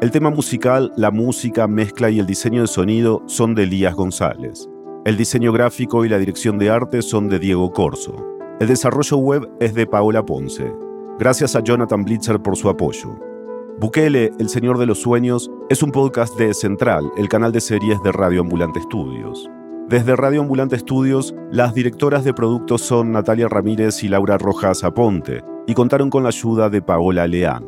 El 0.00 0.10
tema 0.10 0.30
musical, 0.30 0.90
la 0.96 1.10
música, 1.10 1.68
mezcla 1.68 2.08
y 2.08 2.18
el 2.18 2.24
diseño 2.24 2.62
de 2.62 2.66
sonido 2.66 3.22
son 3.26 3.54
de 3.54 3.64
Elías 3.64 3.94
González. 3.94 4.70
El 5.04 5.18
diseño 5.18 5.52
gráfico 5.52 6.06
y 6.06 6.08
la 6.08 6.18
dirección 6.18 6.56
de 6.56 6.70
arte 6.70 7.02
son 7.02 7.28
de 7.28 7.38
Diego 7.38 7.70
Corso. 7.72 8.16
El 8.58 8.68
desarrollo 8.68 9.18
web 9.18 9.50
es 9.60 9.74
de 9.74 9.86
Paola 9.86 10.24
Ponce. 10.24 10.72
Gracias 11.18 11.56
a 11.56 11.60
Jonathan 11.60 12.04
Blitzer 12.04 12.40
por 12.40 12.56
su 12.56 12.70
apoyo. 12.70 13.33
Bukele, 13.80 14.30
El 14.38 14.48
Señor 14.48 14.78
de 14.78 14.86
los 14.86 15.00
Sueños, 15.00 15.50
es 15.68 15.82
un 15.82 15.90
podcast 15.90 16.38
de 16.38 16.54
Central, 16.54 17.10
el 17.16 17.28
canal 17.28 17.50
de 17.50 17.60
series 17.60 18.00
de 18.04 18.12
Radio 18.12 18.42
Ambulante 18.42 18.78
Estudios. 18.78 19.50
Desde 19.88 20.14
Radio 20.14 20.42
Ambulante 20.42 20.76
Estudios, 20.76 21.34
las 21.50 21.74
directoras 21.74 22.22
de 22.22 22.32
productos 22.32 22.82
son 22.82 23.10
Natalia 23.10 23.48
Ramírez 23.48 24.04
y 24.04 24.08
Laura 24.08 24.38
Rojas 24.38 24.84
Aponte, 24.84 25.42
y 25.66 25.74
contaron 25.74 26.08
con 26.08 26.22
la 26.22 26.28
ayuda 26.28 26.70
de 26.70 26.82
Paola 26.82 27.26
Leán. 27.26 27.66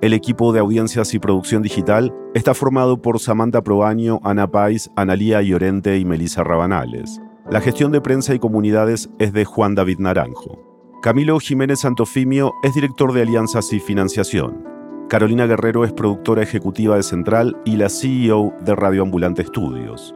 El 0.00 0.12
equipo 0.12 0.52
de 0.52 0.60
audiencias 0.60 1.12
y 1.12 1.18
producción 1.18 1.60
digital 1.60 2.14
está 2.34 2.54
formado 2.54 3.02
por 3.02 3.18
Samantha 3.18 3.62
Proaño, 3.62 4.20
Ana 4.22 4.48
Pais, 4.48 4.92
Analía 4.94 5.42
Llorente 5.42 5.98
y 5.98 6.04
Melissa 6.04 6.44
Rabanales. 6.44 7.20
La 7.50 7.60
gestión 7.60 7.90
de 7.90 8.00
prensa 8.00 8.32
y 8.32 8.38
comunidades 8.38 9.10
es 9.18 9.32
de 9.32 9.44
Juan 9.44 9.74
David 9.74 9.98
Naranjo. 9.98 11.00
Camilo 11.02 11.40
Jiménez 11.40 11.80
Santofimio 11.80 12.52
es 12.62 12.74
director 12.74 13.12
de 13.12 13.22
alianzas 13.22 13.72
y 13.72 13.80
financiación. 13.80 14.71
Carolina 15.12 15.44
Guerrero 15.44 15.84
es 15.84 15.92
productora 15.92 16.42
ejecutiva 16.42 16.96
de 16.96 17.02
Central 17.02 17.54
y 17.66 17.76
la 17.76 17.90
CEO 17.90 18.54
de 18.64 18.74
Radio 18.74 19.02
Ambulante 19.02 19.42
Estudios. 19.42 20.14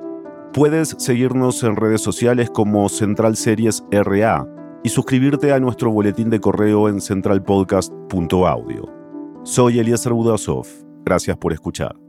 Puedes 0.55 0.97
seguirnos 0.97 1.63
en 1.65 1.77
redes 1.77 2.01
sociales 2.01 2.49
como 2.49 2.89
Central 2.89 3.37
Series 3.37 3.85
RA 3.91 4.49
y 4.83 4.89
suscribirte 4.89 5.53
a 5.53 5.61
nuestro 5.61 5.91
boletín 5.91 6.31
de 6.31 6.41
correo 6.41 6.89
en 6.89 7.03
centralpodcast.audio. 7.03 8.91
Soy 9.43 9.81
Eliezer 9.81 10.15
Budasov. 10.15 10.67
Gracias 11.05 11.37
por 11.37 11.53
escuchar. 11.53 12.06